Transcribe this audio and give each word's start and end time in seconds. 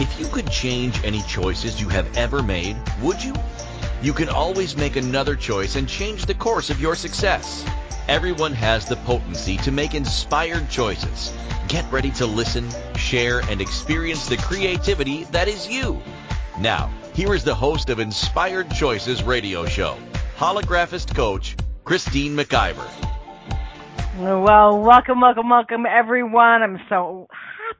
If 0.00 0.18
you 0.18 0.26
could 0.26 0.50
change 0.50 1.04
any 1.04 1.22
choices 1.22 1.80
you 1.80 1.88
have 1.88 2.16
ever 2.16 2.42
made, 2.42 2.76
would 3.00 3.22
you? 3.22 3.32
You 4.02 4.12
can 4.12 4.28
always 4.28 4.76
make 4.76 4.96
another 4.96 5.36
choice 5.36 5.76
and 5.76 5.88
change 5.88 6.26
the 6.26 6.34
course 6.34 6.68
of 6.68 6.80
your 6.80 6.96
success. 6.96 7.64
Everyone 8.08 8.52
has 8.54 8.86
the 8.86 8.96
potency 8.96 9.56
to 9.58 9.70
make 9.70 9.94
inspired 9.94 10.68
choices. 10.68 11.32
Get 11.68 11.90
ready 11.92 12.10
to 12.12 12.26
listen, 12.26 12.68
share, 12.96 13.40
and 13.48 13.60
experience 13.60 14.26
the 14.26 14.36
creativity 14.36 15.24
that 15.30 15.46
is 15.46 15.68
you. 15.68 16.02
Now, 16.58 16.92
here 17.14 17.32
is 17.32 17.44
the 17.44 17.54
host 17.54 17.88
of 17.88 18.00
Inspired 18.00 18.72
Choices 18.72 19.22
radio 19.22 19.64
show, 19.64 19.96
holographist 20.36 21.14
coach 21.14 21.54
Christine 21.84 22.36
McIver. 22.36 22.90
Well, 24.18 24.80
welcome, 24.80 25.20
welcome, 25.20 25.48
welcome, 25.48 25.86
everyone. 25.86 26.62
I'm 26.62 26.80
so 26.88 27.28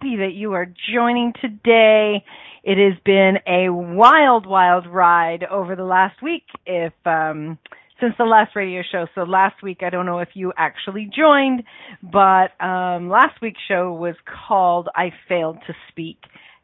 happy 0.05 0.17
that 0.17 0.35
you 0.35 0.53
are 0.53 0.67
joining 0.93 1.33
today. 1.41 2.25
It 2.63 2.79
has 2.79 2.99
been 3.05 3.37
a 3.47 3.71
wild, 3.71 4.47
wild 4.47 4.87
ride 4.87 5.45
over 5.45 5.77
the 5.77 5.85
last 5.85 6.23
week. 6.23 6.45
If 6.67 6.93
um, 7.05 7.59
since 8.01 8.15
the 8.19 8.25
last 8.25 8.57
radio 8.57 8.83
show. 8.91 9.07
So 9.15 9.23
last 9.23 9.63
week, 9.63 9.79
I 9.83 9.91
don't 9.91 10.05
know 10.05 10.19
if 10.19 10.31
you 10.35 10.53
actually 10.57 11.09
joined, 11.17 11.63
but 12.03 12.61
um, 12.63 13.09
last 13.09 13.41
week's 13.41 13.61
show 13.69 13.93
was 13.93 14.17
called 14.49 14.89
"I 14.95 15.11
Failed 15.29 15.59
to 15.67 15.75
Speak," 15.91 16.19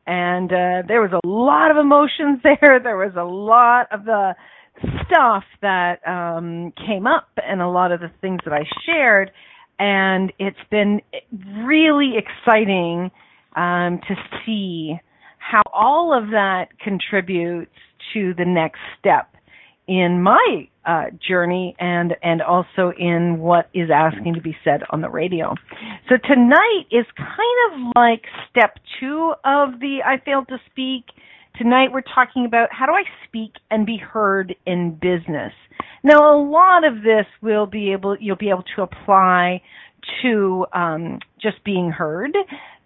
and 0.06 0.50
uh, 0.50 0.82
there 0.86 1.00
was 1.00 1.12
a 1.12 1.26
lot 1.26 1.70
of 1.70 1.76
emotions 1.76 2.40
there. 2.42 2.80
There 2.82 2.96
was 2.96 3.14
a 3.16 3.24
lot 3.24 3.86
of 3.92 4.04
the 4.04 4.34
stuff 5.06 5.44
that 5.62 6.06
um, 6.06 6.72
came 6.86 7.06
up, 7.06 7.28
and 7.36 7.62
a 7.62 7.68
lot 7.68 7.92
of 7.92 8.00
the 8.00 8.10
things 8.20 8.40
that 8.44 8.52
I 8.52 8.64
shared 8.84 9.30
and 9.80 10.30
it's 10.38 10.58
been 10.70 11.00
really 11.64 12.12
exciting 12.18 13.10
um, 13.56 14.00
to 14.08 14.14
see 14.44 14.98
how 15.38 15.62
all 15.72 16.16
of 16.16 16.30
that 16.30 16.68
contributes 16.82 17.72
to 18.12 18.34
the 18.34 18.44
next 18.44 18.78
step 18.98 19.34
in 19.86 20.22
my 20.22 20.68
uh, 20.86 21.06
journey 21.26 21.74
and 21.78 22.14
and 22.22 22.40
also 22.40 22.92
in 22.96 23.38
what 23.38 23.68
is 23.74 23.90
asking 23.92 24.34
to 24.34 24.40
be 24.40 24.56
said 24.62 24.82
on 24.90 25.00
the 25.00 25.10
radio. 25.10 25.54
So 26.08 26.16
tonight 26.16 26.84
is 26.90 27.06
kind 27.16 27.58
of 27.72 27.92
like 27.96 28.22
step 28.50 28.78
two 28.98 29.34
of 29.44 29.80
the 29.80 29.98
I 30.04 30.22
failed 30.24 30.48
to 30.48 30.58
speak. 30.70 31.06
Tonight 31.58 31.88
we're 31.92 32.02
talking 32.02 32.46
about 32.46 32.68
how 32.72 32.86
do 32.86 32.92
I 32.92 33.02
speak 33.26 33.54
and 33.70 33.84
be 33.84 33.96
heard 33.96 34.54
in 34.64 34.92
business. 35.00 35.52
Now, 36.02 36.34
a 36.34 36.38
lot 36.40 36.84
of 36.84 37.02
this 37.02 37.26
will 37.42 37.66
be 37.66 37.92
able 37.92 38.16
you'll 38.18 38.36
be 38.36 38.50
able 38.50 38.64
to 38.76 38.82
apply 38.82 39.60
to 40.22 40.66
um, 40.72 41.18
just 41.42 41.62
being 41.64 41.90
heard, 41.90 42.34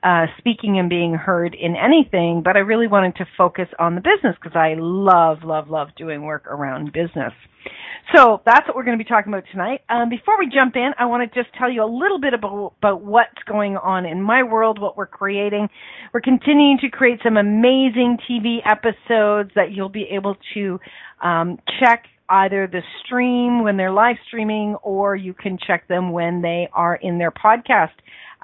uh, 0.05 0.27
speaking 0.39 0.79
and 0.79 0.91
being 0.91 1.15
heard 1.15 1.57
in 1.59 1.75
anything. 1.77 2.43
But 2.45 2.57
I 2.57 2.61
really 2.61 2.87
wanted 2.87 3.17
to 3.17 3.27
focus 3.39 3.69
on 3.79 3.95
the 3.95 4.03
business 4.03 4.37
because 4.41 4.55
I 4.55 4.75
love, 4.79 5.39
love, 5.43 5.71
love 5.71 5.89
doing 5.97 6.23
work 6.23 6.47
around 6.47 6.93
business. 6.93 7.33
So 8.15 8.43
that's 8.45 8.69
what 8.69 8.77
we're 8.77 8.85
going 8.85 8.99
to 8.99 9.03
be 9.03 9.09
talking 9.09 9.33
about 9.33 9.45
tonight. 9.51 9.81
Um, 9.89 10.11
before 10.11 10.39
we 10.39 10.51
jump 10.55 10.77
in, 10.77 10.91
I 10.99 11.07
want 11.07 11.33
to 11.33 11.43
just 11.43 11.55
tell 11.57 11.71
you 11.73 11.83
a 11.83 11.89
little 11.89 12.21
bit 12.21 12.35
about, 12.35 12.75
about 12.79 13.03
what's 13.03 13.43
going 13.49 13.79
on 13.79 14.05
in 14.05 14.21
my 14.21 14.43
world, 14.43 14.79
what 14.79 14.97
we're 14.97 15.07
creating. 15.07 15.69
We're 16.13 16.21
continuing 16.21 16.79
to 16.83 16.91
create 16.91 17.21
some 17.25 17.39
amazing 17.39 18.19
TV 18.29 18.59
episodes 18.67 19.53
that 19.55 19.73
you'll 19.73 19.89
be 19.89 20.07
able 20.13 20.37
to 20.53 20.79
um, 21.23 21.59
check 21.81 22.05
either 22.29 22.67
the 22.67 22.83
stream 23.05 23.65
when 23.65 23.79
they're 23.79 23.93
live 23.93 24.17
streaming 24.27 24.75
or 24.83 25.17
you 25.17 25.33
can 25.33 25.59
check 25.67 25.89
them 25.89 26.13
when 26.13 26.43
they 26.43 26.69
are 26.73 26.97
in 26.97 27.19
their 27.19 27.31
podcast. 27.31 27.93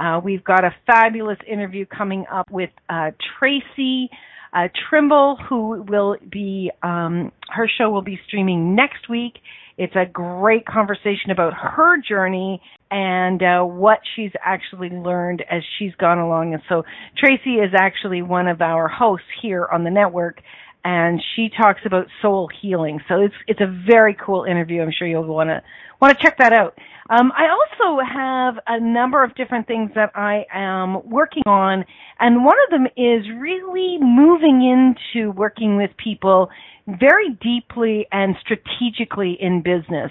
Uh, 0.00 0.18
we've 0.24 0.42
got 0.42 0.64
a 0.64 0.74
fabulous 0.86 1.38
interview 1.46 1.84
coming 1.84 2.24
up 2.32 2.50
with 2.50 2.70
uh, 2.88 3.10
Tracy 3.38 4.08
uh, 4.52 4.68
Trimble, 4.88 5.36
who 5.48 5.84
will 5.88 6.16
be, 6.30 6.70
um, 6.82 7.30
her 7.50 7.68
show 7.68 7.90
will 7.90 8.02
be 8.02 8.18
streaming 8.26 8.74
next 8.74 9.08
week. 9.08 9.34
It's 9.76 9.94
a 9.94 10.06
great 10.10 10.66
conversation 10.66 11.30
about 11.30 11.52
her 11.54 11.96
journey 12.00 12.60
and 12.90 13.42
uh, 13.42 13.62
what 13.62 14.00
she's 14.16 14.32
actually 14.44 14.90
learned 14.90 15.44
as 15.50 15.62
she's 15.78 15.94
gone 15.96 16.18
along. 16.18 16.54
And 16.54 16.62
so 16.68 16.82
Tracy 17.16 17.56
is 17.56 17.70
actually 17.78 18.22
one 18.22 18.48
of 18.48 18.60
our 18.60 18.88
hosts 18.88 19.26
here 19.42 19.68
on 19.70 19.84
the 19.84 19.90
network 19.90 20.40
and 20.84 21.22
she 21.36 21.50
talks 21.50 21.80
about 21.84 22.06
soul 22.22 22.48
healing. 22.60 23.00
So 23.08 23.20
it's 23.20 23.34
it's 23.46 23.60
a 23.60 23.66
very 23.86 24.14
cool 24.14 24.44
interview. 24.44 24.80
I'm 24.82 24.92
sure 24.96 25.06
you'll 25.06 25.26
want 25.26 25.50
to 25.50 25.62
want 26.00 26.16
to 26.16 26.22
check 26.24 26.38
that 26.38 26.52
out. 26.52 26.78
Um, 27.10 27.32
I 27.36 27.48
also 27.50 28.00
have 28.00 28.54
a 28.68 28.80
number 28.80 29.24
of 29.24 29.34
different 29.34 29.66
things 29.66 29.90
that 29.96 30.12
I 30.14 30.46
am 30.52 31.10
working 31.10 31.42
on, 31.44 31.84
and 32.20 32.44
one 32.44 32.56
of 32.64 32.70
them 32.70 32.86
is 32.96 33.26
really 33.36 33.98
moving 34.00 34.62
into 34.62 35.32
working 35.32 35.76
with 35.76 35.90
people 35.96 36.50
very 36.86 37.30
deeply 37.42 38.06
and 38.12 38.36
strategically 38.40 39.36
in 39.40 39.62
business. 39.62 40.10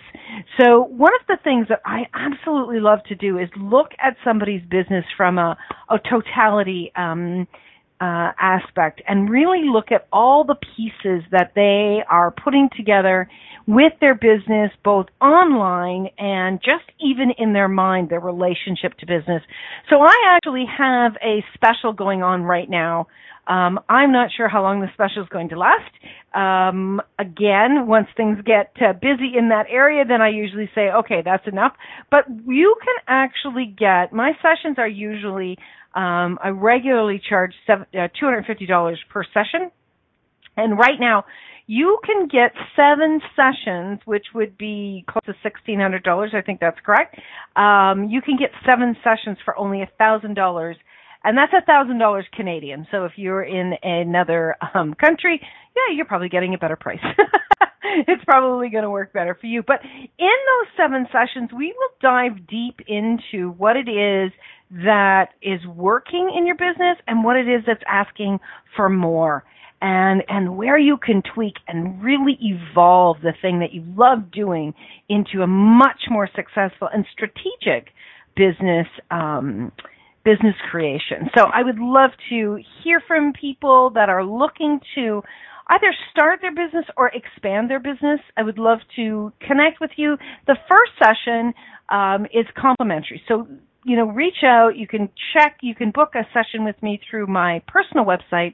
So 0.60 0.84
one 0.84 1.12
of 1.22 1.28
the 1.28 1.38
things 1.44 1.68
that 1.70 1.82
I 1.86 2.04
absolutely 2.14 2.80
love 2.80 3.00
to 3.08 3.16
do 3.16 3.38
is 3.38 3.50
look 3.58 3.92
at 4.04 4.16
somebody's 4.24 4.62
business 4.64 5.06
from 5.16 5.38
a, 5.38 5.58
a 5.90 5.98
totality 6.00 6.92
um, 6.96 7.48
uh, 8.02 8.32
aspect 8.40 9.02
and 9.08 9.30
really 9.30 9.64
look 9.66 9.92
at 9.92 10.08
all 10.12 10.44
the 10.44 10.56
pieces 10.56 11.24
that 11.32 11.52
they 11.56 12.00
are 12.10 12.32
putting 12.32 12.70
together 12.76 13.30
with 13.68 13.94
their 14.02 14.16
business, 14.16 14.72
both 14.84 15.08
online 15.22 16.08
and 16.18 16.60
just 16.60 16.90
even 17.00 17.32
in 17.38 17.54
their 17.54 17.68
mind, 17.68 18.10
their 18.10 18.20
relationship 18.20 18.98
to 19.00 19.06
business. 19.06 19.44
So 19.90 19.98
I 20.02 20.16
actually 20.30 20.66
have 20.66 21.14
a 21.24 21.44
special 21.54 21.94
going 21.94 22.24
on 22.24 22.44
right 22.44 22.70
now. 22.70 23.08
Um, 23.48 23.80
I'm 23.90 24.12
not 24.12 24.30
sure 24.36 24.48
how 24.48 24.62
long 24.62 24.80
the 24.80 24.88
special 24.94 25.24
is 25.24 25.30
going 25.30 25.50
to 25.50 25.58
last. 25.58 25.92
Um, 26.34 27.02
again, 27.18 27.88
once 27.88 28.08
things 28.16 28.38
get 28.46 28.72
uh, 28.80 28.94
busy 28.94 29.38
in 29.38 29.50
that 29.50 29.66
area, 29.70 30.06
then 30.06 30.22
I 30.22 30.30
usually 30.30 30.70
say, 30.76 30.90
okay, 31.00 31.22
that's 31.26 31.48
enough. 31.48 31.74
But 32.12 32.26
you 32.48 32.76
can 32.80 32.96
actually 33.08 33.66
get, 33.66 34.14
my 34.14 34.34
sessions 34.42 34.78
are 34.78 34.88
usually 34.88 35.58
um, 35.96 36.38
I 36.44 36.50
regularly 36.50 37.22
charge 37.30 37.54
seven, 37.66 37.86
uh, 37.94 38.08
$250 38.22 38.96
per 39.10 39.24
session. 39.34 39.72
And 40.58 40.78
right 40.78 41.00
now, 41.00 41.26
you 41.68 42.00
can 42.04 42.28
get 42.28 42.52
seven 42.76 43.22
sessions, 43.36 44.00
which 44.06 44.26
would 44.34 44.58
be 44.58 45.06
close 45.08 45.24
to 45.26 45.50
$1,600. 45.50 46.34
I 46.34 46.42
think 46.42 46.60
that's 46.60 46.80
correct. 46.86 47.20
Um, 47.56 48.10
you 48.10 48.22
can 48.22 48.38
get 48.38 48.50
seven 48.68 48.96
sessions 49.04 49.38
for 49.46 49.58
only 49.58 49.88
$1,000 50.00 50.76
and 51.24 51.38
that's 51.38 51.52
thousand 51.66 52.00
dollars 52.00 52.26
Canadian. 52.34 52.88
So 52.92 53.06
if 53.06 53.14
you're 53.16 53.44
in 53.44 53.74
another 53.84 54.56
um, 54.74 54.94
country, 54.94 55.42
yeah, 55.76 55.96
you're 55.96 56.06
probably 56.06 56.30
getting 56.30 56.54
a 56.54 56.58
better 56.58 56.76
price. 56.76 57.00
it's 57.84 58.24
probably 58.24 58.70
going 58.70 58.84
to 58.84 58.90
work 58.90 59.14
better 59.14 59.38
for 59.40 59.48
you. 59.48 59.64
But 59.66 59.82
in 59.84 60.08
those 60.18 60.68
seven 60.78 61.08
sessions, 61.12 61.50
we 61.56 61.74
will 61.78 61.90
dive 62.02 62.48
deep 62.48 62.80
into 62.88 63.52
what 63.52 63.76
it 63.76 63.90
is 63.90 64.32
that 64.72 65.30
is 65.42 65.60
working 65.66 66.32
in 66.36 66.46
your 66.46 66.56
business 66.56 66.98
and 67.08 67.24
what 67.24 67.36
it 67.36 67.48
is 67.48 67.64
that's 67.66 67.84
asking 67.88 68.40
for 68.76 68.90
more 68.90 69.44
and 69.82 70.24
and 70.28 70.58
where 70.58 70.78
you 70.78 70.98
can 70.98 71.24
tweak 71.34 71.56
and 71.68 72.04
really 72.04 72.38
evolve 72.42 73.18
the 73.22 73.34
thing 73.42 73.60
that 73.60 73.74
you 73.74 73.84
love 73.96 74.32
doing 74.32 74.74
into 75.08 75.42
a 75.42 75.48
much 75.48 76.02
more 76.10 76.30
successful 76.36 76.90
and 76.94 77.06
strategic 77.12 77.94
business 78.36 78.88
um, 79.12 79.72
business 80.26 80.56
creation. 80.70 81.30
So 81.36 81.46
I 81.46 81.64
would 81.64 81.80
love 81.80 82.12
to 82.30 82.60
hear 82.84 83.02
from 83.08 83.34
people 83.34 83.92
that 83.92 84.10
are 84.10 84.24
looking 84.24 84.80
to 84.96 85.24
either 85.68 85.94
start 86.12 86.40
their 86.42 86.54
business 86.54 86.86
or 86.98 87.10
expand 87.10 87.70
their 87.70 87.80
business. 87.80 88.20
I 88.36 88.44
would 88.44 88.58
love 88.58 88.80
to 88.98 89.32
connect 89.40 89.80
with 89.80 89.92
you. 89.96 90.18
The 90.46 90.58
first 90.68 90.92
session 91.02 91.54
um, 91.90 92.26
is 92.26 92.46
complimentary. 92.60 93.22
So 93.28 93.48
you 93.84 93.96
know, 93.96 94.06
reach 94.06 94.44
out. 94.44 94.78
You 94.78 94.88
can 94.88 95.10
check. 95.34 95.58
You 95.62 95.76
can 95.76 95.92
book 95.92 96.14
a 96.16 96.28
session 96.34 96.66
with 96.66 96.82
me 96.82 97.00
through 97.10 97.28
my 97.28 97.62
personal 97.68 98.06
website, 98.06 98.54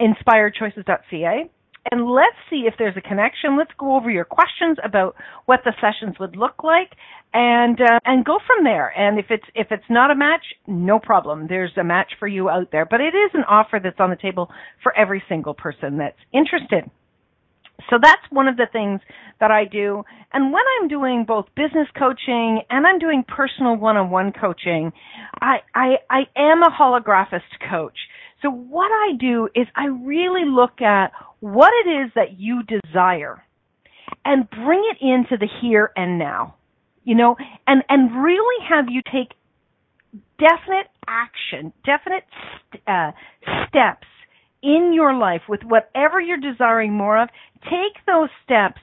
inspiredchoices.ca. 0.00 1.50
And 1.90 2.08
let's 2.08 2.36
see 2.48 2.64
if 2.68 2.74
there's 2.78 2.96
a 2.96 3.00
connection. 3.00 3.58
Let's 3.58 3.72
go 3.76 3.96
over 3.96 4.08
your 4.08 4.24
questions 4.24 4.78
about 4.84 5.16
what 5.46 5.60
the 5.64 5.72
sessions 5.80 6.16
would 6.20 6.36
look 6.36 6.62
like, 6.62 6.92
and 7.34 7.80
uh, 7.80 7.98
and 8.04 8.24
go 8.24 8.38
from 8.46 8.62
there. 8.62 8.96
And 8.96 9.18
if 9.18 9.26
it's 9.30 9.44
if 9.56 9.66
it's 9.72 9.90
not 9.90 10.12
a 10.12 10.14
match, 10.14 10.44
no 10.68 11.00
problem. 11.00 11.46
There's 11.48 11.76
a 11.76 11.82
match 11.82 12.12
for 12.20 12.28
you 12.28 12.48
out 12.48 12.70
there. 12.70 12.86
But 12.86 13.00
it 13.00 13.14
is 13.16 13.32
an 13.34 13.42
offer 13.48 13.80
that's 13.82 13.98
on 13.98 14.10
the 14.10 14.16
table 14.16 14.48
for 14.82 14.96
every 14.96 15.24
single 15.28 15.54
person 15.54 15.98
that's 15.98 16.18
interested. 16.32 16.88
So 17.90 17.98
that's 18.00 18.22
one 18.30 18.48
of 18.48 18.56
the 18.56 18.66
things 18.72 19.00
that 19.40 19.50
I 19.50 19.64
do. 19.64 20.04
And 20.32 20.52
when 20.52 20.62
I'm 20.80 20.88
doing 20.88 21.24
both 21.26 21.46
business 21.56 21.88
coaching 21.98 22.60
and 22.70 22.86
I'm 22.86 22.98
doing 22.98 23.24
personal 23.26 23.76
one-on-one 23.76 24.32
coaching, 24.40 24.92
I, 25.40 25.58
I, 25.74 25.96
I 26.08 26.20
am 26.36 26.62
a 26.62 26.70
holographist 26.70 27.40
coach. 27.70 27.96
So 28.42 28.50
what 28.50 28.90
I 28.90 29.16
do 29.18 29.48
is 29.54 29.66
I 29.76 29.86
really 29.86 30.44
look 30.44 30.80
at 30.80 31.12
what 31.40 31.70
it 31.84 31.88
is 31.88 32.12
that 32.14 32.38
you 32.38 32.62
desire 32.62 33.42
and 34.24 34.48
bring 34.48 34.82
it 34.90 35.04
into 35.04 35.36
the 35.36 35.48
here 35.60 35.90
and 35.96 36.18
now. 36.18 36.56
You 37.04 37.16
know, 37.16 37.36
and, 37.66 37.82
and 37.88 38.22
really 38.22 38.64
have 38.68 38.84
you 38.88 39.02
take 39.02 39.34
definite 40.38 40.86
action, 41.06 41.72
definite 41.84 42.22
st- 42.70 42.82
uh, 42.86 43.10
steps 43.68 44.06
in 44.62 44.92
your 44.94 45.14
life 45.14 45.42
with 45.48 45.62
whatever 45.64 46.20
you're 46.20 46.36
desiring 46.36 46.92
more 46.92 47.20
of, 47.20 47.28
take 47.64 48.04
those 48.06 48.28
steps 48.44 48.80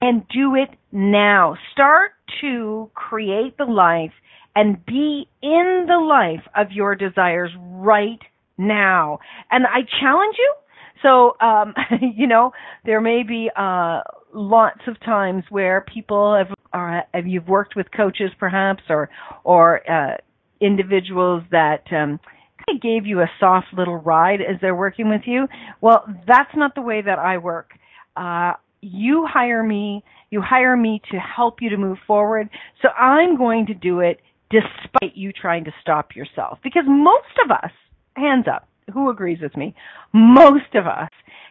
and 0.00 0.26
do 0.28 0.54
it 0.56 0.70
now. 0.90 1.56
Start 1.72 2.12
to 2.40 2.90
create 2.94 3.56
the 3.56 3.64
life 3.64 4.12
and 4.54 4.84
be 4.84 5.28
in 5.42 5.86
the 5.88 5.98
life 5.98 6.44
of 6.56 6.72
your 6.72 6.94
desires 6.94 7.50
right 7.58 8.20
now. 8.58 9.18
And 9.50 9.64
I 9.66 9.80
challenge 10.00 10.36
you. 10.38 10.54
So, 11.02 11.36
um, 11.40 11.74
you 12.00 12.26
know, 12.26 12.52
there 12.84 13.00
may 13.00 13.22
be, 13.22 13.50
uh, 13.56 14.00
lots 14.34 14.80
of 14.86 14.98
times 15.00 15.44
where 15.50 15.82
people 15.82 16.36
have, 16.36 16.54
are, 16.72 17.04
have 17.12 17.26
you've 17.26 17.48
worked 17.48 17.76
with 17.76 17.86
coaches 17.94 18.30
perhaps 18.38 18.82
or, 18.88 19.08
or, 19.44 19.88
uh, 19.90 20.16
individuals 20.60 21.42
that, 21.50 21.84
um, 21.92 22.20
of 22.68 22.80
gave 22.80 23.06
you 23.06 23.20
a 23.20 23.30
soft 23.40 23.68
little 23.72 23.96
ride 23.96 24.40
as 24.40 24.60
they're 24.60 24.74
working 24.74 25.08
with 25.08 25.22
you. 25.26 25.46
Well, 25.80 26.04
that's 26.26 26.54
not 26.56 26.74
the 26.74 26.82
way 26.82 27.02
that 27.02 27.18
I 27.18 27.38
work. 27.38 27.70
Uh, 28.16 28.52
you 28.80 29.26
hire 29.28 29.62
me, 29.62 30.04
you 30.30 30.40
hire 30.42 30.76
me 30.76 31.00
to 31.10 31.18
help 31.18 31.60
you 31.60 31.70
to 31.70 31.76
move 31.76 31.98
forward. 32.06 32.48
So 32.82 32.88
I'm 32.88 33.36
going 33.36 33.66
to 33.66 33.74
do 33.74 34.00
it 34.00 34.20
despite 34.50 35.16
you 35.16 35.32
trying 35.32 35.64
to 35.64 35.72
stop 35.80 36.14
yourself. 36.14 36.58
Because 36.62 36.84
most 36.86 37.38
of 37.44 37.50
us, 37.50 37.70
hands 38.16 38.46
up, 38.52 38.68
who 38.92 39.08
agrees 39.10 39.38
with 39.40 39.56
me? 39.56 39.74
Most 40.12 40.74
of 40.74 40.86
us 40.86 41.08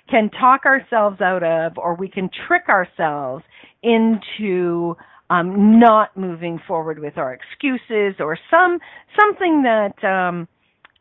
can 0.10 0.30
talk 0.30 0.66
ourselves 0.66 1.22
out 1.22 1.44
of, 1.44 1.78
or 1.78 1.96
we 1.96 2.10
can 2.10 2.30
trick 2.48 2.68
ourselves 2.70 3.44
into 3.82 4.96
um, 5.30 5.80
not 5.80 6.16
moving 6.18 6.60
forward 6.68 7.00
with 7.00 7.18
our 7.18 7.34
excuses 7.34 8.20
or 8.20 8.38
some 8.52 8.80
something 9.18 9.64
that 9.64 10.04
um, 10.04 10.48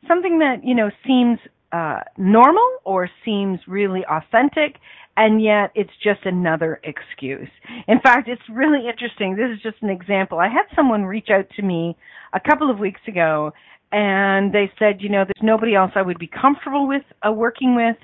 something 0.08 0.38
that 0.40 0.64
you 0.64 0.74
know 0.74 0.90
seems 1.06 1.38
uh, 1.72 2.00
normal 2.16 2.68
or 2.84 3.08
seems 3.24 3.60
really 3.66 4.04
authentic, 4.10 4.76
and 5.16 5.42
yet 5.42 5.70
it's 5.74 5.92
just 6.02 6.20
another 6.24 6.80
excuse. 6.84 7.48
In 7.86 8.00
fact, 8.00 8.28
it's 8.28 8.42
really 8.50 8.88
interesting. 8.88 9.36
This 9.36 9.56
is 9.56 9.62
just 9.62 9.82
an 9.82 9.90
example. 9.90 10.38
I 10.38 10.48
had 10.48 10.64
someone 10.74 11.04
reach 11.04 11.28
out 11.30 11.46
to 11.56 11.62
me 11.62 11.96
a 12.32 12.40
couple 12.40 12.70
of 12.70 12.78
weeks 12.78 13.00
ago, 13.06 13.52
and 13.92 14.52
they 14.52 14.70
said, 14.78 15.00
you 15.00 15.08
know, 15.08 15.24
there's 15.24 15.42
nobody 15.42 15.74
else 15.74 15.92
I 15.94 16.02
would 16.02 16.18
be 16.18 16.28
comfortable 16.28 16.88
with 16.88 17.02
uh, 17.26 17.32
working 17.32 17.76
with. 17.76 17.96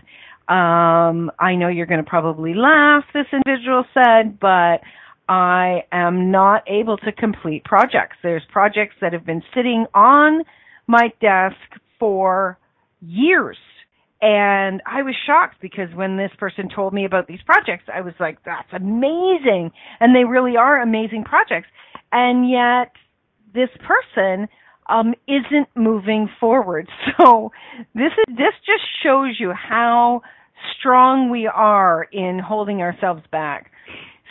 Um, 0.48 1.32
I 1.40 1.56
know 1.56 1.68
you're 1.68 1.86
going 1.86 2.04
to 2.04 2.08
probably 2.08 2.54
laugh, 2.54 3.04
this 3.12 3.26
individual 3.32 3.84
said, 3.92 4.38
but 4.38 4.80
I 5.28 5.82
am 5.90 6.30
not 6.30 6.62
able 6.68 6.98
to 6.98 7.10
complete 7.10 7.64
projects. 7.64 8.16
There's 8.22 8.44
projects 8.52 8.94
that 9.00 9.12
have 9.12 9.26
been 9.26 9.42
sitting 9.54 9.86
on 9.92 10.44
my 10.86 11.12
desk 11.20 11.56
for 11.98 12.58
years. 13.00 13.58
And 14.22 14.82
I 14.86 15.02
was 15.02 15.14
shocked 15.26 15.56
because 15.60 15.94
when 15.94 16.16
this 16.16 16.30
person 16.38 16.68
told 16.74 16.94
me 16.94 17.04
about 17.04 17.26
these 17.26 17.40
projects, 17.44 17.84
I 17.92 18.00
was 18.00 18.14
like, 18.18 18.38
that's 18.44 18.68
amazing. 18.72 19.72
And 20.00 20.16
they 20.16 20.24
really 20.24 20.56
are 20.56 20.80
amazing 20.80 21.24
projects. 21.24 21.68
And 22.12 22.48
yet 22.48 22.92
this 23.54 23.68
person 23.86 24.48
um, 24.88 25.14
isn't 25.26 25.68
moving 25.74 26.28
forward. 26.40 26.88
So 27.18 27.50
this 27.94 28.12
is 28.12 28.36
this 28.36 28.52
just 28.66 28.84
shows 29.02 29.36
you 29.38 29.52
how 29.52 30.20
strong 30.78 31.30
we 31.30 31.46
are 31.46 32.06
in 32.12 32.38
holding 32.38 32.82
ourselves 32.82 33.22
back. 33.32 33.70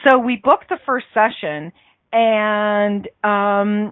So 0.06 0.20
we 0.20 0.40
booked 0.42 0.70
the 0.70 0.78
first 0.86 1.08
session, 1.14 1.72
and 2.14 3.08
um, 3.24 3.92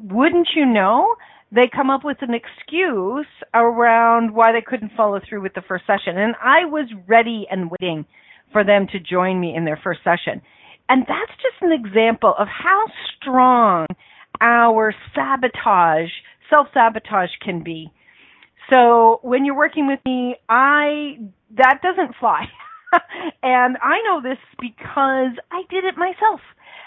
wouldn't 0.00 0.48
you 0.54 0.66
know, 0.66 1.16
they 1.54 1.68
come 1.74 1.90
up 1.90 2.02
with 2.02 2.16
an 2.22 2.32
excuse 2.32 3.26
around 3.52 4.34
why 4.34 4.52
they 4.52 4.62
couldn't 4.62 4.92
follow 4.96 5.20
through 5.20 5.42
with 5.42 5.52
the 5.54 5.62
first 5.62 5.84
session. 5.86 6.16
And 6.16 6.34
I 6.42 6.64
was 6.64 6.86
ready 7.06 7.46
and 7.50 7.70
waiting 7.70 8.06
for 8.52 8.64
them 8.64 8.86
to 8.92 8.98
join 8.98 9.38
me 9.38 9.54
in 9.54 9.64
their 9.64 9.78
first 9.82 10.00
session. 10.02 10.40
And 10.88 11.02
that's 11.02 11.32
just 11.42 11.60
an 11.60 11.72
example 11.72 12.34
of 12.38 12.48
how 12.48 12.86
strong 13.16 13.86
our 14.40 14.94
sabotage, 15.14 16.10
self 16.48 16.68
sabotage 16.72 17.30
can 17.44 17.62
be. 17.62 17.92
So 18.70 19.20
when 19.22 19.44
you're 19.44 19.56
working 19.56 19.86
with 19.86 20.00
me, 20.06 20.36
I, 20.48 21.18
that 21.56 21.80
doesn't 21.82 22.16
fly. 22.18 22.46
and 23.42 23.76
I 23.82 24.00
know 24.04 24.22
this 24.22 24.38
because 24.58 25.36
I 25.50 25.62
did 25.68 25.84
it 25.84 25.96
myself 25.96 26.40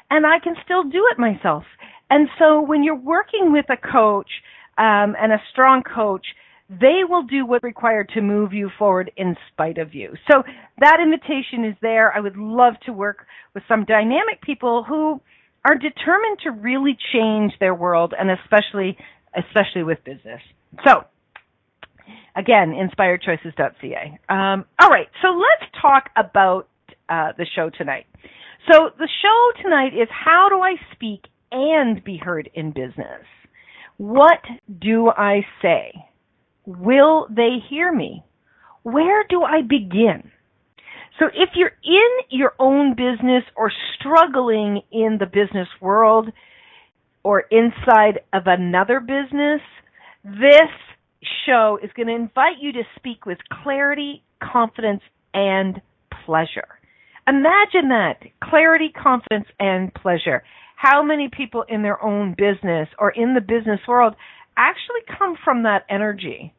and 0.09 0.25
I 0.25 0.39
can 0.39 0.55
still 0.63 0.83
do 0.83 1.07
it 1.11 1.19
myself. 1.19 1.63
And 2.09 2.29
so 2.39 2.61
when 2.61 2.83
you're 2.83 2.95
working 2.95 3.51
with 3.51 3.65
a 3.69 3.77
coach, 3.77 4.29
um, 4.77 5.15
and 5.19 5.31
a 5.31 5.41
strong 5.51 5.83
coach, 5.83 6.25
they 6.69 7.01
will 7.07 7.23
do 7.23 7.45
what's 7.45 7.63
required 7.63 8.09
to 8.15 8.21
move 8.21 8.53
you 8.53 8.69
forward 8.77 9.11
in 9.17 9.35
spite 9.51 9.77
of 9.77 9.93
you. 9.93 10.15
So 10.29 10.43
that 10.79 10.97
invitation 11.01 11.63
is 11.65 11.75
there. 11.81 12.11
I 12.11 12.19
would 12.19 12.37
love 12.37 12.73
to 12.85 12.93
work 12.93 13.27
with 13.53 13.63
some 13.67 13.85
dynamic 13.85 14.41
people 14.41 14.83
who 14.83 15.21
are 15.63 15.75
determined 15.75 16.39
to 16.43 16.51
really 16.51 16.97
change 17.13 17.53
their 17.59 17.75
world 17.75 18.13
and 18.17 18.29
especially 18.31 18.97
especially 19.35 19.83
with 19.83 20.03
business. 20.05 20.41
So 20.85 21.03
again, 22.35 22.73
inspiredchoices.ca. 22.73 24.19
Um, 24.29 24.65
all 24.81 24.89
right, 24.89 25.07
so 25.21 25.29
let's 25.29 25.71
talk 25.81 26.09
about 26.15 26.67
uh, 27.09 27.33
the 27.37 27.45
show 27.55 27.69
tonight. 27.69 28.05
So 28.71 28.89
the 28.97 29.09
show 29.21 29.61
tonight 29.61 29.93
is 29.93 30.07
how 30.09 30.47
do 30.49 30.61
I 30.61 30.75
speak 30.93 31.25
and 31.51 32.03
be 32.03 32.17
heard 32.17 32.49
in 32.53 32.71
business? 32.71 33.25
What 33.97 34.41
do 34.81 35.09
I 35.09 35.41
say? 35.61 35.93
Will 36.65 37.27
they 37.29 37.57
hear 37.69 37.93
me? 37.93 38.23
Where 38.83 39.23
do 39.29 39.43
I 39.43 39.61
begin? 39.61 40.31
So 41.19 41.27
if 41.27 41.49
you're 41.55 41.71
in 41.83 42.37
your 42.37 42.53
own 42.59 42.91
business 42.95 43.43
or 43.55 43.71
struggling 43.97 44.81
in 44.91 45.17
the 45.19 45.25
business 45.25 45.67
world 45.79 46.29
or 47.23 47.45
inside 47.51 48.19
of 48.33 48.43
another 48.47 48.99
business, 48.99 49.61
this 50.23 50.71
show 51.45 51.79
is 51.81 51.89
going 51.95 52.07
to 52.07 52.15
invite 52.15 52.57
you 52.59 52.73
to 52.73 52.83
speak 52.97 53.25
with 53.25 53.37
clarity, 53.63 54.23
confidence, 54.43 55.01
and 55.33 55.81
pleasure. 56.25 56.67
Imagine 57.27 57.89
that 57.89 58.17
clarity, 58.43 58.89
confidence, 58.89 59.47
and 59.59 59.93
pleasure 59.93 60.43
how 60.85 61.01
many 61.01 61.29
people 61.35 61.63
in 61.67 61.81
their 61.81 62.01
own 62.03 62.35
business 62.37 62.87
or 62.99 63.09
in 63.09 63.33
the 63.33 63.41
business 63.41 63.79
world 63.87 64.15
actually 64.55 65.01
come 65.17 65.35
from 65.43 65.63
that 65.63 65.83
energy? 65.89 66.53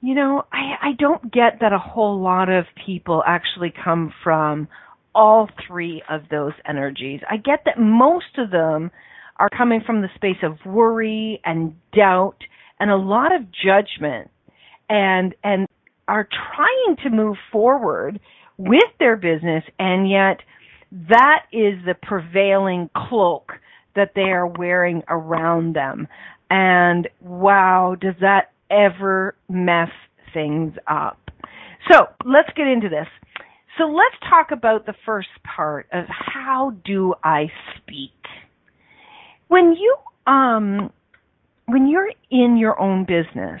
You 0.00 0.14
know, 0.14 0.44
I, 0.52 0.90
I 0.90 0.92
don't 0.96 1.32
get 1.32 1.58
that 1.62 1.72
a 1.72 1.78
whole 1.78 2.20
lot 2.20 2.48
of 2.48 2.66
people 2.86 3.24
actually 3.26 3.72
come 3.82 4.12
from 4.22 4.68
all 5.14 5.48
three 5.66 6.02
of 6.08 6.22
those 6.30 6.52
energies. 6.68 7.20
I 7.28 7.38
get 7.38 7.62
that 7.64 7.78
most 7.78 8.38
of 8.38 8.50
them 8.50 8.92
are 9.38 9.48
coming 9.48 9.80
from 9.84 10.02
the 10.02 10.08
space 10.14 10.42
of 10.44 10.58
worry 10.64 11.40
and 11.44 11.74
doubt 11.92 12.36
and 12.78 12.90
a 12.90 12.96
lot 12.96 13.34
of 13.34 13.42
judgment 13.50 14.30
and 14.88 15.34
and 15.42 15.66
are 16.06 16.28
trying 16.54 16.96
to 17.02 17.10
move 17.10 17.36
forward 17.50 18.20
with 18.58 18.84
their 19.00 19.16
business 19.16 19.64
and 19.80 20.08
yet 20.08 20.38
that 21.08 21.46
is 21.52 21.74
the 21.84 21.94
prevailing 22.00 22.88
cloak 22.96 23.52
that 23.96 24.12
they 24.14 24.30
are 24.30 24.46
wearing 24.46 25.02
around 25.08 25.74
them. 25.74 26.06
And 26.50 27.08
wow, 27.20 27.96
does 28.00 28.14
that 28.20 28.52
ever 28.70 29.34
mess 29.48 29.90
things 30.32 30.74
up? 30.86 31.18
So 31.90 32.06
let's 32.24 32.48
get 32.56 32.68
into 32.68 32.88
this. 32.88 33.08
So 33.76 33.84
let's 33.84 34.14
talk 34.30 34.52
about 34.52 34.86
the 34.86 34.94
first 35.04 35.28
part 35.56 35.88
of 35.92 36.04
how 36.08 36.74
do 36.84 37.14
I 37.24 37.46
speak. 37.76 38.12
When 39.48 39.74
you 39.74 39.96
um 40.26 40.92
when 41.66 41.88
you're 41.88 42.10
in 42.30 42.56
your 42.56 42.80
own 42.80 43.04
business, 43.04 43.60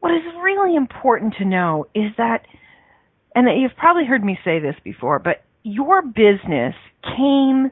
what 0.00 0.12
is 0.12 0.22
really 0.42 0.74
important 0.74 1.34
to 1.38 1.44
know 1.44 1.86
is 1.94 2.12
that 2.16 2.46
and 3.34 3.46
you've 3.60 3.76
probably 3.76 4.06
heard 4.06 4.24
me 4.24 4.38
say 4.44 4.58
this 4.58 4.76
before, 4.84 5.18
but 5.18 5.43
your 5.64 6.02
business 6.02 6.74
came 7.16 7.70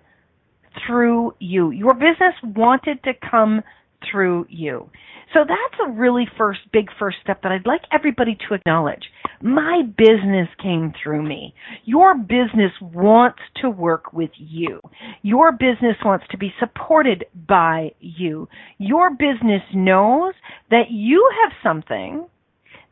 through 0.86 1.34
you. 1.38 1.70
Your 1.70 1.94
business 1.94 2.34
wanted 2.42 3.02
to 3.04 3.12
come 3.30 3.62
through 4.10 4.46
you. 4.48 4.90
So 5.32 5.40
that's 5.40 5.80
a 5.86 5.92
really 5.92 6.26
first 6.36 6.60
big 6.72 6.88
first 6.98 7.18
step 7.22 7.42
that 7.42 7.52
I'd 7.52 7.66
like 7.66 7.82
everybody 7.90 8.36
to 8.48 8.54
acknowledge. 8.54 9.04
My 9.40 9.82
business 9.96 10.48
came 10.62 10.92
through 11.02 11.22
me. 11.22 11.54
Your 11.84 12.16
business 12.16 12.72
wants 12.80 13.38
to 13.62 13.70
work 13.70 14.12
with 14.12 14.30
you. 14.36 14.80
Your 15.22 15.52
business 15.52 15.96
wants 16.04 16.26
to 16.30 16.38
be 16.38 16.52
supported 16.58 17.24
by 17.48 17.92
you. 18.00 18.48
Your 18.78 19.10
business 19.10 19.62
knows 19.74 20.34
that 20.70 20.90
you 20.90 21.30
have 21.44 21.52
something 21.62 22.26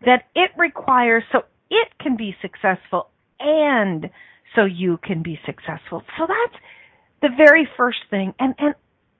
that 0.04 0.24
it 0.34 0.50
requires 0.56 1.24
so 1.32 1.42
it 1.70 1.88
can 2.00 2.16
be 2.16 2.34
successful 2.40 3.08
and 3.38 4.08
so 4.54 4.64
you 4.64 4.98
can 5.02 5.22
be 5.22 5.38
successful. 5.46 6.02
So 6.18 6.26
that's 6.26 6.62
the 7.22 7.28
very 7.36 7.68
first 7.76 7.98
thing. 8.10 8.34
And 8.38 8.54
and 8.58 8.74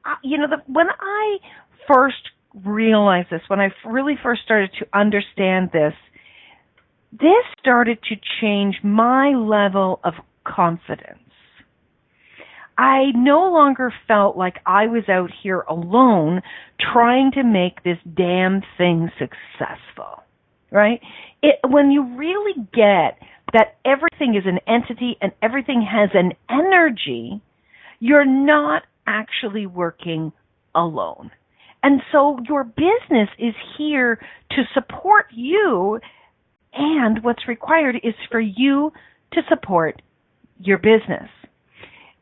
uh, 0.05 0.15
you 0.23 0.39
know, 0.39 0.47
the, 0.49 0.63
when 0.73 0.87
I 0.89 1.39
first 1.87 2.31
realized 2.65 3.31
this, 3.31 3.43
when 3.49 3.61
I 3.61 3.69
really 3.85 4.15
first 4.23 4.43
started 4.43 4.71
to 4.81 4.87
understand 4.93 5.71
this, 5.73 5.93
this 7.13 7.45
started 7.59 7.99
to 8.09 8.17
change 8.41 8.77
my 8.83 9.31
level 9.31 10.01
of 10.05 10.15
confidence. 10.45 11.19
I 12.79 13.11
no 13.15 13.53
longer 13.53 13.93
felt 14.09 14.39
like 14.39 14.57
I 14.65 14.87
was 14.87 15.07
out 15.09 15.31
here 15.43 15.61
alone 15.61 16.41
trying 16.93 17.33
to 17.33 17.45
make 17.45 17.83
this 17.83 17.99
damn 18.17 18.63
thing 18.79 19.11
successful. 19.19 20.25
Right? 20.73 21.01
It, 21.43 21.57
when 21.69 21.91
you 21.91 22.17
really 22.17 22.55
get 22.73 23.19
that 23.53 23.79
everything 23.85 24.35
is 24.35 24.45
an 24.47 24.59
entity 24.67 25.17
and 25.21 25.33
everything 25.43 25.83
has 25.83 26.11
an 26.15 26.33
energy, 26.49 27.41
you're 27.99 28.25
not 28.25 28.83
actually 29.07 29.67
working 29.67 30.33
alone. 30.75 31.31
And 31.83 32.03
so 32.13 32.39
your 32.49 32.65
business 32.65 33.29
is 33.39 33.55
here 33.79 34.19
to 34.51 34.63
support 34.75 35.27
you 35.33 36.01
and 36.73 37.23
what's 37.25 37.49
required 37.49 37.97
is 38.03 38.15
for 38.31 38.41
you 38.41 38.93
to 39.33 39.41
support 39.49 40.03
your 40.61 40.79
business. 40.79 41.29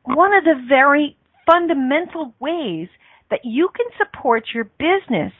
One 0.05 0.33
of 0.33 0.45
the 0.45 0.65
very 0.69 1.17
fundamental 1.45 2.35
ways 2.41 2.89
that 3.31 3.41
you 3.45 3.69
can 3.77 3.87
support 3.99 4.45
your 4.55 4.65
business 4.65 5.33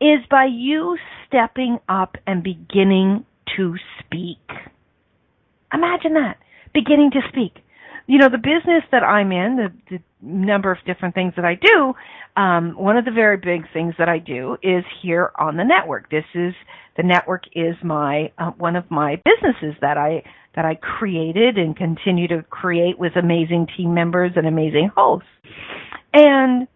is 0.00 0.20
by 0.30 0.46
you 0.50 0.96
stepping 1.26 1.78
up 1.88 2.16
and 2.26 2.42
beginning 2.42 3.26
to 3.56 3.74
speak. 3.98 4.38
Imagine 5.72 6.14
that. 6.14 6.38
Beginning 6.72 7.10
to 7.12 7.20
speak. 7.28 7.62
You 8.06 8.18
know, 8.18 8.28
the 8.28 8.38
business 8.38 8.82
that 8.90 9.02
I'm 9.02 9.30
in, 9.30 9.56
the, 9.56 9.72
the 9.90 10.02
number 10.20 10.72
of 10.72 10.78
different 10.84 11.14
things 11.14 11.32
that 11.36 11.44
I 11.44 11.54
do, 11.54 11.94
um, 12.36 12.74
one 12.76 12.96
of 12.96 13.04
the 13.04 13.10
very 13.10 13.36
big 13.36 13.70
things 13.72 13.94
that 13.98 14.08
I 14.08 14.18
do 14.18 14.56
is 14.62 14.84
here 15.02 15.32
on 15.38 15.56
the 15.56 15.64
network. 15.64 16.10
This 16.10 16.24
is 16.34 16.54
the 16.96 17.02
network 17.02 17.44
is 17.54 17.76
my 17.84 18.32
uh, 18.38 18.50
one 18.52 18.76
of 18.76 18.90
my 18.90 19.22
businesses 19.24 19.76
that 19.80 19.96
I 19.96 20.22
that 20.56 20.64
I 20.64 20.74
created 20.74 21.56
and 21.56 21.76
continue 21.76 22.26
to 22.28 22.42
create 22.42 22.98
with 22.98 23.16
amazing 23.16 23.68
team 23.76 23.94
members 23.94 24.32
and 24.36 24.46
amazing 24.46 24.90
hosts. 24.96 25.28
And 26.12 26.66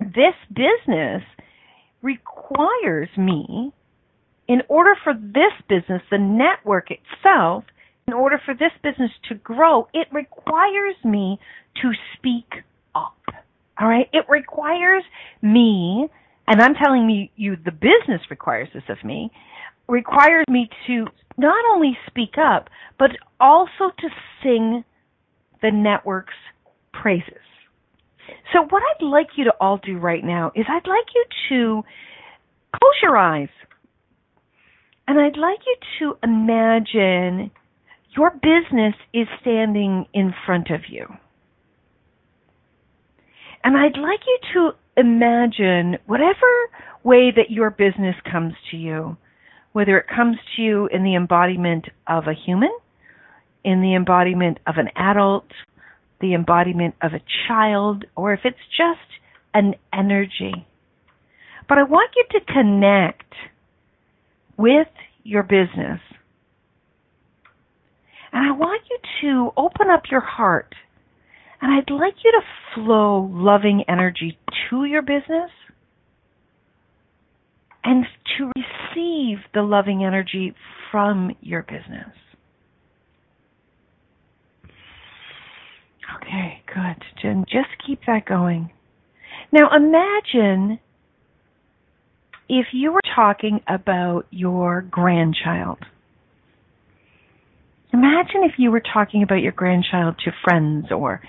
this 0.00 0.34
business 0.48 1.22
requires 2.02 3.08
me 3.16 3.72
in 4.48 4.62
order 4.68 4.94
for 5.02 5.12
this 5.14 5.52
business, 5.68 6.02
the 6.10 6.18
network 6.18 6.88
itself, 6.90 7.64
in 8.08 8.12
order 8.14 8.40
for 8.44 8.54
this 8.54 8.70
business 8.84 9.10
to 9.28 9.34
grow, 9.34 9.88
it 9.92 10.06
requires 10.12 10.94
me 11.04 11.40
to 11.82 11.90
speak 12.16 12.62
up. 12.94 13.18
All 13.80 13.88
right? 13.88 14.08
It 14.12 14.24
requires 14.28 15.02
me, 15.42 16.08
and 16.46 16.62
I'm 16.62 16.74
telling 16.74 17.04
me 17.04 17.32
you 17.34 17.56
the 17.56 17.72
business 17.72 18.20
requires 18.30 18.68
this 18.72 18.84
of 18.88 19.04
me, 19.04 19.32
requires 19.88 20.44
me 20.48 20.68
to 20.86 21.06
not 21.36 21.64
only 21.74 21.98
speak 22.06 22.34
up, 22.38 22.68
but 22.96 23.10
also 23.40 23.90
to 23.98 24.08
sing 24.40 24.84
the 25.60 25.72
network's 25.72 26.34
praises. 26.92 27.34
So 28.52 28.62
what 28.70 28.82
I'd 28.82 29.04
like 29.04 29.28
you 29.36 29.44
to 29.44 29.54
all 29.60 29.78
do 29.78 29.98
right 29.98 30.22
now 30.22 30.52
is 30.54 30.64
I'd 30.68 30.88
like 30.88 31.06
you 31.12 31.24
to 31.48 31.82
close 32.70 32.94
your 33.02 33.16
eyes. 33.16 33.48
And 35.08 35.18
I'd 35.20 35.36
like 35.36 35.60
you 35.66 35.76
to 36.00 36.18
imagine 36.22 37.50
your 38.16 38.30
business 38.30 38.94
is 39.12 39.26
standing 39.40 40.06
in 40.14 40.32
front 40.46 40.70
of 40.70 40.82
you. 40.88 41.06
And 43.62 43.76
I'd 43.76 43.98
like 44.00 44.20
you 44.26 44.38
to 44.54 44.70
imagine 44.96 45.98
whatever 46.06 46.46
way 47.04 47.30
that 47.34 47.50
your 47.50 47.70
business 47.70 48.14
comes 48.30 48.54
to 48.70 48.76
you, 48.76 49.16
whether 49.72 49.98
it 49.98 50.06
comes 50.08 50.36
to 50.54 50.62
you 50.62 50.86
in 50.86 51.04
the 51.04 51.14
embodiment 51.14 51.86
of 52.06 52.24
a 52.26 52.34
human, 52.34 52.70
in 53.64 53.82
the 53.82 53.94
embodiment 53.94 54.58
of 54.66 54.76
an 54.78 54.88
adult, 54.96 55.46
the 56.20 56.34
embodiment 56.34 56.94
of 57.02 57.12
a 57.12 57.20
child, 57.46 58.04
or 58.16 58.32
if 58.32 58.40
it's 58.44 58.56
just 58.76 59.00
an 59.52 59.74
energy. 59.92 60.66
But 61.68 61.78
I 61.78 61.82
want 61.82 62.12
you 62.16 62.40
to 62.40 62.52
connect 62.52 63.34
with 64.56 64.88
your 65.24 65.42
business 65.42 66.00
and 68.36 68.44
I 68.44 68.52
want 68.52 68.82
you 68.90 68.98
to 69.22 69.50
open 69.56 69.88
up 69.90 70.02
your 70.10 70.20
heart. 70.20 70.74
And 71.62 71.72
I'd 71.72 71.90
like 71.90 72.16
you 72.22 72.32
to 72.32 72.40
flow 72.74 73.30
loving 73.32 73.82
energy 73.88 74.38
to 74.68 74.84
your 74.84 75.00
business 75.00 75.50
and 77.82 78.04
to 78.36 78.52
receive 78.54 79.38
the 79.54 79.62
loving 79.62 80.04
energy 80.04 80.54
from 80.92 81.34
your 81.40 81.62
business. 81.62 82.12
Okay, 86.16 86.62
good. 86.66 87.02
Jen, 87.22 87.46
just 87.48 87.70
keep 87.86 88.00
that 88.06 88.26
going. 88.26 88.70
Now 89.50 89.70
imagine 89.74 90.78
if 92.50 92.66
you 92.74 92.92
were 92.92 93.00
talking 93.14 93.60
about 93.66 94.26
your 94.30 94.82
grandchild 94.82 95.78
Imagine 97.96 98.44
if 98.44 98.58
you 98.58 98.70
were 98.70 98.82
talking 98.92 99.22
about 99.22 99.36
your 99.36 99.52
grandchild 99.52 100.16
to 100.26 100.30
friends 100.44 100.88
or 100.92 101.22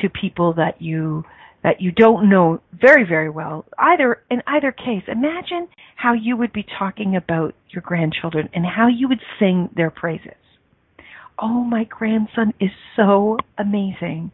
to 0.00 0.08
people 0.08 0.52
that 0.54 0.80
you 0.80 1.24
that 1.64 1.80
you 1.80 1.90
don't 1.90 2.28
know 2.28 2.60
very 2.72 3.04
very 3.04 3.28
well. 3.28 3.64
Either 3.76 4.22
in 4.30 4.40
either 4.46 4.70
case, 4.70 5.02
imagine 5.08 5.66
how 5.96 6.12
you 6.12 6.36
would 6.36 6.52
be 6.52 6.64
talking 6.78 7.16
about 7.16 7.56
your 7.70 7.82
grandchildren 7.82 8.48
and 8.54 8.64
how 8.64 8.86
you 8.86 9.08
would 9.08 9.18
sing 9.40 9.68
their 9.74 9.90
praises. 9.90 10.36
Oh, 11.40 11.64
my 11.64 11.82
grandson 11.84 12.54
is 12.60 12.70
so 12.94 13.38
amazing. 13.58 14.30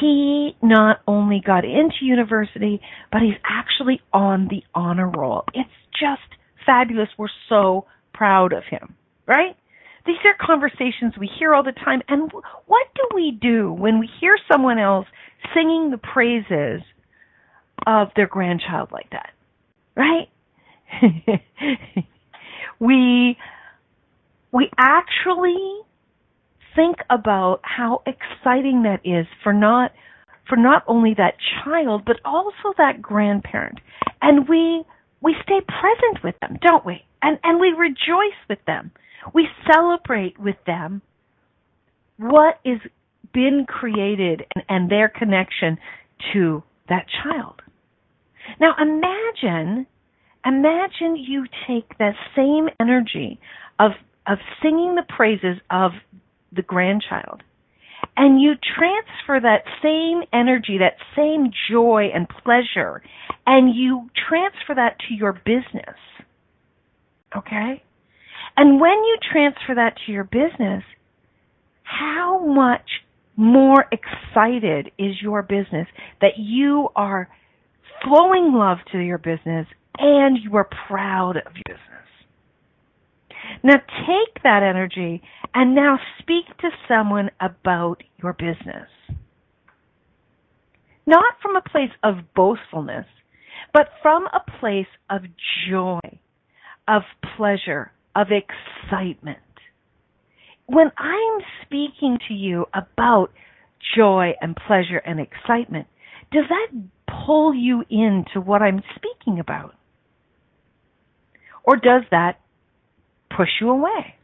He 0.00 0.56
not 0.60 1.00
only 1.06 1.40
got 1.44 1.64
into 1.64 2.02
university, 2.02 2.80
but 3.12 3.22
he's 3.22 3.38
actually 3.48 4.00
on 4.12 4.48
the 4.48 4.64
honor 4.74 5.08
roll. 5.08 5.44
It's 5.54 5.70
just 5.92 6.40
fabulous. 6.66 7.08
We're 7.16 7.28
so 7.48 7.86
proud 8.12 8.52
of 8.52 8.64
him, 8.68 8.96
right? 9.28 9.54
These 10.06 10.16
are 10.24 10.34
conversations 10.46 11.14
we 11.18 11.30
hear 11.38 11.54
all 11.54 11.62
the 11.62 11.72
time. 11.72 12.02
And 12.08 12.30
what 12.66 12.86
do 12.94 13.02
we 13.14 13.38
do 13.40 13.72
when 13.72 13.98
we 13.98 14.08
hear 14.20 14.36
someone 14.50 14.78
else 14.78 15.06
singing 15.54 15.90
the 15.90 15.98
praises 15.98 16.82
of 17.86 18.08
their 18.16 18.26
grandchild 18.26 18.90
like 18.92 19.10
that? 19.10 19.30
Right? 19.96 20.28
we 22.80 23.36
we 24.52 24.68
actually 24.76 25.80
think 26.74 26.96
about 27.08 27.60
how 27.62 28.02
exciting 28.06 28.82
that 28.82 29.00
is 29.04 29.26
for 29.42 29.52
not 29.52 29.92
for 30.48 30.56
not 30.56 30.82
only 30.86 31.14
that 31.14 31.34
child 31.64 32.02
but 32.04 32.16
also 32.24 32.74
that 32.78 33.00
grandparent 33.00 33.78
and 34.22 34.48
we 34.48 34.82
we 35.20 35.34
stay 35.42 35.60
present 35.60 36.24
with 36.24 36.34
them 36.40 36.58
don't 36.62 36.84
we 36.84 37.04
and 37.22 37.38
and 37.44 37.60
we 37.60 37.68
rejoice 37.70 38.38
with 38.48 38.58
them 38.66 38.90
we 39.34 39.48
celebrate 39.70 40.38
with 40.38 40.56
them 40.66 41.02
what 42.16 42.58
is 42.64 42.78
been 43.32 43.64
created 43.66 44.42
and, 44.54 44.64
and 44.68 44.90
their 44.90 45.08
connection 45.08 45.78
to 46.32 46.62
that 46.88 47.06
child. 47.22 47.62
Now 48.60 48.74
imagine, 48.80 49.86
imagine 50.44 51.16
you 51.16 51.46
take 51.66 51.96
that 51.98 52.14
same 52.34 52.68
energy 52.80 53.38
of, 53.78 53.92
of 54.26 54.38
singing 54.62 54.96
the 54.96 55.04
praises 55.08 55.58
of 55.70 55.92
the 56.52 56.62
grandchild 56.62 57.42
and 58.16 58.40
you 58.40 58.54
transfer 58.76 59.40
that 59.40 59.64
same 59.82 60.22
energy, 60.32 60.78
that 60.78 60.96
same 61.16 61.50
joy 61.70 62.08
and 62.12 62.28
pleasure, 62.28 63.02
and 63.46 63.74
you 63.74 64.10
transfer 64.28 64.74
that 64.74 64.96
to 65.08 65.14
your 65.14 65.32
business. 65.32 65.96
Okay? 67.36 67.82
And 68.60 68.78
when 68.78 68.90
you 68.90 69.16
transfer 69.32 69.74
that 69.74 69.94
to 70.04 70.12
your 70.12 70.24
business, 70.24 70.84
how 71.82 72.44
much 72.44 72.86
more 73.34 73.86
excited 73.90 74.90
is 74.98 75.14
your 75.22 75.40
business 75.40 75.86
that 76.20 76.36
you 76.36 76.90
are 76.94 77.30
flowing 78.04 78.52
love 78.52 78.76
to 78.92 78.98
your 78.98 79.16
business 79.16 79.66
and 79.98 80.36
you 80.42 80.56
are 80.56 80.68
proud 80.88 81.38
of 81.38 81.54
your 81.54 81.74
business. 81.74 82.06
Now 83.64 83.78
take 83.78 84.42
that 84.42 84.62
energy 84.62 85.22
and 85.54 85.74
now 85.74 85.98
speak 86.18 86.44
to 86.58 86.68
someone 86.86 87.30
about 87.40 88.02
your 88.22 88.34
business. 88.34 88.90
Not 91.06 91.34
from 91.40 91.56
a 91.56 91.62
place 91.62 91.92
of 92.02 92.16
boastfulness, 92.36 93.06
but 93.72 93.88
from 94.02 94.26
a 94.26 94.58
place 94.60 94.86
of 95.08 95.22
joy, 95.66 96.00
of 96.86 97.04
pleasure, 97.38 97.92
of 98.14 98.28
excitement. 98.30 99.38
When 100.66 100.90
I'm 100.96 101.40
speaking 101.64 102.18
to 102.28 102.34
you 102.34 102.66
about 102.74 103.30
joy 103.96 104.32
and 104.40 104.56
pleasure 104.66 104.98
and 104.98 105.20
excitement, 105.20 105.86
does 106.32 106.44
that 106.48 106.68
pull 107.26 107.54
you 107.54 107.84
into 107.90 108.40
what 108.40 108.62
I'm 108.62 108.82
speaking 108.96 109.40
about? 109.40 109.74
Or 111.64 111.76
does 111.76 112.02
that 112.10 112.40
push 113.36 113.48
you 113.60 113.70
away? 113.70 114.14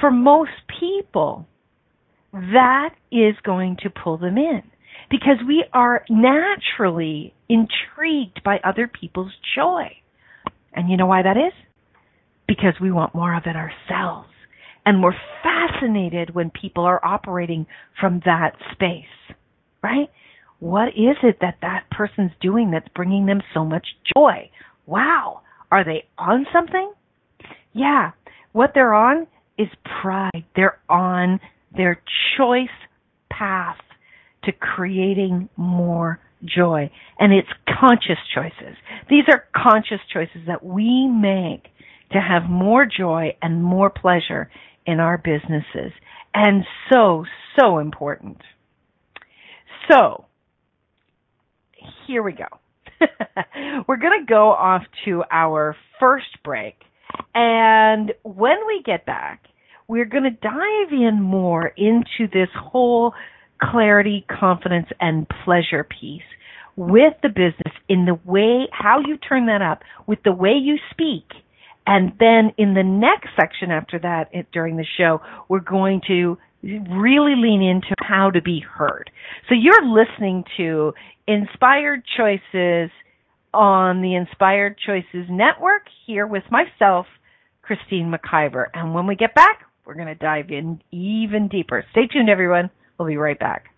For 0.00 0.10
most 0.10 0.50
people, 0.80 1.46
that 2.32 2.90
is 3.12 3.34
going 3.44 3.76
to 3.82 3.90
pull 3.90 4.18
them 4.18 4.36
in 4.36 4.62
because 5.10 5.36
we 5.46 5.64
are 5.72 6.04
naturally 6.08 7.32
intrigued 7.48 8.42
by 8.42 8.58
other 8.64 8.88
people's 8.88 9.32
joy. 9.54 9.88
And 10.74 10.90
you 10.90 10.96
know 10.96 11.06
why 11.06 11.22
that 11.22 11.36
is? 11.36 11.52
Because 12.46 12.74
we 12.80 12.90
want 12.90 13.14
more 13.14 13.34
of 13.34 13.44
it 13.46 13.56
ourselves. 13.56 14.28
And 14.86 15.02
we're 15.02 15.14
fascinated 15.42 16.34
when 16.34 16.50
people 16.50 16.84
are 16.84 17.04
operating 17.04 17.66
from 18.00 18.20
that 18.26 18.52
space, 18.72 19.36
right? 19.82 20.10
What 20.60 20.88
is 20.88 21.16
it 21.22 21.38
that 21.40 21.58
that 21.62 21.84
person's 21.90 22.32
doing 22.40 22.70
that's 22.70 22.88
bringing 22.94 23.26
them 23.26 23.40
so 23.54 23.64
much 23.64 23.86
joy? 24.14 24.50
Wow. 24.86 25.40
Are 25.70 25.84
they 25.84 26.04
on 26.18 26.46
something? 26.52 26.92
Yeah. 27.72 28.12
What 28.52 28.72
they're 28.74 28.94
on 28.94 29.26
is 29.58 29.68
pride. 30.02 30.44
They're 30.54 30.78
on 30.88 31.40
their 31.76 32.00
choice 32.36 32.68
path 33.30 33.78
to 34.44 34.52
creating 34.52 35.48
more 35.56 36.20
joy. 36.44 36.90
And 37.18 37.32
it's 37.32 37.48
conscious 37.80 38.18
choices. 38.34 38.76
These 39.08 39.24
are 39.28 39.44
conscious 39.54 40.00
choices 40.12 40.42
that 40.46 40.64
we 40.64 41.06
make 41.08 41.64
to 42.12 42.20
have 42.20 42.48
more 42.48 42.86
joy 42.86 43.36
and 43.42 43.62
more 43.62 43.90
pleasure 43.90 44.50
in 44.86 45.00
our 45.00 45.18
businesses. 45.18 45.92
And 46.34 46.64
so, 46.92 47.24
so 47.58 47.78
important. 47.78 48.38
So, 49.90 50.24
here 52.06 52.22
we 52.22 52.32
go. 52.32 52.46
We're 53.88 53.96
going 53.96 54.20
to 54.20 54.26
go 54.26 54.50
off 54.50 54.82
to 55.04 55.24
our 55.30 55.76
first 56.00 56.42
break. 56.42 56.76
And 57.34 58.12
when 58.22 58.56
we 58.66 58.82
get 58.84 59.06
back, 59.06 59.44
we're 59.86 60.06
going 60.06 60.24
to 60.24 60.30
dive 60.30 60.92
in 60.92 61.20
more 61.20 61.66
into 61.76 62.26
this 62.32 62.48
whole 62.56 63.12
clarity, 63.70 64.24
confidence, 64.28 64.86
and 65.00 65.26
pleasure 65.44 65.84
piece 65.84 66.22
with 66.76 67.14
the 67.22 67.28
business 67.28 67.74
in 67.88 68.04
the 68.04 68.18
way, 68.24 68.66
how 68.72 69.00
you 69.06 69.16
turn 69.16 69.46
that 69.46 69.62
up 69.62 69.82
with 70.06 70.18
the 70.24 70.32
way 70.32 70.52
you 70.52 70.76
speak. 70.90 71.24
And 71.86 72.12
then 72.18 72.52
in 72.56 72.74
the 72.74 72.82
next 72.82 73.28
section 73.38 73.70
after 73.70 73.98
that, 74.00 74.28
it, 74.32 74.46
during 74.52 74.76
the 74.76 74.86
show, 74.96 75.20
we're 75.48 75.60
going 75.60 76.00
to 76.08 76.38
really 76.62 77.34
lean 77.36 77.62
into 77.62 77.94
how 78.00 78.30
to 78.30 78.40
be 78.40 78.60
heard. 78.60 79.10
So 79.48 79.54
you're 79.54 79.86
listening 79.86 80.44
to 80.56 80.94
Inspired 81.28 82.02
Choices 82.16 82.90
on 83.52 84.02
the 84.02 84.14
Inspired 84.14 84.76
Choices 84.84 85.26
Network 85.30 85.82
here 86.06 86.26
with 86.26 86.44
myself, 86.50 87.06
Christine 87.62 88.12
McIver. 88.12 88.66
And 88.72 88.94
when 88.94 89.06
we 89.06 89.14
get 89.14 89.34
back, 89.34 89.60
we're 89.84 89.94
going 89.94 90.08
to 90.08 90.14
dive 90.14 90.50
in 90.50 90.82
even 90.90 91.48
deeper. 91.48 91.84
Stay 91.90 92.06
tuned, 92.06 92.30
everyone. 92.30 92.70
We'll 92.98 93.08
be 93.08 93.16
right 93.16 93.38
back. 93.38 93.70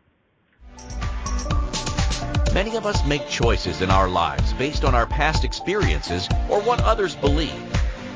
Many 2.52 2.76
of 2.76 2.86
us 2.86 3.04
make 3.06 3.28
choices 3.28 3.82
in 3.82 3.90
our 3.90 4.08
lives 4.08 4.52
based 4.54 4.84
on 4.84 4.94
our 4.94 5.06
past 5.06 5.44
experiences 5.44 6.28
or 6.48 6.60
what 6.62 6.80
others 6.80 7.14
believe. 7.14 7.52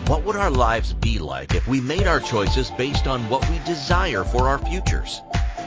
What 0.07 0.25
would 0.25 0.37
our 0.37 0.51
lives 0.51 0.93
be 0.95 1.19
like 1.19 1.55
if 1.55 1.69
we 1.69 1.81
made 1.81 2.07
our 2.07 2.21
choices 2.21 2.71
based 2.71 3.07
on 3.07 3.29
what 3.29 3.49
we 3.51 3.59
desire 3.61 4.25
for 4.25 4.49
our 4.49 4.59
futures? 4.59 5.21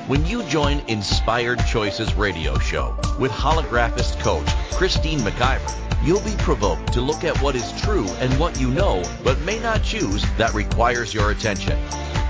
When 0.08 0.26
you 0.26 0.44
join 0.44 0.82
Inspired 0.88 1.66
Choices 1.66 2.14
Radio 2.16 2.60
Show 2.60 2.94
with 3.20 3.32
holographist 3.32 4.20
coach 4.20 4.48
Christine 4.72 5.20
McIver, 5.20 5.72
you'll 6.06 6.20
be 6.22 6.36
provoked 6.40 6.92
to 6.94 7.02
look 7.02 7.24
at 7.24 7.42
what 7.42 7.56
is 7.56 7.72
true 7.82 8.08
and 8.20 8.38
what 8.40 8.60
you 8.60 8.70
know 8.70 9.02
but 9.24 9.40
may 9.42 9.60
not 9.60 9.84
choose 9.84 10.26
that 10.38 10.54
requires 10.54 11.14
your 11.14 11.32
attention. 11.32 11.80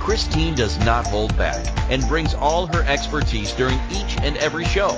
Christine 0.03 0.53
does 0.53 0.77
not 0.79 1.07
hold 1.07 1.35
back 1.37 1.65
and 1.89 2.05
brings 2.09 2.33
all 2.33 2.67
her 2.67 2.83
expertise 2.83 3.53
during 3.53 3.79
each 3.89 4.17
and 4.21 4.35
every 4.37 4.65
show. 4.65 4.89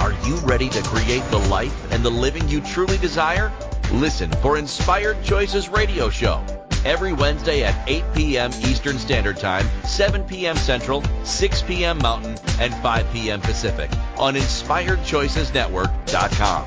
Are 0.00 0.12
you 0.26 0.34
ready 0.38 0.68
to 0.70 0.82
create 0.82 1.22
the 1.30 1.38
life 1.38 1.92
and 1.92 2.04
the 2.04 2.10
living 2.10 2.48
you 2.48 2.60
truly 2.60 2.98
desire? 2.98 3.52
Listen 3.92 4.32
for 4.42 4.58
Inspired 4.58 5.22
Choices 5.22 5.68
Radio 5.68 6.10
Show 6.10 6.44
every 6.84 7.12
Wednesday 7.12 7.62
at 7.62 7.88
8 7.88 8.02
p.m. 8.14 8.50
Eastern 8.64 8.98
Standard 8.98 9.36
Time, 9.36 9.64
7 9.84 10.24
p.m. 10.24 10.56
Central, 10.56 11.04
6 11.22 11.62
p.m. 11.62 11.98
Mountain, 11.98 12.36
and 12.58 12.74
5 12.74 13.12
p.m. 13.12 13.40
Pacific 13.40 13.92
on 14.18 14.34
InspiredChoicesNetwork.com. 14.34 16.66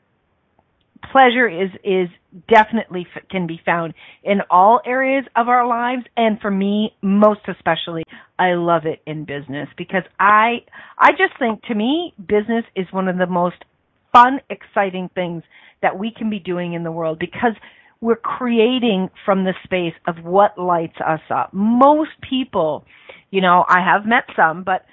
pleasure 1.11 1.47
is 1.47 1.69
is 1.83 2.09
definitely 2.49 3.07
f- 3.15 3.23
can 3.29 3.47
be 3.47 3.59
found 3.65 3.93
in 4.23 4.41
all 4.49 4.81
areas 4.85 5.25
of 5.35 5.47
our 5.47 5.67
lives 5.67 6.03
and 6.17 6.39
for 6.41 6.51
me 6.51 6.93
most 7.01 7.41
especially 7.47 8.03
I 8.37 8.53
love 8.53 8.85
it 8.85 9.01
in 9.05 9.25
business 9.25 9.69
because 9.77 10.03
I 10.19 10.57
I 10.97 11.11
just 11.11 11.37
think 11.39 11.63
to 11.63 11.75
me 11.75 12.13
business 12.17 12.65
is 12.75 12.87
one 12.91 13.07
of 13.07 13.17
the 13.17 13.27
most 13.27 13.63
fun 14.11 14.39
exciting 14.49 15.09
things 15.15 15.43
that 15.81 15.97
we 15.97 16.11
can 16.15 16.29
be 16.29 16.39
doing 16.39 16.73
in 16.73 16.83
the 16.83 16.91
world 16.91 17.19
because 17.19 17.53
we're 18.01 18.15
creating 18.15 19.09
from 19.25 19.43
the 19.43 19.53
space 19.63 19.93
of 20.07 20.23
what 20.23 20.57
lights 20.57 20.97
us 21.05 21.21
up. 21.33 21.53
Most 21.53 22.11
people, 22.27 22.85
you 23.31 23.41
know, 23.41 23.65
I 23.67 23.79
have 23.79 24.05
met 24.05 24.23
some, 24.35 24.63
but 24.63 24.85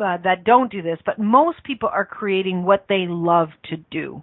uh, 0.00 0.18
that 0.24 0.44
don't 0.44 0.70
do 0.70 0.82
this, 0.82 0.98
but 1.06 1.18
most 1.18 1.62
people 1.64 1.88
are 1.90 2.04
creating 2.04 2.64
what 2.64 2.86
they 2.88 3.06
love 3.08 3.48
to 3.70 3.76
do. 3.90 4.22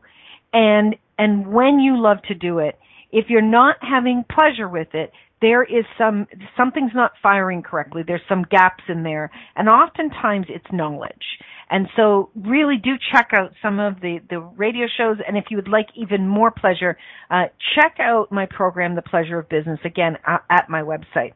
And 0.52 0.96
and 1.18 1.48
when 1.48 1.80
you 1.80 2.02
love 2.02 2.18
to 2.28 2.34
do 2.34 2.60
it, 2.60 2.80
if 3.12 3.26
you're 3.30 3.42
not 3.42 3.78
having 3.82 4.26
pleasure 4.30 4.68
with 4.68 4.90
it, 4.94 5.12
there 5.42 5.64
is 5.64 5.86
some 5.98 6.26
something's 6.56 6.94
not 6.96 7.12
firing 7.22 7.62
correctly. 7.62 8.02
There's 8.06 8.22
some 8.30 8.44
gaps 8.50 8.84
in 8.88 9.04
there, 9.04 9.30
and 9.56 9.68
oftentimes 9.70 10.48
it's 10.50 10.66
knowledge. 10.72 11.38
And 11.70 11.88
so 11.96 12.30
really 12.36 12.78
do 12.78 12.92
check 13.12 13.30
out 13.34 13.54
some 13.62 13.80
of 13.80 14.00
the, 14.00 14.20
the 14.30 14.40
radio 14.40 14.86
shows. 14.96 15.18
And 15.28 15.38
if 15.38 15.46
you 15.50 15.58
would 15.58 15.68
like 15.68 15.88
even 15.96 16.28
more 16.28 16.52
pleasure, 16.52 16.98
uh, 17.32 17.46
check 17.76 17.98
out 18.00 18.32
my 18.32 18.46
program, 18.46 18.96
The 18.96 19.02
Pleasure 19.02 19.40
of 19.40 19.50
Business, 19.50 19.80
again, 19.84 20.18
at 20.28 20.70
my 20.70 20.82
website, 20.82 21.34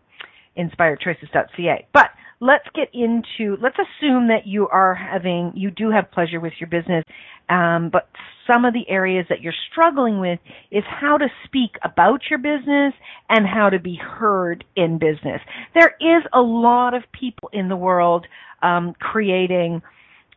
inspiredchoices.ca. 0.56 1.88
But 1.92 2.12
let's 2.40 2.68
get 2.76 2.90
into, 2.94 3.58
let's 3.62 3.78
assume 3.80 4.28
that 4.28 4.46
you 4.46 4.68
are 4.68 4.94
having, 4.94 5.54
you 5.56 5.72
do 5.72 5.90
have 5.90 6.12
pleasure 6.12 6.40
with 6.40 6.54
your 6.60 6.70
business, 6.70 7.04
um, 7.50 7.90
but 7.92 8.10
some 8.46 8.66
of 8.66 8.74
the 8.74 8.90
areas 8.90 9.26
that 9.30 9.42
you're 9.42 9.54
struggling 9.72 10.20
with 10.20 10.40
is 10.72 10.84
how 10.88 11.18
to 11.18 11.28
speak 11.46 11.72
about 11.84 12.22
your 12.30 12.40
business 12.40 12.94
and 13.30 13.46
how 13.46 13.70
to 13.70 13.80
be 13.80 13.96
heard 13.96 14.64
in 14.76 14.98
business. 14.98 15.42
There 15.74 15.96
is 16.00 16.24
a 16.34 16.42
lot 16.42 16.94
of 16.94 17.04
people 17.12 17.50
in 17.52 17.68
the 17.68 17.76
world 17.76 18.26
um, 18.62 18.94
creating 19.00 19.82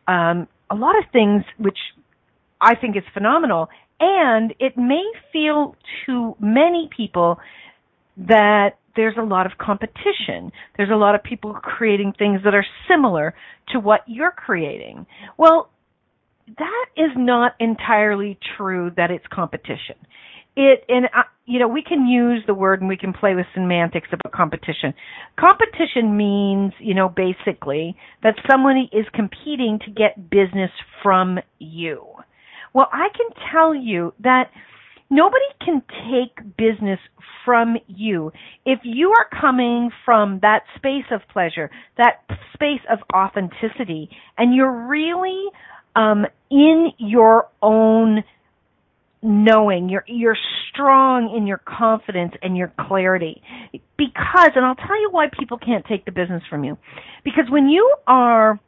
um, 0.07 0.47
a 0.69 0.75
lot 0.75 0.97
of 0.97 1.05
things 1.11 1.43
which 1.57 1.77
I 2.59 2.75
think 2.75 2.95
is 2.95 3.03
phenomenal, 3.13 3.69
and 3.99 4.53
it 4.59 4.77
may 4.77 5.03
feel 5.31 5.75
to 6.05 6.35
many 6.39 6.89
people 6.95 7.39
that 8.17 8.77
there's 8.95 9.15
a 9.17 9.23
lot 9.23 9.45
of 9.45 9.53
competition. 9.57 10.51
There's 10.77 10.89
a 10.91 10.95
lot 10.95 11.15
of 11.15 11.23
people 11.23 11.53
creating 11.53 12.13
things 12.17 12.41
that 12.43 12.53
are 12.53 12.65
similar 12.89 13.33
to 13.69 13.79
what 13.79 14.01
you're 14.05 14.31
creating. 14.31 15.05
Well, 15.37 15.70
that 16.57 16.85
is 16.97 17.11
not 17.15 17.53
entirely 17.59 18.37
true 18.57 18.91
that 18.97 19.11
it's 19.11 19.25
competition. 19.31 19.95
It 20.55 20.83
and 20.89 21.05
uh, 21.05 21.23
you 21.45 21.59
know 21.59 21.67
we 21.67 21.81
can 21.81 22.05
use 22.07 22.43
the 22.45 22.53
word 22.53 22.81
and 22.81 22.89
we 22.89 22.97
can 22.97 23.13
play 23.13 23.35
with 23.35 23.45
semantics 23.53 24.09
about 24.11 24.33
competition. 24.33 24.93
Competition 25.39 26.17
means 26.17 26.73
you 26.79 26.93
know 26.93 27.07
basically 27.07 27.95
that 28.23 28.35
somebody 28.49 28.89
is 28.91 29.05
competing 29.13 29.79
to 29.85 29.91
get 29.91 30.29
business 30.29 30.71
from 31.01 31.39
you. 31.59 32.05
Well, 32.73 32.87
I 32.91 33.07
can 33.15 33.27
tell 33.51 33.73
you 33.73 34.13
that 34.21 34.49
nobody 35.09 35.45
can 35.63 35.81
take 36.11 36.57
business 36.57 36.99
from 37.45 37.77
you 37.87 38.31
if 38.65 38.79
you 38.83 39.13
are 39.17 39.39
coming 39.39 39.89
from 40.05 40.39
that 40.41 40.63
space 40.75 41.05
of 41.11 41.21
pleasure, 41.31 41.69
that 41.97 42.23
space 42.53 42.81
of 42.89 42.99
authenticity, 43.13 44.09
and 44.37 44.53
you're 44.53 44.87
really 44.87 45.49
um, 45.95 46.25
in 46.49 46.91
your 46.97 47.49
own 47.61 48.23
knowing 49.23 49.87
you're 49.87 50.03
you're 50.07 50.37
strong 50.71 51.35
in 51.35 51.45
your 51.45 51.59
confidence 51.59 52.33
and 52.41 52.57
your 52.57 52.73
clarity. 52.87 53.41
Because 53.97 54.51
and 54.55 54.65
I'll 54.65 54.75
tell 54.75 54.99
you 54.99 55.09
why 55.11 55.27
people 55.37 55.57
can't 55.57 55.85
take 55.85 56.05
the 56.05 56.11
business 56.11 56.41
from 56.49 56.63
you. 56.63 56.77
Because 57.23 57.45
when 57.49 57.69
you 57.69 57.95
are 58.07 58.59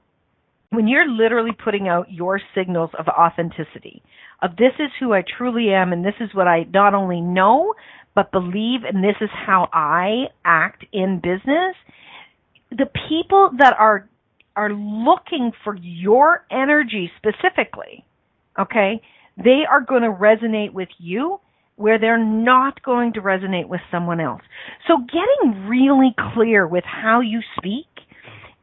when 0.70 0.88
you're 0.88 1.10
literally 1.10 1.52
putting 1.52 1.88
out 1.88 2.12
your 2.12 2.42
signals 2.56 2.90
of 2.98 3.08
authenticity 3.08 4.02
of 4.42 4.56
this 4.58 4.74
is 4.80 4.90
who 5.00 5.14
I 5.14 5.24
truly 5.38 5.70
am 5.70 5.94
and 5.94 6.04
this 6.04 6.16
is 6.20 6.30
what 6.34 6.48
I 6.48 6.64
not 6.74 6.94
only 6.94 7.22
know 7.22 7.74
but 8.16 8.32
believe 8.32 8.82
and 8.84 9.04
this 9.04 9.16
is 9.22 9.30
how 9.32 9.70
I 9.72 10.26
act 10.44 10.86
in 10.92 11.20
business 11.22 11.76
the 12.72 12.88
people 13.08 13.52
that 13.60 13.76
are 13.78 14.10
are 14.56 14.72
looking 14.72 15.52
for 15.63 15.76
your 15.82 16.46
energy 16.52 17.12
specifically, 17.18 18.06
okay, 18.60 19.02
they 19.38 19.62
are 19.70 19.82
going 19.82 20.04
to 20.04 20.10
resonate 20.10 20.74
with 20.74 20.89
you 21.00 21.39
where 21.76 21.98
they're 22.00 22.24
not 22.24 22.84
going 22.84 23.13
to 23.13 23.22
resonate 23.22 23.68
with 23.68 23.82
someone 23.89 24.20
else. 24.20 24.42
So 24.88 24.98
getting 24.98 25.68
really 25.68 26.13
clear 26.34 26.68
with 26.68 26.84
how 26.86 27.22
you 27.22 27.42
speak 27.58 27.88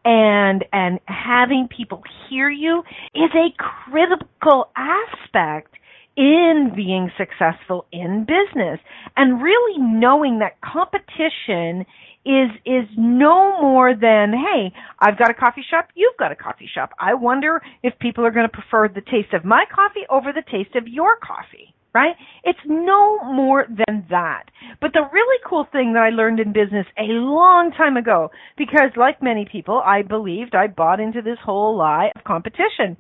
and 0.05 0.65
and 0.73 0.99
having 1.07 1.69
people 1.75 2.03
hear 2.29 2.49
you 2.49 2.83
is 3.15 3.31
a 3.35 3.49
critical 3.59 4.71
aspect 4.77 5.75
in 6.17 6.73
being 6.75 7.11
successful 7.17 7.87
in 7.93 8.27
business 8.27 8.81
and 9.17 9.43
really 9.43 9.79
knowing 9.79 10.41
that 10.41 10.61
competition 10.61 11.85
is 12.25 12.51
is 12.67 12.85
no 12.99 13.61
more 13.63 13.95
than 13.95 14.33
hey 14.33 14.71
i've 14.99 15.19
got 15.19 15.31
a 15.31 15.35
coffee 15.35 15.65
shop 15.71 15.89
you've 15.95 16.17
got 16.19 16.31
a 16.31 16.37
coffee 16.37 16.69
shop. 16.73 16.91
I 16.99 17.15
wonder 17.15 17.63
if 17.83 17.99
people 17.99 18.27
are 18.27 18.31
going 18.31 18.49
to 18.49 18.53
prefer 18.53 18.89
the 18.89 19.01
taste 19.01 19.33
of 19.33 19.45
my 19.45 19.65
coffee 19.75 20.05
over 20.11 20.33
the 20.33 20.43
taste 20.51 20.77
of 20.77 20.87
your 20.87 21.17
coffee 21.17 21.75
right? 21.93 22.15
It's 22.45 22.61
no 22.67 23.19
more 23.25 23.67
than 23.67 24.07
that. 24.11 24.45
But 24.81 24.93
the 24.93 25.09
really 25.13 25.39
cool 25.45 25.67
thing 25.73 25.95
that 25.95 26.01
i 26.03 26.11
learned 26.11 26.41
in 26.41 26.53
business 26.53 26.87
a 26.99 27.11
long 27.11 27.73
time 27.73 27.97
ago 27.97 28.31
because 28.57 28.91
like 28.97 29.23
many 29.23 29.47
people 29.51 29.83
i 29.85 30.03
believed 30.03 30.55
i 30.55 30.67
bought 30.67 31.01
into 31.01 31.23
this 31.23 31.39
whole 31.45 31.77
lie 31.77 32.13
of 32.15 32.25
competition. 32.25 32.97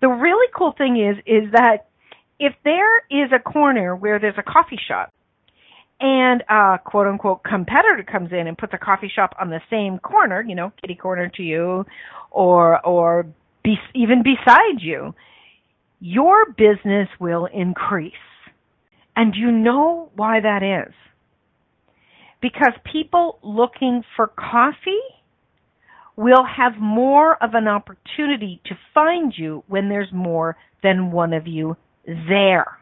The 0.00 0.08
really 0.08 0.50
cool 0.56 0.74
thing 0.76 0.96
is 1.00 1.16
is 1.26 1.50
that 1.52 1.88
if 2.38 2.52
there 2.64 2.98
is 3.10 3.30
a 3.32 3.38
corner 3.38 3.96
where 3.96 4.18
there's 4.18 4.38
a 4.38 4.42
coffee 4.42 4.80
shop 4.88 5.12
and 6.02 6.42
a 6.50 6.78
quote 6.84 7.06
unquote 7.06 7.44
competitor 7.44 8.04
comes 8.10 8.32
in 8.32 8.48
and 8.48 8.58
puts 8.58 8.74
a 8.74 8.78
coffee 8.78 9.10
shop 9.14 9.34
on 9.40 9.50
the 9.50 9.60
same 9.70 9.98
corner, 10.00 10.44
you 10.46 10.56
know, 10.56 10.72
kitty 10.80 10.96
corner 10.96 11.30
to 11.36 11.42
you, 11.42 11.86
or 12.32 12.84
or 12.84 13.26
be, 13.62 13.76
even 13.94 14.24
beside 14.24 14.80
you, 14.80 15.14
your 16.00 16.52
business 16.52 17.08
will 17.20 17.46
increase. 17.46 18.12
And 19.14 19.34
you 19.36 19.52
know 19.52 20.10
why 20.16 20.40
that 20.40 20.62
is? 20.62 20.92
Because 22.40 22.72
people 22.90 23.38
looking 23.44 24.02
for 24.16 24.26
coffee 24.26 24.98
will 26.16 26.44
have 26.44 26.72
more 26.80 27.42
of 27.42 27.54
an 27.54 27.68
opportunity 27.68 28.60
to 28.66 28.74
find 28.92 29.32
you 29.36 29.62
when 29.68 29.88
there's 29.88 30.12
more 30.12 30.56
than 30.82 31.12
one 31.12 31.32
of 31.32 31.46
you 31.46 31.76
there. 32.06 32.78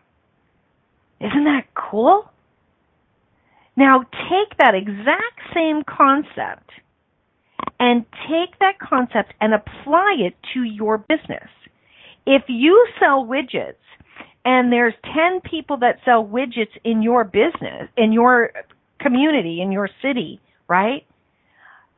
Isn't 1.21 1.45
that 1.45 1.67
cool? 1.75 2.31
Now 3.77 4.01
take 4.01 4.59
that 4.59 4.75
exact 4.75 5.55
same 5.55 5.83
concept 5.85 6.71
and 7.79 8.05
take 8.29 8.59
that 8.61 8.79
concept 8.79 9.33
and 9.41 9.55
apply 9.55 10.17
it 10.19 10.35
to 10.55 10.63
your 10.63 10.99
business. 10.99 11.49
If 12.27 12.43
you 12.49 12.87
sell 12.99 13.25
widgets 13.25 13.75
and 14.45 14.73
there's 14.73 14.95
10 15.15 15.41
people 15.43 15.79
that 15.79 15.99
sell 16.05 16.25
widgets 16.25 16.77
in 16.85 17.03
your 17.03 17.25
business, 17.25 17.89
in 17.97 18.13
your 18.13 18.53
community, 19.01 19.61
in 19.63 19.73
your 19.73 19.89
city, 20.03 20.41
right? 20.69 21.05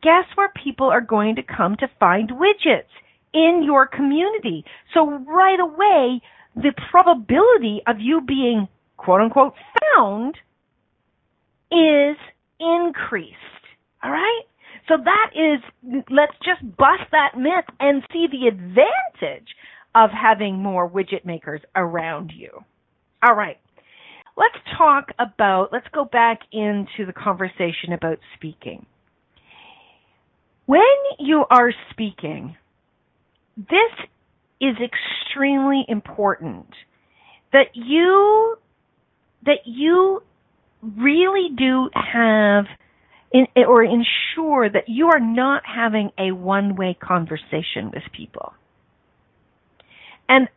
Guess 0.02 0.24
where 0.35 0.52
people 0.62 0.87
are 0.87 1.00
going 1.00 1.37
to 1.37 1.42
come 1.42 1.76
to 1.76 1.88
find 2.00 2.30
widgets? 2.30 2.90
In 3.35 3.62
your 3.64 3.87
community. 3.87 4.64
So 4.92 5.06
right 5.26 5.58
away, 5.58 6.20
the 6.54 6.72
probability 6.90 7.80
of 7.87 7.96
you 7.98 8.20
being 8.20 8.68
quote 8.98 9.20
unquote 9.22 9.54
found 9.94 10.37
is 11.72 12.16
increased. 12.61 13.37
All 14.04 14.11
right? 14.11 14.42
So 14.88 14.96
that 15.02 15.30
is, 15.35 16.02
let's 16.11 16.37
just 16.44 16.76
bust 16.76 17.04
that 17.12 17.37
myth 17.37 17.64
and 17.80 18.02
see 18.12 18.26
the 18.30 18.48
advantage 18.48 19.48
of 19.94 20.11
having 20.11 20.56
more 20.56 20.88
widget 20.88 21.24
makers 21.24 21.61
around 21.76 22.32
you. 22.37 22.50
All 23.22 23.35
right. 23.35 23.58
Let's 24.37 24.56
talk 24.76 25.08
about, 25.18 25.68
let's 25.72 25.87
go 25.92 26.04
back 26.04 26.40
into 26.52 27.06
the 27.06 27.12
conversation 27.12 27.92
about 27.92 28.18
speaking. 28.37 28.87
When 30.66 30.80
you 31.18 31.44
are 31.50 31.72
speaking, 31.90 32.56
this 33.56 34.06
is 34.61 34.76
extremely 34.76 35.85
important 35.88 36.68
that 37.52 37.74
you 37.74 38.56
that 39.44 39.66
you 39.66 40.22
really 40.82 41.50
do 41.56 41.88
have 41.94 42.64
in, 43.32 43.46
or 43.56 43.82
ensure 43.82 44.68
that 44.68 44.88
you 44.88 45.08
are 45.08 45.20
not 45.20 45.62
having 45.64 46.10
a 46.18 46.32
one-way 46.32 46.96
conversation 47.00 47.90
with 47.92 48.02
people. 48.14 48.52
And 50.28 50.48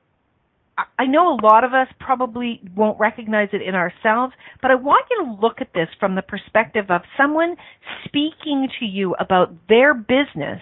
I 0.99 1.05
know 1.05 1.33
a 1.33 1.39
lot 1.41 1.63
of 1.63 1.73
us 1.73 1.87
probably 1.99 2.61
won't 2.75 2.99
recognize 2.99 3.49
it 3.53 3.61
in 3.61 3.75
ourselves, 3.75 4.33
but 4.61 4.71
I 4.71 4.75
want 4.75 5.05
you 5.09 5.25
to 5.25 5.41
look 5.41 5.61
at 5.61 5.73
this 5.73 5.87
from 5.99 6.15
the 6.15 6.21
perspective 6.21 6.85
of 6.89 7.01
someone 7.17 7.55
speaking 8.03 8.67
to 8.79 8.85
you 8.85 9.15
about 9.19 9.53
their 9.69 9.93
business 9.93 10.61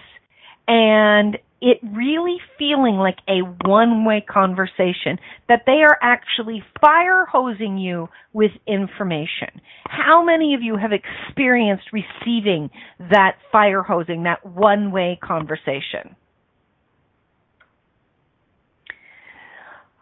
and 0.68 1.36
it 1.64 1.78
really 1.82 2.36
feeling 2.58 2.96
like 2.96 3.16
a 3.26 3.38
one 3.66 4.04
way 4.04 4.22
conversation, 4.28 5.18
that 5.48 5.62
they 5.64 5.80
are 5.82 5.98
actually 6.02 6.62
fire 6.78 7.24
hosing 7.24 7.78
you 7.78 8.06
with 8.34 8.50
information. 8.66 9.48
How 9.86 10.22
many 10.22 10.52
of 10.52 10.60
you 10.60 10.76
have 10.76 10.90
experienced 10.92 11.84
receiving 11.90 12.68
that 12.98 13.36
fire 13.50 13.82
hosing, 13.82 14.24
that 14.24 14.44
one 14.44 14.92
way 14.92 15.18
conversation? 15.24 16.14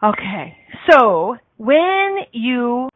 Okay, 0.03 0.57
so 0.91 1.37
when 1.55 2.17
you 2.33 2.89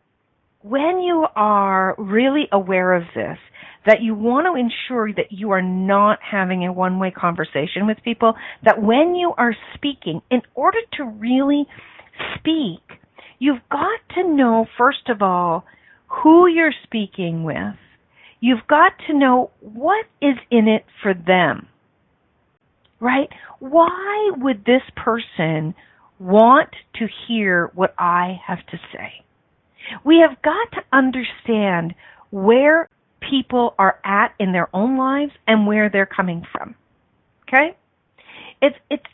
when 0.61 0.99
you 0.99 1.25
are 1.37 1.95
really 1.97 2.49
aware 2.51 2.91
of 2.91 3.03
this, 3.15 3.37
that 3.85 4.01
you 4.01 4.15
want 4.15 4.45
to 4.47 4.59
ensure 4.59 5.13
that 5.13 5.31
you 5.31 5.51
are 5.51 5.61
not 5.61 6.19
having 6.21 6.65
a 6.65 6.73
one 6.73 6.99
way 6.99 7.11
conversation 7.11 7.87
with 7.87 7.97
people, 8.03 8.33
that 8.63 8.81
when 8.81 9.15
you 9.15 9.33
are 9.37 9.55
speaking, 9.75 10.21
in 10.29 10.41
order 10.55 10.79
to 10.93 11.05
really 11.05 11.65
speak, 12.35 12.99
you've 13.39 13.61
got 13.71 13.99
to 14.15 14.23
know, 14.23 14.65
first 14.77 15.09
of 15.09 15.21
all, 15.21 15.65
who 16.07 16.47
you're 16.47 16.73
speaking 16.83 17.43
with. 17.43 17.75
You've 18.39 18.67
got 18.67 18.93
to 19.07 19.17
know 19.17 19.51
what 19.59 20.05
is 20.21 20.35
in 20.51 20.67
it 20.67 20.85
for 21.01 21.13
them. 21.13 21.67
Right? 22.99 23.29
Why 23.59 24.31
would 24.37 24.65
this 24.65 24.81
person 24.95 25.75
want 26.19 26.69
to 26.95 27.07
hear 27.27 27.71
what 27.75 27.93
I 27.97 28.39
have 28.45 28.65
to 28.67 28.77
say? 28.93 29.23
We 30.03 30.23
have 30.27 30.41
got 30.41 30.71
to 30.73 30.83
understand 30.91 31.93
where 32.31 32.89
people 33.19 33.75
are 33.77 33.99
at 34.03 34.33
in 34.39 34.51
their 34.51 34.69
own 34.73 34.97
lives 34.97 35.31
and 35.47 35.67
where 35.67 35.89
they're 35.89 36.05
coming 36.05 36.43
from. 36.51 36.75
Okay? 37.47 37.75
It's 38.61 38.75
it's 38.89 39.05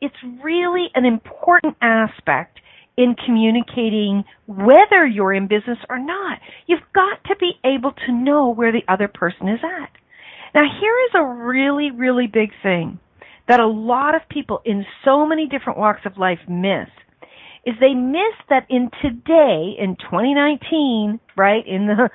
it's 0.00 0.16
really 0.42 0.88
an 0.94 1.04
important 1.04 1.76
aspect 1.80 2.60
in 2.96 3.14
communicating 3.24 4.24
whether 4.46 5.06
you're 5.06 5.32
in 5.32 5.46
business 5.46 5.78
or 5.88 5.98
not. 5.98 6.38
You've 6.66 6.80
got 6.94 7.22
to 7.24 7.36
be 7.36 7.52
able 7.64 7.92
to 8.06 8.12
know 8.12 8.48
where 8.50 8.72
the 8.72 8.82
other 8.88 9.08
person 9.08 9.48
is 9.48 9.60
at. 9.62 9.90
Now 10.54 10.62
here 10.80 10.96
is 11.08 11.12
a 11.14 11.24
really 11.24 11.90
really 11.90 12.26
big 12.26 12.50
thing 12.62 12.98
that 13.48 13.60
a 13.60 13.66
lot 13.66 14.14
of 14.14 14.22
people 14.28 14.60
in 14.64 14.86
so 15.04 15.26
many 15.26 15.48
different 15.48 15.78
walks 15.78 16.02
of 16.04 16.18
life 16.18 16.38
miss 16.48 16.88
is 17.66 17.74
they 17.80 17.94
miss 17.94 18.34
that 18.48 18.66
in 18.70 18.90
today 19.02 19.74
in 19.78 19.96
2019 19.96 21.20
right 21.36 21.66
in 21.66 21.86
the 21.86 22.08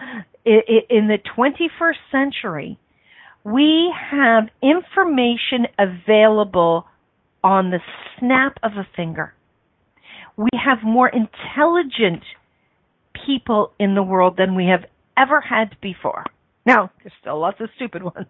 in 0.46 1.08
the 1.08 1.18
21st 1.38 2.12
century, 2.12 2.78
we 3.44 3.94
have 4.12 4.46
information 4.62 5.68
available 5.78 6.86
on 7.44 7.72
the 7.72 7.80
snap 8.20 8.58
of 8.64 8.74
a 8.74 8.88
finger. 8.96 9.34
We 10.38 10.50
have 10.54 10.80
more 10.84 11.10
intelligent 11.10 12.24
people 13.26 13.72
in 13.80 13.96
the 13.96 14.04
world 14.04 14.36
than 14.38 14.56
we 14.56 14.66
have 14.66 14.86
ever 15.18 15.42
had 15.42 15.76
before. 15.82 16.26
Now, 16.66 16.92
there's 17.02 17.14
still 17.22 17.40
lots 17.40 17.62
of 17.62 17.70
stupid 17.76 18.04
ones, 18.16 18.28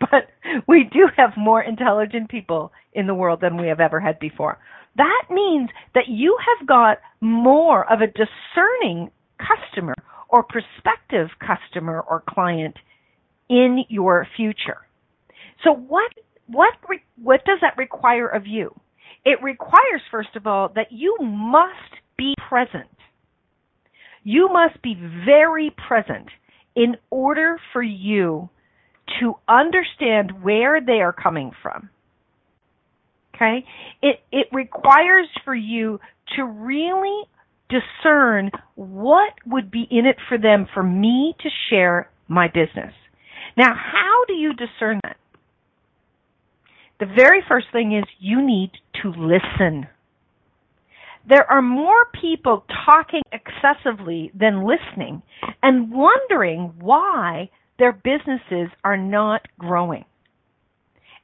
but 0.00 0.30
we 0.66 0.84
do 0.92 1.08
have 1.16 1.30
more 1.36 1.62
intelligent 1.62 2.30
people 2.30 2.72
in 2.92 3.06
the 3.06 3.14
world 3.14 3.40
than 3.40 3.56
we 3.56 3.68
have 3.68 3.80
ever 3.80 4.00
had 4.00 4.18
before. 4.18 4.58
That 4.96 5.24
means 5.30 5.70
that 5.94 6.08
you 6.08 6.36
have 6.58 6.66
got 6.66 6.98
more 7.20 7.90
of 7.92 8.00
a 8.00 8.06
discerning 8.06 9.10
customer 9.38 9.94
or 10.30 10.42
prospective 10.42 11.28
customer 11.38 12.00
or 12.00 12.22
client 12.28 12.76
in 13.48 13.84
your 13.88 14.26
future. 14.36 14.78
So 15.64 15.72
what 15.72 16.12
what 16.46 16.74
what 17.22 17.44
does 17.44 17.58
that 17.60 17.76
require 17.76 18.28
of 18.28 18.46
you? 18.46 18.74
It 19.24 19.42
requires 19.42 20.00
first 20.10 20.34
of 20.36 20.46
all 20.46 20.70
that 20.74 20.90
you 20.90 21.16
must 21.20 22.00
be 22.16 22.34
present. 22.48 22.88
You 24.22 24.48
must 24.52 24.80
be 24.82 24.94
very 25.24 25.74
present 25.88 26.28
in 26.74 26.96
order 27.10 27.58
for 27.72 27.82
you 27.82 28.48
to 29.20 29.34
understand 29.48 30.42
where 30.42 30.80
they 30.80 31.00
are 31.00 31.12
coming 31.12 31.50
from. 31.62 31.90
Okay? 33.34 33.64
It 34.02 34.20
it 34.30 34.46
requires 34.52 35.28
for 35.44 35.54
you 35.54 35.98
to 36.36 36.44
really 36.44 37.24
discern 37.70 38.50
what 38.74 39.32
would 39.46 39.70
be 39.70 39.86
in 39.90 40.06
it 40.06 40.16
for 40.28 40.36
them 40.36 40.66
for 40.74 40.82
me 40.82 41.34
to 41.40 41.48
share 41.68 42.10
my 42.28 42.48
business. 42.48 42.92
Now, 43.56 43.74
how 43.74 44.24
do 44.26 44.34
you 44.34 44.52
discern 44.52 45.00
that? 45.02 45.16
The 47.00 47.06
very 47.06 47.42
first 47.48 47.66
thing 47.72 47.96
is 47.96 48.04
you 48.18 48.44
need 48.44 48.72
to 49.02 49.08
listen. 49.08 49.86
There 51.28 51.50
are 51.50 51.62
more 51.62 52.06
people 52.20 52.64
talking 52.84 53.22
excessively 53.32 54.30
than 54.38 54.66
listening 54.66 55.22
and 55.62 55.92
wondering 55.92 56.74
why 56.78 57.50
their 57.78 57.92
businesses 57.92 58.70
are 58.84 58.96
not 58.96 59.46
growing. 59.58 60.04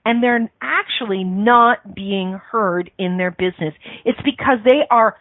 And 0.05 0.23
they're 0.23 0.51
actually 0.63 1.25
not 1.25 1.95
being 1.95 2.41
heard 2.51 2.91
in 2.99 3.19
their 3.19 3.31
business. 3.31 3.75
It's 4.05 4.21
because 4.25 4.59
they 4.65 4.83
are 4.91 5.17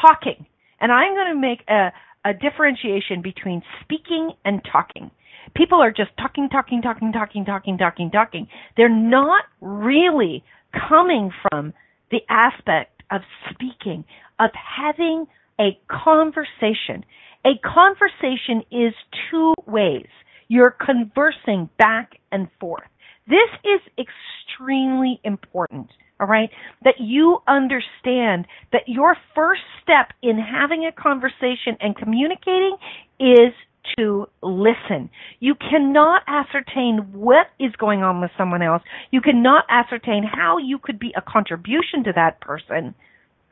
talking 0.00 0.46
and 0.80 0.90
I'm 0.90 1.14
going 1.14 1.34
to 1.34 1.40
make 1.40 1.60
a, 1.68 1.92
a 2.24 2.32
differentiation 2.34 3.22
between 3.22 3.62
speaking 3.82 4.32
and 4.44 4.62
talking. 4.70 5.10
People 5.54 5.80
are 5.82 5.90
just 5.90 6.10
talking, 6.16 6.48
talking, 6.48 6.82
talking, 6.82 7.12
talking, 7.12 7.44
talking, 7.44 7.78
talking, 7.78 8.10
talking. 8.10 8.48
They're 8.76 8.88
not 8.88 9.44
really 9.60 10.44
coming 10.88 11.32
from 11.42 11.72
the 12.10 12.20
aspect 12.28 13.02
of 13.10 13.22
speaking, 13.50 14.04
of 14.38 14.50
having 14.54 15.26
a 15.58 15.78
conversation. 15.88 17.04
A 17.44 17.58
conversation 17.64 18.62
is 18.70 18.94
two 19.30 19.54
ways. 19.66 20.08
You're 20.48 20.70
conversing 20.84 21.68
back 21.78 22.12
and 22.32 22.48
forth. 22.58 22.88
This 23.26 23.50
is 23.64 23.80
extremely 23.98 25.20
important 25.24 25.90
all 26.20 26.26
right? 26.26 26.50
That 26.84 26.96
you 27.00 27.38
understand 27.48 28.46
that 28.72 28.82
your 28.86 29.16
first 29.34 29.62
step 29.82 30.12
in 30.22 30.38
having 30.38 30.84
a 30.86 30.92
conversation 30.92 31.76
and 31.80 31.96
communicating 31.96 32.76
is 33.18 33.52
to 33.98 34.26
listen. 34.42 35.10
You 35.40 35.54
cannot 35.54 36.22
ascertain 36.28 37.12
what 37.12 37.46
is 37.58 37.72
going 37.78 38.02
on 38.02 38.20
with 38.20 38.30
someone 38.36 38.62
else. 38.62 38.82
You 39.10 39.20
cannot 39.20 39.64
ascertain 39.68 40.22
how 40.22 40.58
you 40.58 40.78
could 40.78 40.98
be 40.98 41.12
a 41.16 41.22
contribution 41.22 42.04
to 42.04 42.12
that 42.14 42.40
person 42.40 42.94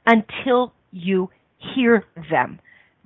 until 0.06 0.72
you 0.92 1.30
hear 1.74 2.04
them. 2.30 2.60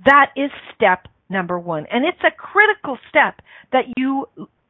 That 0.05 0.31
is 0.35 0.51
step 0.75 1.07
number 1.29 1.57
one. 1.57 1.85
And 1.91 2.05
it's 2.05 2.21
a 2.23 2.31
critical 2.31 2.97
step 3.09 3.41
that 3.71 3.85
you 3.97 4.27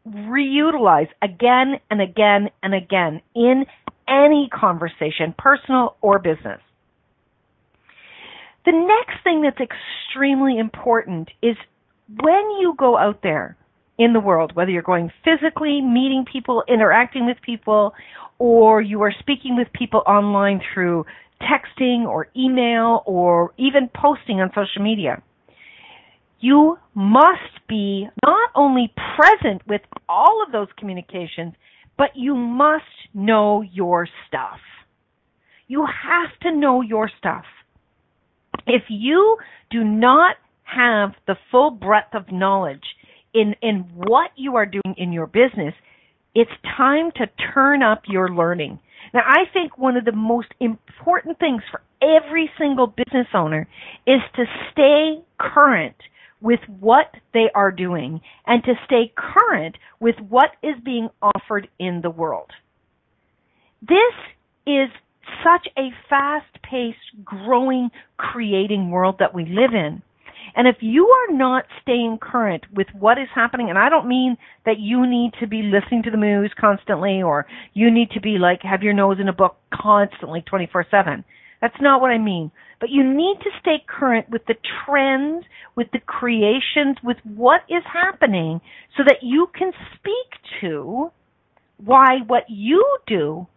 reutilize 0.08 1.08
again 1.22 1.80
and 1.90 2.02
again 2.02 2.50
and 2.62 2.74
again 2.74 3.22
in 3.36 3.66
any 4.08 4.50
conversation, 4.54 5.34
personal 5.38 5.96
or 6.02 6.20
business. 6.20 6.60
The 8.66 8.72
next 8.72 9.24
thing 9.24 9.42
that's 9.42 9.60
extremely 9.60 10.58
important 10.58 11.30
is 11.42 11.56
when 12.22 12.52
you 12.60 12.76
go 12.78 12.98
out 12.98 13.22
there 13.22 13.58
in 13.98 14.14
the 14.14 14.20
world, 14.20 14.56
whether 14.56 14.72
you're 14.72 14.82
going 14.82 15.12
physically, 15.24 15.82
meeting 15.82 16.26
people, 16.32 16.64
interacting 16.68 17.26
with 17.26 17.38
people, 17.42 17.94
or 18.40 18.82
you 18.82 19.02
are 19.02 19.14
speaking 19.20 19.56
with 19.56 19.68
people 19.74 20.02
online 20.08 20.62
through 20.74 21.06
texting 21.42 22.06
or 22.06 22.28
email 22.36 23.04
or 23.06 23.54
even 23.58 23.90
posting 23.94 24.40
on 24.40 24.50
social 24.56 24.82
media, 24.82 25.22
you 26.40 26.78
must 26.94 27.68
be 27.68 28.08
not 28.26 28.50
only 28.56 28.94
present 29.16 29.62
with 29.68 29.82
all 30.10 30.44
of 30.46 30.52
those 30.52 30.68
communications, 30.78 31.54
but 31.98 32.10
you 32.16 32.36
must 32.36 32.84
know 33.14 33.62
your 33.62 34.08
stuff. 34.28 34.60
You 35.68 35.86
have 35.86 36.38
to 36.42 36.56
know 36.56 36.82
your 36.82 37.10
stuff. 37.18 37.46
If 38.68 38.84
you 38.90 39.38
do 39.70 39.84
not 39.84 40.36
have 40.64 41.12
the 41.28 41.36
full 41.52 41.72
breadth 41.72 42.14
of 42.14 42.32
knowledge 42.32 42.84
in, 43.34 43.56
in 43.62 43.86
what 43.96 44.32
you 44.36 44.56
are 44.56 44.66
doing 44.66 44.96
in 44.98 45.12
your 45.12 45.28
business, 45.28 45.74
it's 46.36 46.52
time 46.78 47.12
to 47.18 47.28
turn 47.54 47.84
up 47.84 48.04
your 48.08 48.30
learning. 48.30 48.80
Now, 49.14 49.22
I 49.26 49.44
think 49.52 49.78
one 49.78 49.98
of 49.98 50.06
the 50.06 50.12
most 50.12 50.48
important 50.60 51.38
things 51.40 51.62
for 51.70 51.82
every 52.02 52.50
single 52.58 52.88
business 52.88 53.28
owner 53.34 53.68
is 54.08 54.22
to 54.36 54.46
stay 54.72 55.24
current 55.40 55.96
with 56.44 56.60
what 56.80 57.16
they 57.34 57.50
are 57.56 57.72
doing 57.72 58.22
and 58.46 58.64
to 58.66 58.74
stay 58.86 59.12
current 59.16 59.78
with 60.00 60.16
what 60.30 60.52
is 60.62 60.76
being 60.84 61.10
offered 61.22 61.68
in 61.80 62.02
the 62.04 62.10
world. 62.10 62.52
This 63.82 64.14
is 64.68 64.90
such 65.44 65.68
a 65.78 65.90
fast 66.10 66.62
paced, 66.62 67.24
growing, 67.24 67.90
creating 68.18 68.92
world 68.92 69.16
that 69.20 69.34
we 69.34 69.46
live 69.46 69.74
in. 69.74 70.04
And 70.56 70.68
if 70.68 70.76
you 70.82 71.08
are 71.08 71.34
not 71.34 71.64
staying 71.82 72.20
current 72.22 72.66
with 72.74 72.88
what 73.00 73.18
is 73.18 73.30
happening, 73.34 73.70
and 73.70 73.80
I 73.80 73.90
don't 73.90 74.08
mean 74.08 74.38
that 74.66 74.80
you 74.80 75.08
need 75.08 75.32
to 75.40 75.48
be 75.48 75.64
listening 75.64 76.04
to 76.04 76.12
the 76.12 76.18
news 76.18 76.52
constantly 76.60 77.24
or 77.24 77.48
you 77.74 77.90
need 77.90 78.12
to 78.12 78.22
be 78.22 78.38
like 78.38 78.62
have 78.62 78.84
your 78.84 78.94
nose 78.94 79.18
in 79.20 79.30
a 79.30 79.34
book 79.34 79.56
constantly 79.74 80.42
24/7. 80.42 81.24
That's 81.62 81.80
not 81.80 82.02
what 82.02 82.12
I 82.12 82.18
mean. 82.18 82.52
But 82.84 82.90
you 82.90 83.06
need 83.06 83.38
to 83.44 83.50
stay 83.62 83.82
current 83.88 84.30
with 84.30 84.42
the 84.46 84.56
trends, 84.84 85.46
with 85.74 85.88
the 85.94 86.00
creations, 86.00 86.98
with 87.02 87.16
what 87.24 87.62
is 87.70 87.82
happening 87.86 88.60
so 88.98 89.04
that 89.06 89.20
you 89.22 89.48
can 89.58 89.72
speak 89.96 90.42
to 90.60 91.10
why 91.78 92.18
what 92.28 92.44
you 92.50 92.86
do 93.08 93.48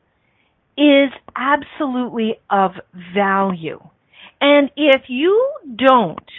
is 0.79 1.11
absolutely 1.35 2.37
of 2.51 2.75
value. 3.17 3.81
And 4.41 4.71
if 4.77 5.03
you 5.09 5.51
don't, 5.77 6.31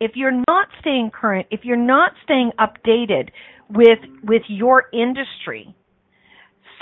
if 0.00 0.16
you're 0.16 0.42
not 0.48 0.66
staying 0.80 1.12
current, 1.12 1.46
if 1.52 1.60
you're 1.62 1.76
not 1.76 2.10
staying 2.24 2.50
updated 2.58 3.28
with, 3.70 4.00
with 4.24 4.42
your 4.48 4.86
industry, 4.92 5.76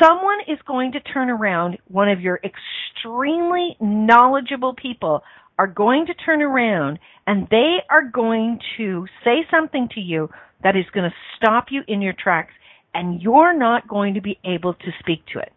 someone 0.02 0.38
is 0.48 0.58
going 0.66 0.92
to 0.92 1.00
turn 1.00 1.30
around, 1.30 1.78
one 1.88 2.08
of 2.08 2.20
your 2.20 2.40
extremely 2.44 3.76
knowledgeable 3.80 4.74
people 4.74 5.22
are 5.58 5.66
going 5.66 6.06
to 6.06 6.14
turn 6.14 6.42
around 6.42 6.98
and 7.26 7.46
they 7.50 7.76
are 7.90 8.04
going 8.04 8.58
to 8.76 9.06
say 9.22 9.46
something 9.50 9.88
to 9.94 10.00
you 10.00 10.28
that 10.62 10.76
is 10.76 10.84
going 10.92 11.08
to 11.08 11.16
stop 11.36 11.66
you 11.70 11.82
in 11.86 12.02
your 12.02 12.14
tracks 12.18 12.52
and 12.92 13.20
you're 13.22 13.56
not 13.56 13.88
going 13.88 14.14
to 14.14 14.20
be 14.20 14.38
able 14.44 14.74
to 14.74 14.90
speak 15.00 15.24
to 15.32 15.38
it. 15.38 15.52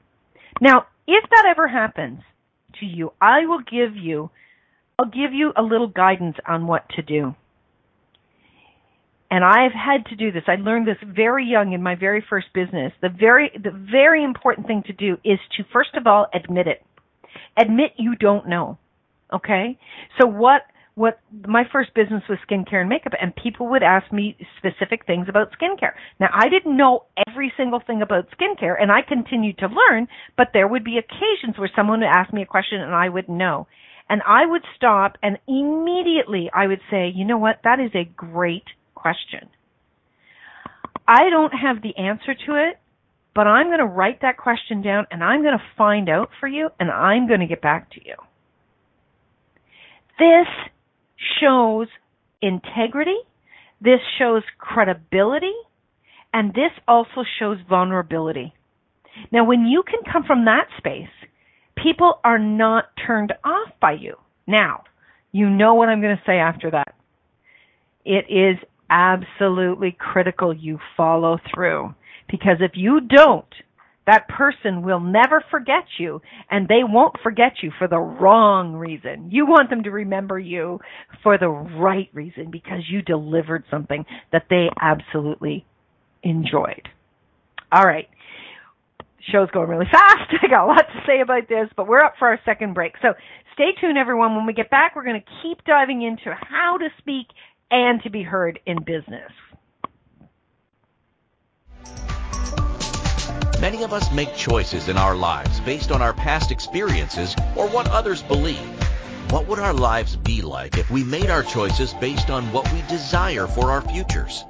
Now, 0.61 0.87
if 1.07 1.29
that 1.29 1.45
ever 1.49 1.67
happens 1.67 2.21
to 2.79 2.85
you, 2.85 3.11
I 3.21 3.45
will 3.45 3.61
give 3.61 3.95
you 3.95 4.29
I'll 4.99 5.05
give 5.05 5.31
you 5.31 5.53
a 5.55 5.61
little 5.61 5.87
guidance 5.87 6.37
on 6.47 6.65
what 6.65 6.89
to 6.95 7.03
do. 7.03 7.35
And 9.29 9.43
I've 9.43 9.73
had 9.73 10.05
to 10.07 10.15
do 10.15 10.31
this. 10.31 10.43
I 10.47 10.55
learned 10.55 10.87
this 10.87 10.97
very 11.03 11.45
young 11.45 11.73
in 11.73 11.83
my 11.83 11.95
very 11.95 12.23
first 12.29 12.47
business. 12.53 12.93
The 13.01 13.09
very 13.09 13.51
the 13.53 13.71
very 13.71 14.23
important 14.23 14.67
thing 14.67 14.83
to 14.87 14.93
do 14.93 15.17
is 15.23 15.39
to 15.57 15.63
first 15.73 15.95
of 15.95 16.07
all 16.07 16.27
admit 16.33 16.67
it. 16.67 16.83
Admit 17.57 17.91
you 17.97 18.15
don't 18.15 18.47
know. 18.47 18.77
Okay? 19.33 19.77
So 20.19 20.27
what 20.27 20.61
what 20.95 21.19
my 21.45 21.63
first 21.71 21.93
business 21.93 22.23
was 22.27 22.39
skincare 22.49 22.79
and 22.79 22.89
makeup 22.89 23.13
and 23.21 23.35
people 23.35 23.67
would 23.67 23.83
ask 23.83 24.11
me 24.11 24.35
specific 24.57 25.05
things 25.05 25.27
about 25.29 25.51
skincare. 25.51 25.91
Now 26.19 26.29
I 26.33 26.47
didn't 26.49 26.75
know 26.75 27.03
every 27.27 27.53
single 27.57 27.81
thing 27.85 28.01
about 28.01 28.29
skincare 28.31 28.75
and 28.81 28.91
I 28.91 29.01
continued 29.07 29.59
to 29.59 29.67
learn, 29.67 30.07
but 30.37 30.47
there 30.53 30.67
would 30.67 30.83
be 30.83 30.97
occasions 30.97 31.59
where 31.59 31.69
someone 31.75 31.99
would 31.99 32.07
ask 32.07 32.33
me 32.33 32.41
a 32.41 32.47
question 32.47 32.81
and 32.81 32.95
I 32.95 33.09
wouldn't 33.09 33.37
know. 33.37 33.67
And 34.09 34.21
I 34.25 34.45
would 34.45 34.63
stop 34.75 35.17
and 35.21 35.37
immediately 35.47 36.49
I 36.51 36.65
would 36.65 36.81
say, 36.89 37.11
you 37.13 37.25
know 37.25 37.37
what, 37.37 37.59
that 37.63 37.79
is 37.79 37.91
a 37.93 38.09
great 38.15 38.63
question. 38.97 39.49
I 41.07 41.29
don't 41.29 41.53
have 41.53 41.81
the 41.81 41.95
answer 41.97 42.33
to 42.47 42.69
it, 42.69 42.79
but 43.33 43.47
I'm 43.47 43.67
going 43.67 43.79
to 43.79 43.85
write 43.85 44.21
that 44.21 44.37
question 44.37 44.81
down 44.81 45.05
and 45.11 45.23
I'm 45.23 45.41
going 45.41 45.57
to 45.57 45.63
find 45.77 46.09
out 46.09 46.29
for 46.39 46.47
you 46.47 46.69
and 46.79 46.91
I'm 46.91 47.27
going 47.27 47.39
to 47.39 47.45
get 47.45 47.61
back 47.61 47.91
to 47.91 48.01
you. 48.03 48.15
This 50.19 50.47
shows 51.39 51.87
integrity, 52.41 53.17
this 53.79 53.99
shows 54.17 54.43
credibility, 54.57 55.53
and 56.33 56.53
this 56.53 56.71
also 56.87 57.23
shows 57.39 57.57
vulnerability. 57.69 58.53
Now, 59.31 59.45
when 59.45 59.65
you 59.65 59.83
can 59.83 59.99
come 60.11 60.23
from 60.23 60.45
that 60.45 60.67
space, 60.77 61.07
people 61.75 62.19
are 62.23 62.39
not 62.39 62.85
turned 63.05 63.33
off 63.43 63.69
by 63.79 63.93
you. 63.93 64.15
Now, 64.45 64.83
you 65.31 65.49
know 65.49 65.75
what 65.75 65.89
I'm 65.89 66.01
going 66.01 66.15
to 66.15 66.23
say 66.25 66.37
after 66.37 66.71
that. 66.71 66.95
It 68.05 68.25
is 68.29 68.57
absolutely 68.89 69.95
critical 69.97 70.53
you 70.53 70.79
follow 70.95 71.37
through 71.53 71.93
because 72.29 72.57
if 72.59 72.71
you 72.75 73.01
don't, 73.01 73.45
that 74.05 74.27
person 74.29 74.83
will 74.83 75.01
never 75.01 75.43
forget 75.51 75.83
you 75.99 76.21
and 76.49 76.67
they 76.67 76.81
won't 76.81 77.15
forget 77.21 77.53
you 77.61 77.71
for 77.77 77.87
the 77.87 77.99
wrong 77.99 78.73
reason. 78.73 79.29
You 79.29 79.45
want 79.45 79.69
them 79.69 79.83
to 79.83 79.91
remember 79.91 80.39
you 80.39 80.79
for 81.21 81.37
the 81.37 81.49
right 81.49 82.09
reason 82.13 82.49
because 82.49 82.83
you 82.89 83.01
delivered 83.01 83.65
something 83.69 84.05
that 84.31 84.45
they 84.49 84.69
absolutely 84.81 85.65
enjoyed. 86.23 86.87
All 87.71 87.83
right. 87.83 88.07
Show's 89.29 89.51
going 89.51 89.69
really 89.69 89.87
fast. 89.91 90.31
I 90.41 90.47
got 90.47 90.65
a 90.65 90.67
lot 90.67 90.85
to 90.87 91.03
say 91.05 91.19
about 91.19 91.49
this, 91.49 91.67
but 91.75 91.87
we're 91.87 92.01
up 92.01 92.13
for 92.17 92.29
our 92.29 92.39
second 92.45 92.73
break. 92.73 92.93
So 93.01 93.09
stay 93.55 93.71
tuned 93.81 93.97
everyone. 93.97 94.37
When 94.37 94.45
we 94.45 94.53
get 94.53 94.69
back, 94.69 94.95
we're 94.95 95.03
going 95.03 95.21
to 95.21 95.27
keep 95.43 95.65
diving 95.65 96.01
into 96.01 96.33
how 96.49 96.77
to 96.77 96.87
speak 96.99 97.27
and 97.71 98.01
to 98.03 98.09
be 98.09 98.23
heard 98.23 98.59
in 98.65 98.83
business. 98.83 99.31
Many 103.59 103.83
of 103.83 103.91
us 103.91 104.11
make 104.13 104.35
choices 104.35 104.87
in 104.87 104.97
our 104.97 105.15
lives 105.15 105.59
based 105.61 105.91
on 105.91 106.01
our 106.01 106.13
past 106.13 106.51
experiences 106.51 107.35
or 107.55 107.67
what 107.67 107.87
others 107.89 108.21
believe. 108.21 108.59
What 109.31 109.47
would 109.47 109.59
our 109.59 109.73
lives 109.73 110.15
be 110.15 110.41
like 110.41 110.77
if 110.77 110.91
we 110.91 111.03
made 111.03 111.29
our 111.29 111.43
choices 111.43 111.93
based 111.95 112.29
on 112.29 112.51
what 112.53 112.71
we 112.71 112.81
desire 112.83 113.47
for 113.47 113.71
our 113.71 113.81
futures? 113.81 114.45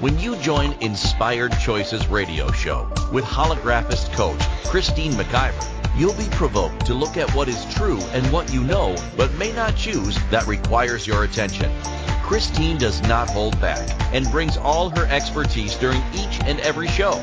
When 0.00 0.18
you 0.18 0.36
join 0.36 0.74
Inspired 0.80 1.52
Choices 1.58 2.06
radio 2.08 2.52
show 2.52 2.88
with 3.12 3.24
holographist 3.24 4.12
coach 4.12 4.40
Christine 4.66 5.12
McIver, 5.12 5.98
you'll 5.98 6.14
be 6.14 6.28
provoked 6.30 6.86
to 6.86 6.94
look 6.94 7.16
at 7.16 7.34
what 7.34 7.48
is 7.48 7.64
true 7.74 8.00
and 8.12 8.30
what 8.30 8.52
you 8.52 8.62
know 8.62 8.94
but 9.16 9.32
may 9.34 9.52
not 9.52 9.74
choose 9.74 10.18
that 10.30 10.46
requires 10.46 11.06
your 11.06 11.24
attention. 11.24 11.70
Christine 12.30 12.78
does 12.78 13.02
not 13.02 13.28
hold 13.28 13.60
back 13.60 13.90
and 14.14 14.24
brings 14.30 14.56
all 14.56 14.88
her 14.90 15.04
expertise 15.06 15.74
during 15.74 16.00
each 16.14 16.38
and 16.44 16.60
every 16.60 16.86
show 16.86 17.14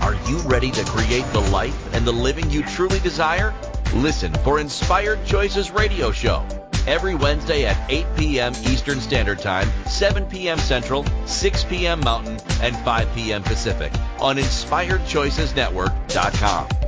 are 0.00 0.14
you 0.26 0.38
ready 0.46 0.70
to 0.70 0.82
create 0.84 1.26
the 1.34 1.42
life 1.50 1.94
and 1.94 2.06
the 2.06 2.12
living 2.12 2.48
you 2.48 2.62
truly 2.62 2.98
desire? 3.00 3.52
Listen 3.92 4.32
for 4.32 4.58
Inspired 4.58 5.22
Choices 5.26 5.70
Radio 5.70 6.12
Show 6.12 6.46
every 6.86 7.14
Wednesday 7.14 7.66
at 7.66 7.76
8 7.90 8.06
p.m. 8.16 8.54
Eastern 8.62 9.02
Standard 9.02 9.40
Time, 9.40 9.68
7 9.84 10.24
p.m. 10.24 10.56
Central, 10.56 11.04
6 11.26 11.64
p.m. 11.64 12.00
Mountain, 12.00 12.38
and 12.62 12.74
5 12.74 13.14
p.m. 13.14 13.42
Pacific 13.42 13.92
on 14.18 14.36
InspiredChoicesNetwork.com. 14.36 16.87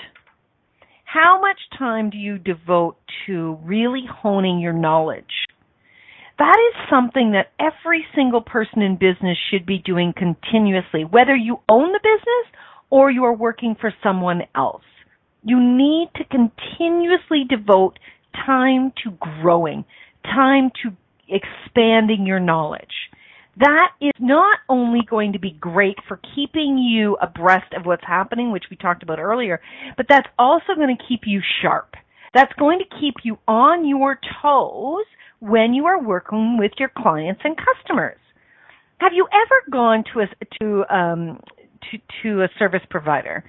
How 1.13 1.39
much 1.39 1.59
time 1.77 2.09
do 2.09 2.17
you 2.17 2.39
devote 2.39 2.95
to 3.27 3.59
really 3.63 4.01
honing 4.11 4.59
your 4.59 4.73
knowledge? 4.73 5.45
That 6.39 6.57
is 6.57 6.89
something 6.89 7.33
that 7.33 7.51
every 7.59 8.03
single 8.15 8.41
person 8.41 8.81
in 8.81 8.95
business 8.95 9.37
should 9.51 9.63
be 9.63 9.77
doing 9.77 10.15
continuously, 10.17 11.03
whether 11.05 11.35
you 11.35 11.59
own 11.69 11.91
the 11.91 11.99
business 12.01 12.59
or 12.89 13.11
you 13.11 13.25
are 13.25 13.35
working 13.35 13.75
for 13.79 13.93
someone 14.01 14.41
else. 14.55 14.81
You 15.43 15.59
need 15.61 16.09
to 16.15 16.23
continuously 16.23 17.43
devote 17.47 17.99
time 18.43 18.91
to 19.03 19.11
growing, 19.11 19.85
time 20.23 20.71
to 20.81 20.97
expanding 21.29 22.25
your 22.25 22.39
knowledge. 22.39 23.02
That 23.57 23.89
is 24.01 24.11
not 24.19 24.59
only 24.67 25.01
going 25.07 25.33
to 25.33 25.39
be 25.39 25.51
great 25.51 25.97
for 26.07 26.19
keeping 26.35 26.77
you 26.77 27.17
abreast 27.21 27.73
of 27.77 27.85
what's 27.85 28.03
happening, 28.05 28.51
which 28.51 28.65
we 28.71 28.77
talked 28.77 29.03
about 29.03 29.19
earlier, 29.19 29.61
but 29.95 30.07
that's 30.09 30.27
also 30.39 30.73
going 30.75 30.95
to 30.95 31.03
keep 31.07 31.21
you 31.25 31.41
sharp. 31.61 31.93
That's 32.33 32.53
going 32.53 32.79
to 32.79 32.99
keep 32.99 33.15
you 33.23 33.37
on 33.47 33.87
your 33.87 34.19
toes 34.41 35.05
when 35.39 35.73
you 35.73 35.85
are 35.85 36.01
working 36.01 36.57
with 36.57 36.71
your 36.79 36.89
clients 36.97 37.41
and 37.43 37.55
customers. 37.55 38.17
Have 38.97 39.11
you 39.13 39.27
ever 39.31 39.71
gone 39.71 40.03
to 40.13 40.21
a 40.21 40.45
to 40.59 40.95
um 40.95 41.39
to 41.91 41.97
to 42.23 42.43
a 42.43 42.47
service 42.57 42.81
provider 42.89 43.43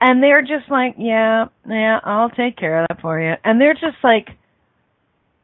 and 0.00 0.22
they're 0.22 0.42
just 0.42 0.70
like, 0.70 0.94
"Yeah, 0.98 1.46
yeah, 1.68 2.00
I'll 2.04 2.30
take 2.30 2.56
care 2.56 2.82
of 2.82 2.88
that 2.88 3.00
for 3.00 3.20
you." 3.20 3.34
And 3.44 3.60
they're 3.60 3.74
just 3.74 3.98
like, 4.02 4.28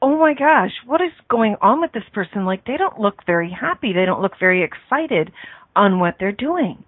"Oh 0.02 0.18
my 0.18 0.34
gosh, 0.34 0.72
what 0.84 1.00
is 1.00 1.12
going 1.28 1.56
on 1.60 1.80
with 1.80 1.92
this 1.92 2.08
person? 2.12 2.44
Like 2.44 2.64
they 2.64 2.76
don't 2.76 3.00
look 3.00 3.24
very 3.26 3.50
happy. 3.50 3.92
They 3.92 4.04
don't 4.04 4.22
look 4.22 4.38
very 4.38 4.62
excited 4.62 5.32
on 5.74 6.00
what 6.00 6.16
they're 6.18 6.32
doing." 6.32 6.84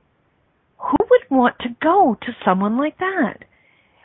Who 0.79 0.97
would 1.11 1.31
want 1.31 1.59
to 1.61 1.71
go 1.83 2.17
to 2.23 2.37
someone 2.45 2.77
like 2.79 2.99
that? 2.99 3.45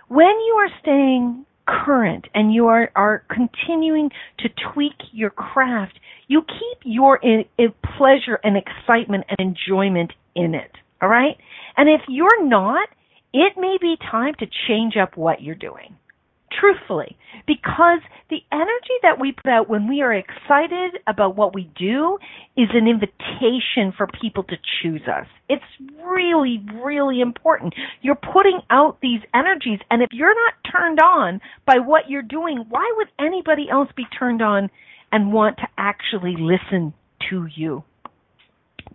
When 0.08 0.26
you 0.26 0.56
are 0.60 0.80
staying 0.82 1.46
current 1.68 2.28
and 2.34 2.54
you 2.54 2.68
are, 2.68 2.92
are 2.96 3.24
continuing 3.30 4.10
to 4.40 4.50
tweak 4.74 4.96
your 5.12 5.30
craft, 5.30 6.00
you 6.28 6.42
keep 6.42 6.80
your 6.84 7.18
in, 7.18 7.46
in 7.58 7.74
pleasure 7.98 8.40
and 8.44 8.58
excitement 8.58 9.26
and 9.30 9.40
enjoyment 9.40 10.12
in 10.36 10.56
it. 10.56 10.72
All 11.02 11.10
right? 11.10 11.38
And 11.78 11.90
if 11.90 12.02
you're 12.08 12.44
not, 12.44 12.90
it 13.34 13.54
may 13.58 13.78
be 13.80 13.98
time 14.12 14.34
to 14.40 14.48
change 14.68 14.96
up 14.98 15.16
what 15.16 15.42
you're 15.42 15.56
doing 15.56 15.96
truthfully 16.60 17.18
because 17.48 18.00
the 18.30 18.40
energy 18.52 18.98
that 19.02 19.20
we 19.20 19.32
put 19.32 19.48
out 19.48 19.70
when 19.70 19.88
we 19.88 20.02
are 20.02 20.14
excited 20.14 21.00
about 21.08 21.36
what 21.36 21.54
we 21.54 21.70
do 21.78 22.18
is 22.56 22.70
an 22.74 22.88
invitation 22.88 23.94
for 23.96 24.08
people 24.22 24.44
to 24.44 24.56
choose 24.82 25.02
us. 25.08 25.28
It's 25.50 25.64
really, 26.04 26.64
really 26.84 27.22
important. 27.22 27.74
You're 28.02 28.16
putting 28.16 28.62
out 28.70 29.00
these 29.02 29.22
energies 29.34 29.80
and 29.90 30.02
if 30.02 30.10
you're 30.12 30.36
not 30.36 30.54
turned 30.72 31.00
on 31.00 31.42
by 31.66 31.80
what 31.80 32.10
you're 32.10 32.22
doing, 32.22 32.66
why 32.70 32.92
would 32.98 33.08
anybody 33.20 33.68
else 33.70 33.90
be 33.96 34.06
turned 34.18 34.42
on 34.42 34.70
and 35.12 35.34
want 35.34 35.58
to 35.58 35.68
actually 35.78 36.36
listen 36.38 36.94
to 37.30 37.48
you? 37.56 37.84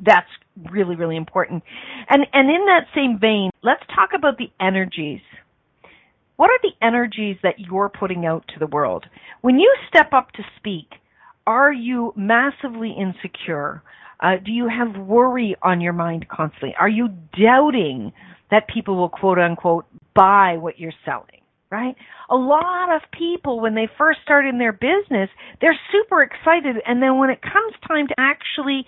That's 0.01 0.29
really, 0.71 0.97
really 0.97 1.17
important. 1.17 1.63
And, 2.09 2.27
and 2.33 2.51
in 2.51 2.67
that 2.67 2.87
same 2.95 3.19
vein, 3.21 3.51
let's 3.63 3.83
talk 3.95 4.11
about 4.15 4.39
the 4.39 4.51
energies 4.61 5.21
what 6.39 6.51
are 6.51 6.59
the 6.63 6.87
energies 6.87 7.37
that 7.43 7.59
you're 7.59 7.89
putting 7.89 8.25
out 8.25 8.45
to 8.55 8.61
the 8.61 8.69
world? 8.69 9.05
When 9.41 9.59
you 9.59 9.75
step 9.89 10.13
up 10.13 10.31
to 10.33 10.45
speak, 10.57 10.87
are 11.49 11.73
you 11.73 12.13
massively 12.17 12.93
insecure? 12.97 13.83
Uh, 14.21 14.37
do 14.45 14.53
you 14.53 14.69
have 14.69 14.97
worry 15.05 15.57
on 15.63 15.81
your 15.81 15.93
mind 15.93 16.29
constantly? 16.29 16.77
Are 16.79 16.89
you 16.89 17.09
doubting 17.37 18.13
that 18.53 18.69
people 18.73 18.97
will 18.97 19.09
quote 19.09 19.41
unquote 19.41 19.87
buy 20.15 20.59
what 20.59 20.79
you're 20.79 20.93
selling? 21.05 21.43
Right? 21.73 21.97
A 22.31 22.37
lot 22.37 22.95
of 22.95 23.03
people, 23.11 23.61
when 23.61 23.75
they 23.75 23.89
first 23.99 24.21
start 24.23 24.47
in 24.47 24.59
their 24.59 24.73
business, 24.73 25.29
they're 25.61 25.79
super 25.91 26.23
excited. 26.23 26.77
And 26.87 27.03
then 27.03 27.19
when 27.19 27.31
it 27.31 27.43
comes 27.43 27.75
time 27.87 28.07
to 28.07 28.15
actually 28.17 28.87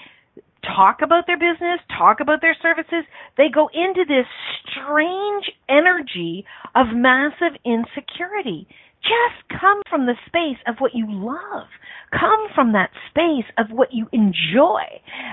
talk 0.62 0.98
about 1.02 1.26
their 1.26 1.38
business, 1.38 1.80
talk 1.96 2.20
about 2.20 2.40
their 2.40 2.56
services, 2.60 3.04
they 3.36 3.48
go 3.52 3.68
into 3.72 4.04
this 4.06 4.26
strange 4.64 5.50
energy 5.68 6.44
of 6.74 6.88
massive 6.94 7.58
insecurity. 7.64 8.66
Just 9.02 9.60
come 9.60 9.80
from 9.88 10.04
the 10.06 10.14
space 10.26 10.58
of 10.66 10.76
what 10.78 10.94
you 10.94 11.06
love. 11.08 11.68
Come 12.12 12.48
from 12.54 12.72
that 12.72 12.90
space 13.08 13.48
of 13.56 13.70
what 13.70 13.94
you 13.94 14.08
enjoy. 14.12 14.82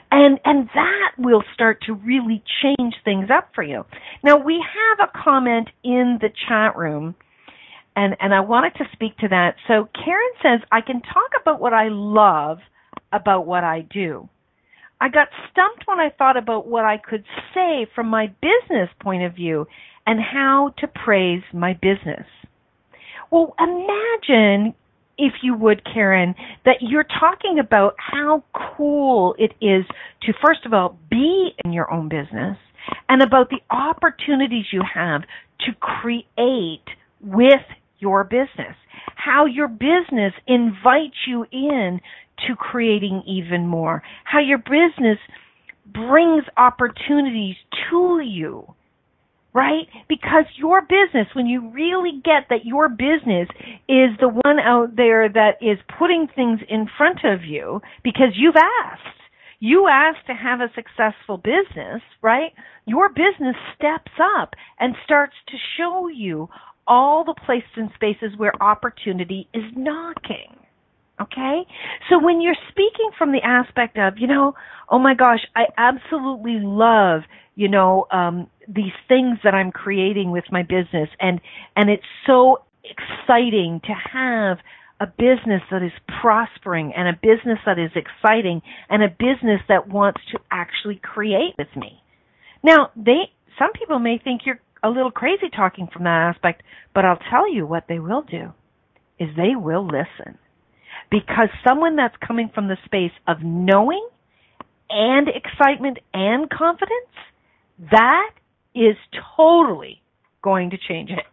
And, 0.10 0.40
and 0.46 0.70
that 0.74 1.12
will 1.18 1.44
start 1.54 1.82
to 1.88 1.94
really 1.94 2.44
change 2.62 2.96
things 3.04 3.30
up 3.30 3.50
for 3.54 3.64
you. 3.64 3.84
Now 4.24 4.38
we 4.38 4.64
have 4.64 5.10
a 5.10 5.24
comment 5.24 5.70
in 5.84 6.20
the 6.22 6.30
chat 6.48 6.78
room 6.78 7.16
and, 7.98 8.16
and 8.20 8.34
I 8.34 8.42
wanted 8.42 8.76
to 8.76 8.86
speak 8.94 9.18
to 9.18 9.28
that. 9.30 9.56
So 9.68 9.90
Karen 9.94 10.30
says, 10.44 10.62
I 10.72 10.82
can 10.82 11.02
talk 11.02 11.32
about 11.42 11.60
what 11.60 11.74
I 11.74 11.88
love 11.90 12.60
about 13.12 13.48
what 13.48 13.64
I 13.64 13.82
do. 13.82 14.30
I 15.00 15.10
got 15.10 15.28
stumped 15.52 15.84
when 15.86 16.00
I 16.00 16.10
thought 16.18 16.38
about 16.38 16.68
what 16.68 16.86
I 16.86 16.98
could 16.98 17.24
say 17.54 17.88
from 17.94 18.08
my 18.08 18.28
business 18.42 18.90
point 19.02 19.24
of 19.24 19.36
view 19.36 19.68
and 20.06 20.20
how 20.20 20.74
to 20.80 20.88
praise 20.88 21.44
my 21.54 21.74
business. 21.74 22.26
Well, 23.30 23.56
imagine 23.60 24.74
if 25.18 25.34
you 25.42 25.56
would, 25.56 25.84
Karen, 25.84 26.36
that 26.66 26.78
you're 26.82 27.06
talking 27.20 27.60
about 27.60 27.96
how 27.98 28.44
cool 28.76 29.36
it 29.38 29.52
is 29.62 29.86
to, 30.24 30.34
first 30.46 30.66
of 30.66 30.74
all, 30.74 30.98
be 31.10 31.52
in 31.66 31.74
your 31.74 31.92
own 31.92 32.08
business 32.08 32.58
and 33.10 33.22
about 33.22 33.50
the 33.50 33.60
opportunities 33.70 34.66
you 34.72 34.82
have 34.94 35.22
to 35.62 35.74
create 35.80 36.86
with 37.22 37.66
your 38.00 38.24
business. 38.24 38.76
How 39.16 39.46
your 39.46 39.68
business 39.68 40.34
invites 40.48 41.18
you 41.28 41.46
in 41.52 42.00
to 42.48 42.56
creating 42.56 43.24
even 43.26 43.68
more. 43.68 44.04
How 44.24 44.40
your 44.40 44.60
business 44.60 45.18
brings 45.86 46.44
opportunities 46.58 47.56
to 47.90 48.20
you. 48.20 48.74
Right? 49.54 49.88
Because 50.08 50.46
your 50.56 50.82
business, 50.82 51.28
when 51.34 51.48
you 51.48 51.72
really 51.72 52.22
get 52.24 52.46
that 52.50 52.66
your 52.66 52.90
business 52.90 53.48
is 53.90 54.12
the 54.20 54.30
one 54.30 54.60
out 54.60 54.96
there 54.96 55.28
that 55.30 55.58
is 55.62 55.80
putting 55.98 56.28
things 56.36 56.60
in 56.70 56.88
front 56.96 57.20
of 57.24 57.44
you 57.44 57.82
because 58.04 58.34
you've 58.36 58.56
asked. 58.56 59.18
You 59.60 59.88
asked 59.88 60.28
to 60.28 60.34
have 60.34 60.60
a 60.62 60.72
successful 60.76 61.38
business, 61.38 62.04
right? 62.22 62.52
Your 62.86 63.10
business 63.10 63.56
steps 63.76 64.12
up 64.38 64.54
and 64.80 64.94
starts 65.04 65.34
to 65.48 65.58
show 65.76 66.08
you 66.08 66.50
all 66.86 67.24
the 67.24 67.34
places 67.34 67.70
and 67.76 67.90
spaces 67.96 68.38
where 68.38 68.54
opportunity 68.62 69.48
is 69.56 69.64
knocking. 69.76 70.56
Okay? 71.22 71.62
So 72.10 72.24
when 72.24 72.42
you're 72.42 72.56
speaking 72.70 73.10
from 73.18 73.32
the 73.32 73.42
aspect 73.44 73.98
of, 73.98 74.14
you 74.18 74.28
know, 74.28 74.54
oh 74.90 75.00
my 75.00 75.16
gosh, 75.16 75.40
I 75.56 75.66
absolutely 75.78 76.60
love, 76.62 77.22
you 77.56 77.68
know, 77.68 78.06
um, 78.12 78.48
these 78.68 78.94
things 79.08 79.40
that 79.44 79.54
I'm 79.54 79.72
creating 79.72 80.32
with 80.32 80.46
my 80.52 80.62
business 80.64 81.10
and, 81.20 81.42
and 81.76 81.90
it's 81.90 82.04
so 82.26 82.64
exciting 82.84 83.82
to 83.86 83.94
have 83.94 84.58
a 85.00 85.08
business 85.08 85.62
that 85.72 85.84
is 85.84 85.92
prospering 86.22 86.94
and 86.96 87.08
a 87.08 87.14
business 87.14 87.60
that 87.66 87.78
is 87.78 87.92
exciting 87.96 88.62
and 88.90 89.04
a 89.04 89.10
business 89.10 89.62
that 89.68 89.88
wants 89.88 90.22
to 90.32 90.40
actually 90.52 91.00
create 91.04 91.54
with 91.58 91.68
me. 91.76 92.02
Now, 92.64 92.92
they, 92.96 93.32
some 93.60 93.72
people 93.74 94.00
may 94.00 94.20
think 94.24 94.42
you're 94.46 94.60
a 94.84 94.90
little 94.90 95.12
crazy 95.12 95.50
talking 95.56 95.88
from 95.92 96.04
that 96.04 96.34
aspect, 96.34 96.64
but 96.94 97.06
I'll 97.06 97.20
tell 97.30 97.52
you 97.52 97.66
what 97.66 97.86
they 97.88 98.00
will 98.00 98.24
do 98.24 98.54
is 99.20 99.30
they 99.36 99.56
will 99.56 99.86
listen 99.86 100.38
because 101.10 101.50
someone 101.68 101.96
that's 101.96 102.16
coming 102.26 102.50
from 102.54 102.68
the 102.68 102.78
space 102.86 103.12
of 103.28 103.38
knowing 103.44 104.08
and 104.90 105.28
excitement 105.28 106.00
and 106.14 106.50
confidence, 106.50 106.92
that 107.92 108.32
is 108.74 108.96
totally 109.36 110.02
going 110.42 110.70
to 110.72 110.78
change 110.78 111.10
it. 111.10 111.26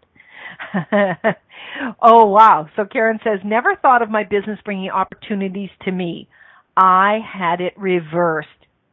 oh 2.02 2.26
wow. 2.26 2.68
So 2.76 2.84
Karen 2.84 3.18
says, 3.22 3.40
never 3.44 3.76
thought 3.76 4.02
of 4.02 4.10
my 4.10 4.24
business 4.24 4.58
bringing 4.64 4.90
opportunities 4.90 5.70
to 5.82 5.92
me. 5.92 6.28
I 6.76 7.18
had 7.24 7.60
it 7.60 7.74
reversed. 7.76 8.48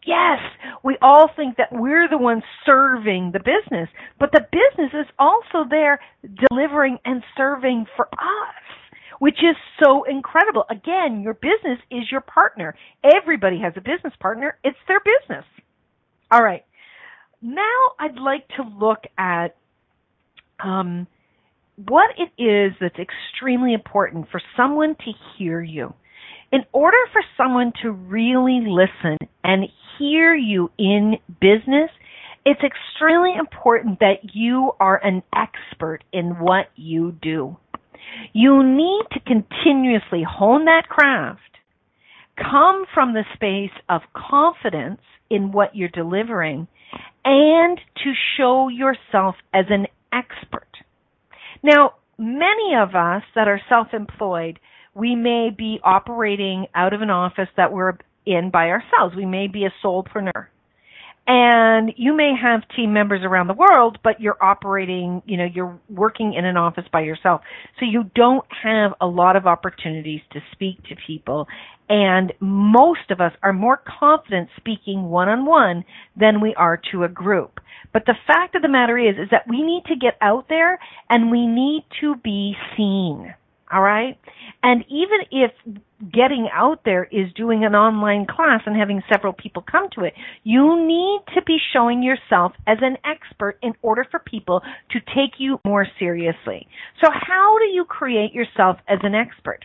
Yes, 0.06 0.40
we 0.84 0.98
all 1.02 1.30
think 1.36 1.58
that 1.58 1.72
we're 1.72 2.08
the 2.10 2.18
ones 2.18 2.44
serving 2.66 3.32
the 3.34 3.40
business, 3.40 3.88
but 4.20 4.32
the 4.32 4.42
business 4.52 4.92
is 4.94 5.06
also 5.20 5.68
there 5.70 6.00
delivering 6.50 6.98
and 7.06 7.24
serving 7.38 7.86
for 7.96 8.08
us, 8.08 8.64
which 9.22 9.38
is 9.44 9.56
so 9.80 10.04
incredible. 10.04 10.66
Again, 10.72 11.22
your 11.22 11.36
business 11.36 11.78
is 11.92 12.12
your 12.12 12.22
partner. 12.22 12.74
Everybody 13.04 13.60
has 13.60 13.72
a 13.78 13.80
business 13.80 14.14
partner. 14.20 14.58
It's 14.64 14.80
their 14.88 15.00
business. 15.00 15.46
All 16.32 16.42
right. 16.42 16.66
Now 17.40 17.62
I'd 18.00 18.18
like 18.18 18.48
to 18.58 18.64
look 18.64 19.04
at 19.20 19.56
um, 20.60 21.06
what 21.76 22.10
it 22.18 22.42
is 22.42 22.74
that's 22.82 22.98
extremely 22.98 23.76
important 23.76 24.26
for 24.32 24.42
someone 24.58 24.96
to 24.96 25.12
hear 25.38 25.62
you. 25.62 25.94
In 26.52 26.62
order 26.74 26.98
for 27.14 27.22
someone 27.38 27.74
to 27.84 27.92
really 27.92 28.66
listen 28.66 29.20
and 29.44 29.66
hear 30.00 30.34
you 30.34 30.72
in 30.80 31.18
business, 31.40 31.92
it's 32.44 32.62
extremely 32.64 33.36
important 33.38 34.00
that 34.00 34.34
you 34.34 34.72
are 34.80 34.98
an 34.98 35.22
expert 35.32 36.00
in 36.12 36.40
what 36.40 36.72
you 36.76 37.12
do. 37.22 37.56
You 38.34 38.64
need 38.64 39.04
to 39.12 39.20
continuously 39.20 40.24
hone 40.28 40.66
that 40.66 40.88
craft, 40.90 41.42
come 42.38 42.86
from 42.94 43.14
the 43.14 43.26
space 43.34 43.78
of 43.90 44.02
confidence 44.14 45.02
in 45.30 45.52
what 45.52 45.76
you're 45.76 45.90
delivering, 45.90 46.68
and 47.24 47.80
to 48.04 48.14
show 48.38 48.68
yourself 48.68 49.36
as 49.54 49.66
an 49.70 49.88
expert. 50.12 50.68
Now, 51.64 51.94
many 52.18 52.76
of 52.78 52.96
us 52.96 53.24
that 53.36 53.48
are 53.48 53.62
self-employed, 53.70 54.60
we 54.94 55.16
may 55.16 55.50
be 55.56 55.80
operating 55.84 56.68
out 56.76 56.94
of 56.94 57.02
an 57.02 57.10
office 57.10 57.50
that 57.56 57.72
we're 57.72 57.94
in 58.26 58.50
by 58.52 58.70
ourselves. 58.70 59.16
We 59.16 59.26
may 59.26 59.48
be 59.48 59.66
a 59.66 59.74
solopreneur. 59.84 60.48
And 61.28 61.94
you 61.98 62.16
may 62.16 62.34
have 62.42 62.62
team 62.76 62.94
members 62.94 63.22
around 63.24 63.48
the 63.48 63.54
world, 63.54 64.00
but 64.04 64.20
you're 64.20 64.44
operating, 64.44 65.22
you 65.26 65.38
know, 65.38 65.46
you're 65.46 65.80
working 65.90 66.34
in 66.34 66.46
an 66.46 66.58
office 66.58 66.86
by 66.92 67.02
yourself. 67.02 67.42
So 67.80 67.86
you 67.86 68.10
don't 68.16 68.46
have 68.64 68.94
a 69.00 69.06
lot 69.06 69.36
of 69.36 69.46
opportunities 69.46 70.22
to 70.34 70.40
speak 70.52 70.84
to 70.90 70.96
people. 71.08 71.48
And 71.88 72.34
most 72.40 73.12
of 73.12 73.22
us 73.22 73.34
are 73.44 73.54
more 73.54 73.82
confident 74.00 74.50
speaking 74.58 75.04
one 75.04 75.30
on 75.30 75.46
one 75.46 75.86
than 76.20 76.42
we 76.42 76.56
are 76.56 76.82
to 76.92 77.04
a 77.04 77.10
group. 77.10 77.60
But 77.94 78.06
the 78.06 78.16
fact 78.26 78.56
of 78.56 78.62
the 78.62 78.70
matter 78.70 78.98
is, 78.98 79.16
is 79.16 79.30
that 79.32 79.48
we 79.48 79.62
need 79.62 79.84
to 79.86 79.96
get 79.96 80.18
out 80.22 80.46
there 80.50 80.80
and 81.10 81.30
we 81.30 81.46
need 81.46 81.86
to 82.00 82.16
be 82.16 82.56
seen. 82.76 83.34
All 83.72 83.82
right. 83.82 84.18
And 84.64 84.84
even 84.90 85.20
if 85.32 85.52
getting 86.12 86.50
out 86.54 86.82
there 86.84 87.06
is 87.06 87.32
doing 87.36 87.64
an 87.64 87.74
online 87.74 88.26
class 88.26 88.62
and 88.66 88.76
having 88.76 89.02
several 89.12 89.34
people 89.34 89.64
come 89.70 89.88
to 89.96 90.04
it, 90.04 90.14
you 90.44 90.86
need 90.86 91.22
to 91.36 91.42
be 91.44 91.58
showing 91.72 92.04
yourself 92.04 92.52
as 92.68 92.80
an 92.82 92.98
expert 93.06 93.58
in 93.62 93.74
order 93.82 94.06
for 94.10 94.20
people 94.20 94.62
to 94.92 95.00
take 95.16 95.40
you 95.40 95.60
more 95.66 95.88
seriously. 96.00 96.68
So 97.02 97.10
how 97.14 97.58
do 97.60 97.66
you 97.66 97.86
create 97.86 98.34
yourself 98.34 98.78
as 98.90 99.00
an 99.04 99.16
expert? 99.16 99.64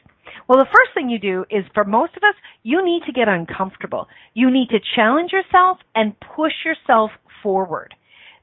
Well, 0.48 0.59
the 0.59 0.66
first 0.66 0.94
thing 0.94 1.11
you 1.11 1.18
do 1.18 1.44
is 1.50 1.64
for 1.74 1.84
most 1.84 2.16
of 2.16 2.22
us, 2.22 2.34
you 2.62 2.84
need 2.84 3.02
to 3.07 3.12
get 3.12 3.28
uncomfortable. 3.28 4.07
You 4.34 4.50
need 4.50 4.68
to 4.68 4.78
challenge 4.94 5.32
yourself 5.32 5.78
and 5.96 6.14
push 6.20 6.52
yourself 6.64 7.11
forward 7.42 7.94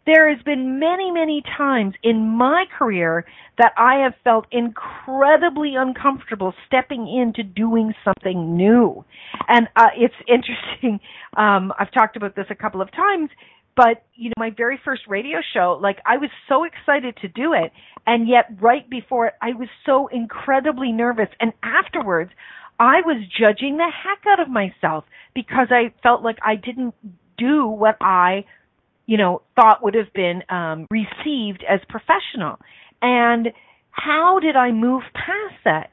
there 0.05 0.33
has 0.33 0.41
been 0.43 0.79
many, 0.79 1.11
many 1.11 1.43
times 1.57 1.93
in 2.03 2.27
my 2.27 2.65
career 2.77 3.25
that 3.57 3.71
I 3.77 4.03
have 4.03 4.13
felt 4.23 4.45
incredibly 4.51 5.75
uncomfortable 5.77 6.53
stepping 6.67 7.07
into 7.07 7.43
doing 7.43 7.93
something 8.03 8.57
new. 8.57 9.05
And 9.47 9.67
uh, 9.75 9.89
it's 9.95 10.15
interesting. 10.27 10.99
Um, 11.37 11.71
I've 11.79 11.91
talked 11.91 12.17
about 12.17 12.35
this 12.35 12.47
a 12.49 12.55
couple 12.55 12.81
of 12.81 12.91
times, 12.91 13.29
but 13.75 14.03
you 14.15 14.29
know, 14.29 14.33
my 14.37 14.51
very 14.55 14.79
first 14.83 15.03
radio 15.07 15.39
show, 15.53 15.79
like 15.81 15.99
I 16.05 16.17
was 16.17 16.29
so 16.47 16.63
excited 16.63 17.17
to 17.21 17.27
do 17.27 17.53
it, 17.53 17.71
and 18.05 18.27
yet 18.27 18.45
right 18.61 18.87
before 18.89 19.27
it, 19.27 19.33
I 19.41 19.53
was 19.53 19.69
so 19.85 20.07
incredibly 20.07 20.91
nervous. 20.91 21.29
And 21.39 21.53
afterwards, 21.63 22.31
I 22.79 23.01
was 23.05 23.23
judging 23.39 23.77
the 23.77 23.89
heck 23.91 24.27
out 24.27 24.39
of 24.39 24.49
myself 24.49 25.05
because 25.33 25.67
I 25.71 25.93
felt 26.03 26.21
like 26.23 26.37
I 26.45 26.55
didn't 26.55 26.93
do 27.37 27.65
what 27.65 27.97
I 27.99 28.45
you 29.05 29.17
know, 29.17 29.41
thought 29.55 29.83
would 29.83 29.95
have 29.95 30.11
been 30.13 30.43
um, 30.49 30.87
received 30.89 31.63
as 31.69 31.79
professional. 31.89 32.57
And 33.01 33.49
how 33.91 34.39
did 34.39 34.55
I 34.55 34.71
move 34.71 35.03
past 35.13 35.55
that? 35.65 35.91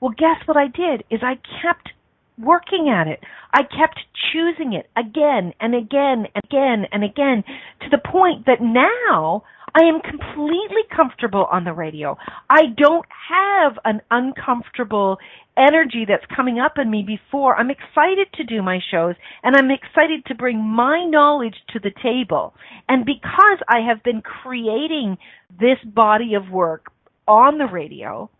Well, 0.00 0.14
guess 0.16 0.46
what 0.46 0.56
I 0.56 0.66
did 0.66 1.04
is 1.10 1.20
I 1.22 1.34
kept 1.62 1.90
working 2.38 2.88
at 2.88 3.06
it. 3.06 3.20
I 3.52 3.62
kept 3.62 4.00
choosing 4.32 4.72
it 4.72 4.88
again 4.96 5.52
and 5.60 5.74
again 5.74 6.26
and 6.34 6.44
again 6.44 6.86
and 6.92 7.04
again 7.04 7.44
to 7.80 7.88
the 7.90 7.98
point 7.98 8.46
that 8.46 8.60
now 8.60 9.42
I 9.74 9.84
am 9.84 10.00
completely 10.00 10.82
comfortable 10.94 11.46
on 11.50 11.64
the 11.64 11.72
radio. 11.72 12.16
I 12.48 12.62
don't 12.76 13.06
have 13.28 13.78
an 13.84 14.00
uncomfortable 14.10 15.18
energy 15.56 16.04
that's 16.08 16.24
coming 16.34 16.58
up 16.58 16.72
in 16.78 16.90
me 16.90 17.04
before. 17.06 17.56
I'm 17.56 17.70
excited 17.70 18.28
to 18.34 18.44
do 18.44 18.62
my 18.62 18.80
shows 18.90 19.14
and 19.42 19.56
I'm 19.56 19.70
excited 19.70 20.24
to 20.26 20.34
bring 20.34 20.60
my 20.60 21.04
knowledge 21.04 21.56
to 21.70 21.78
the 21.78 21.92
table. 22.02 22.54
And 22.88 23.04
because 23.04 23.58
I 23.68 23.80
have 23.88 24.02
been 24.02 24.22
creating 24.22 25.18
this 25.50 25.78
body 25.84 26.34
of 26.34 26.50
work 26.50 26.86
on 27.28 27.58
the 27.58 27.66
radio, 27.66 28.30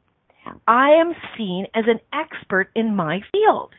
I 0.67 0.91
am 1.01 1.13
seen 1.37 1.67
as 1.75 1.85
an 1.87 2.01
expert 2.13 2.71
in 2.75 2.97
my 2.97 3.21
field. 3.31 3.71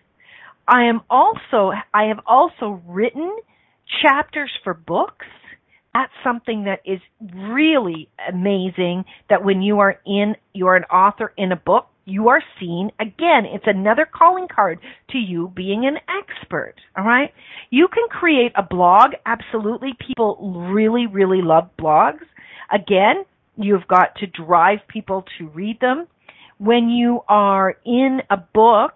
I 0.67 0.83
am 0.83 1.01
also, 1.09 1.71
I 1.93 2.05
have 2.05 2.19
also 2.25 2.81
written 2.87 3.35
chapters 4.01 4.51
for 4.63 4.73
books 4.73 5.25
that's 5.93 6.13
something 6.23 6.63
that 6.65 6.79
is 6.85 6.99
really 7.35 8.09
amazing 8.29 9.05
that 9.29 9.43
when 9.43 9.61
you 9.61 9.79
are 9.79 9.99
in, 10.05 10.35
you're 10.53 10.75
an 10.75 10.85
author 10.85 11.33
in 11.37 11.51
a 11.51 11.55
book, 11.55 11.87
you 12.05 12.29
are 12.29 12.41
seen 12.59 12.91
again. 12.99 13.45
It's 13.45 13.65
another 13.67 14.07
calling 14.11 14.47
card 14.53 14.79
to 15.11 15.17
you 15.17 15.51
being 15.55 15.85
an 15.85 15.97
expert. 16.09 16.75
All 16.97 17.03
right. 17.03 17.33
You 17.69 17.87
can 17.87 18.07
create 18.09 18.51
a 18.55 18.63
blog. 18.63 19.11
Absolutely. 19.25 19.91
People 20.07 20.69
really, 20.71 21.07
really 21.07 21.41
love 21.41 21.69
blogs. 21.77 22.25
Again, 22.71 23.23
you've 23.55 23.87
got 23.87 24.15
to 24.15 24.27
drive 24.27 24.79
people 24.87 25.25
to 25.37 25.47
read 25.49 25.79
them. 25.79 26.07
When 26.57 26.89
you 26.89 27.21
are 27.27 27.75
in 27.85 28.21
a 28.29 28.37
book, 28.37 28.93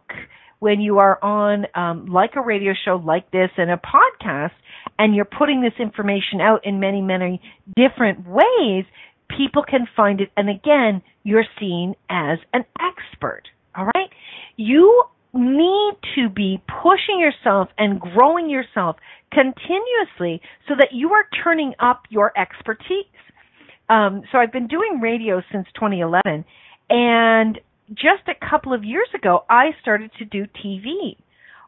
when 0.66 0.82
you 0.82 0.97
are 0.97 1.24
on 1.24 1.68
um, 1.76 2.07
like 2.07 2.32
a 2.36 2.41
radio 2.41 2.74
show 2.86 2.95
like 2.95 3.30
this 3.30 3.51
and 3.55 3.70
a 3.70 3.78
podcast, 3.78 4.49
and 4.97 5.13
you're 5.13 5.24
putting 5.24 5.61
this 5.61 5.74
information 5.80 6.41
out 6.41 6.66
in 6.66 6.80
many, 6.80 7.03
many 7.03 7.39
different 7.76 8.28
ways, 8.28 8.86
people 9.30 9.61
can 9.61 9.88
find 9.95 10.22
it. 10.22 10.32
And 10.36 10.49
again, 10.49 11.03
you're 11.22 11.45
seen 11.59 11.93
as 12.09 12.39
an 12.51 12.66
expert. 12.80 13.43
All 13.76 13.86
right. 13.93 14.09
You 14.55 15.03
need 15.36 15.93
to 16.16 16.30
be 16.30 16.59
pushing 16.82 17.20
yourself 17.20 17.70
and 17.78 17.99
growing 17.99 18.49
yourself 18.49 18.95
continuously 19.32 20.41
so 20.68 20.74
that 20.80 20.88
you 20.93 21.11
are 21.11 21.26
turning 21.43 21.76
up 21.80 22.05
your 22.09 22.34
expertise. 22.36 23.05
Um, 23.88 24.24
so 24.32 24.39
I've 24.39 24.51
been 24.51 24.68
doing 24.68 24.99
radio 24.99 25.43
since 25.51 25.68
2011 25.76 26.43
and 26.89 27.59
just 27.90 28.24
a 28.28 28.50
couple 28.50 28.74
of 28.74 28.84
years 28.84 29.08
ago, 29.14 29.44
I 29.50 29.72
started 29.82 30.12
to 30.20 30.26
do 30.26 30.46
TV. 30.64 31.18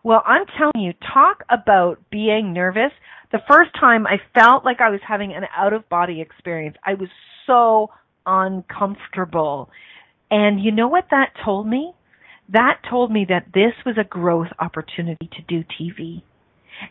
Well, 0.03 0.23
I'm 0.25 0.45
telling 0.57 0.85
you, 0.85 0.93
talk 1.13 1.43
about 1.49 1.99
being 2.09 2.53
nervous. 2.53 2.91
The 3.31 3.41
first 3.49 3.71
time 3.79 4.07
I 4.07 4.17
felt 4.33 4.63
like 4.63 4.79
I 4.79 4.89
was 4.89 5.01
having 5.07 5.33
an 5.33 5.43
out 5.55 5.73
of 5.73 5.87
body 5.89 6.21
experience. 6.21 6.77
I 6.85 6.93
was 6.93 7.09
so 7.45 7.89
uncomfortable. 8.25 9.69
And 10.31 10.63
you 10.63 10.71
know 10.71 10.87
what 10.87 11.05
that 11.11 11.31
told 11.43 11.67
me? 11.67 11.93
That 12.49 12.79
told 12.89 13.11
me 13.11 13.25
that 13.29 13.47
this 13.53 13.73
was 13.85 13.97
a 13.99 14.03
growth 14.03 14.47
opportunity 14.59 15.29
to 15.33 15.41
do 15.47 15.63
TV. 15.79 16.21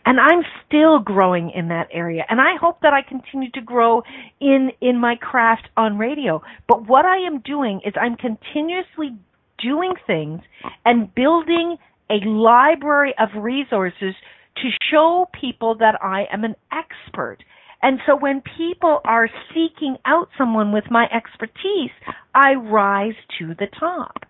And 0.05 0.19
I'm 0.19 0.43
still 0.65 0.99
growing 0.99 1.51
in 1.51 1.69
that 1.69 1.87
area. 1.91 2.25
And 2.29 2.41
I 2.41 2.55
hope 2.59 2.81
that 2.81 2.93
I 2.93 3.01
continue 3.01 3.51
to 3.51 3.61
grow 3.61 4.03
in, 4.39 4.71
in 4.81 4.97
my 4.99 5.15
craft 5.15 5.69
on 5.77 5.97
radio. 5.97 6.41
But 6.67 6.87
what 6.87 7.05
I 7.05 7.17
am 7.17 7.39
doing 7.39 7.81
is 7.85 7.93
I'm 7.99 8.15
continuously 8.15 9.17
doing 9.61 9.93
things 10.05 10.41
and 10.85 11.13
building 11.15 11.77
a 12.09 12.25
library 12.25 13.13
of 13.19 13.29
resources 13.41 14.13
to 14.57 14.69
show 14.91 15.27
people 15.39 15.75
that 15.79 15.95
I 16.01 16.25
am 16.31 16.43
an 16.43 16.55
expert. 16.71 17.37
And 17.81 17.99
so 18.05 18.15
when 18.15 18.41
people 18.57 19.01
are 19.05 19.29
seeking 19.53 19.97
out 20.05 20.29
someone 20.37 20.71
with 20.71 20.85
my 20.89 21.07
expertise, 21.15 21.91
I 22.33 22.53
rise 22.55 23.15
to 23.39 23.53
the 23.55 23.67
top. 23.79 24.26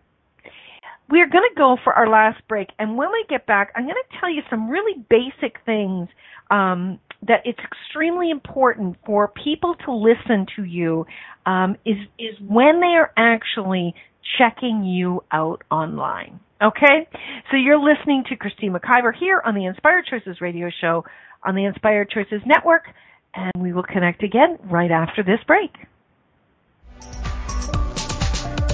We're 1.10 1.30
going 1.30 1.47
to 1.49 1.55
go 1.55 1.78
for 1.84 1.93
our 1.93 2.10
last 2.10 2.41
break, 2.47 2.70
and 2.80 2.97
when 2.97 3.10
we 3.12 3.26
get 3.30 3.45
back, 3.45 3.72
I'm 3.76 3.84
going 3.84 3.95
to 3.95 4.20
tell 4.20 4.30
you 4.30 4.41
some 4.49 4.70
really 4.70 5.05
basic 5.10 5.58
things 5.66 6.10
um, 6.51 6.99
that 7.28 7.41
it's 7.45 7.60
extremely 7.60 8.30
important 8.30 8.97
for 9.05 9.30
people 9.30 9.76
to 9.86 9.93
listen 9.93 10.45
to 10.55 10.64
you. 10.64 11.05
Um, 11.45 11.78
is 11.86 11.97
is 12.20 12.36
when 12.45 12.82
they 12.82 12.97
are 12.97 13.14
actually 13.16 13.95
checking 14.38 14.84
you 14.84 15.24
out 15.32 15.64
online. 15.72 16.39
Okay, 16.62 17.08
so 17.51 17.58
you're 17.58 17.80
listening 17.80 18.24
to 18.30 18.36
Christine 18.36 18.74
McIver 18.74 19.14
here 19.18 19.41
on 19.45 19.55
the 19.55 19.66
Inspired 19.66 20.05
Choices 20.10 20.41
Radio 20.41 20.70
Show 20.82 21.05
on 21.43 21.55
the 21.55 21.66
Inspired 21.66 22.10
Choices 22.10 22.41
Network, 22.45 22.86
and 23.34 23.53
we 23.60 23.74
will 23.74 23.84
connect 23.84 24.24
again 24.24 24.58
right 24.64 24.91
after 24.91 25.24
this 25.24 25.39
break. 25.45 25.72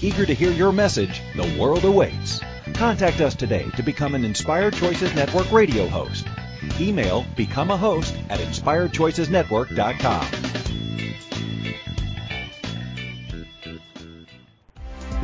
Eager 0.00 0.24
to 0.24 0.34
hear 0.34 0.52
your 0.52 0.70
message, 0.72 1.20
the 1.34 1.56
world 1.58 1.84
awaits. 1.84 2.40
Contact 2.74 3.20
us 3.20 3.34
today 3.34 3.66
to 3.76 3.82
become 3.82 4.14
an 4.14 4.24
Inspired 4.24 4.74
Choices 4.74 5.12
Network 5.14 5.50
radio 5.50 5.88
host. 5.88 6.24
Email 6.80 7.26
become 7.36 7.72
a 7.72 7.76
host 7.76 8.14
at 8.30 8.38
inspiredchoicesnetwork.com. 8.38 10.26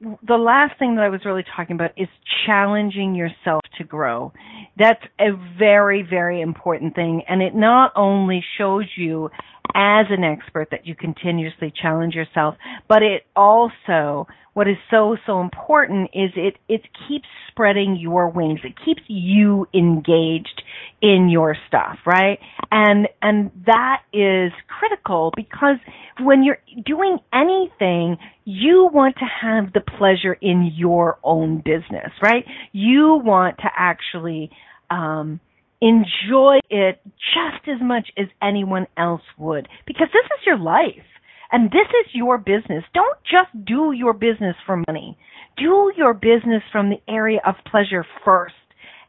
the 0.00 0.36
last 0.36 0.78
thing 0.78 0.94
that 0.94 1.02
I 1.02 1.08
was 1.08 1.22
really 1.24 1.44
talking 1.56 1.74
about 1.74 1.90
is 1.96 2.08
challenging 2.46 3.14
yourself 3.14 3.62
to 3.78 3.84
grow. 3.84 4.32
That's 4.78 5.02
a 5.20 5.30
very, 5.58 6.06
very 6.08 6.40
important 6.40 6.94
thing. 6.94 7.22
And 7.28 7.42
it 7.42 7.54
not 7.54 7.92
only 7.96 8.44
shows 8.58 8.84
you 8.96 9.30
as 9.74 10.06
an 10.10 10.24
expert 10.24 10.68
that 10.70 10.86
you 10.86 10.94
continuously 10.94 11.72
challenge 11.80 12.14
yourself, 12.14 12.56
but 12.88 13.02
it 13.02 13.24
also, 13.36 14.26
what 14.54 14.68
is 14.68 14.76
so, 14.90 15.16
so 15.26 15.40
important 15.40 16.10
is 16.12 16.30
it, 16.36 16.56
it 16.68 16.82
keeps 17.08 17.26
spreading 17.48 17.96
your 18.00 18.28
wings. 18.28 18.60
It 18.64 18.74
keeps 18.84 19.02
you 19.06 19.66
engaged 19.74 20.62
in 21.00 21.28
your 21.28 21.56
stuff, 21.68 21.98
right? 22.06 22.38
And, 22.70 23.08
and 23.22 23.50
that 23.66 24.02
is 24.12 24.52
critical 24.68 25.32
because 25.36 25.76
when 26.20 26.42
you're 26.42 26.58
doing 26.84 27.18
anything, 27.32 28.16
you 28.44 28.88
want 28.92 29.16
to 29.16 29.24
have 29.24 29.72
the 29.72 29.80
pleasure 29.80 30.34
in 30.40 30.72
your 30.74 31.18
own 31.22 31.58
business, 31.58 32.10
right? 32.22 32.44
You 32.72 33.20
want 33.22 33.58
to 33.58 33.68
actually, 33.76 34.50
um, 34.90 35.40
enjoy 35.80 36.58
it 36.70 37.00
just 37.04 37.68
as 37.68 37.80
much 37.80 38.08
as 38.16 38.26
anyone 38.42 38.86
else 38.96 39.22
would 39.38 39.68
because 39.86 40.08
this 40.12 40.24
is 40.24 40.46
your 40.46 40.58
life 40.58 41.04
and 41.50 41.70
this 41.70 41.86
is 42.04 42.14
your 42.14 42.38
business. 42.38 42.84
Don't 42.92 43.18
just 43.24 43.64
do 43.64 43.92
your 43.92 44.12
business 44.12 44.56
for 44.66 44.82
money. 44.86 45.16
Do 45.56 45.92
your 45.96 46.14
business 46.14 46.62
from 46.70 46.90
the 46.90 47.00
area 47.08 47.40
of 47.46 47.54
pleasure 47.70 48.04
first. 48.24 48.54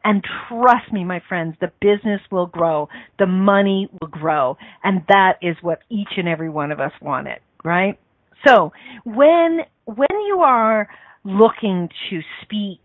And 0.02 0.24
trust 0.48 0.90
me, 0.92 1.04
my 1.04 1.20
friends, 1.28 1.56
the 1.60 1.70
business 1.80 2.20
will 2.30 2.46
grow. 2.46 2.88
The 3.18 3.26
money 3.26 3.88
will 4.00 4.08
grow. 4.08 4.56
And 4.82 5.02
that 5.08 5.34
is 5.42 5.56
what 5.60 5.80
each 5.90 6.08
and 6.16 6.26
every 6.26 6.48
one 6.48 6.72
of 6.72 6.80
us 6.80 6.92
wanted, 7.02 7.40
right? 7.62 7.98
So 8.46 8.72
when, 9.04 9.60
when 9.84 10.20
you 10.26 10.40
are 10.42 10.88
looking 11.24 11.90
to 12.08 12.20
speak 12.42 12.80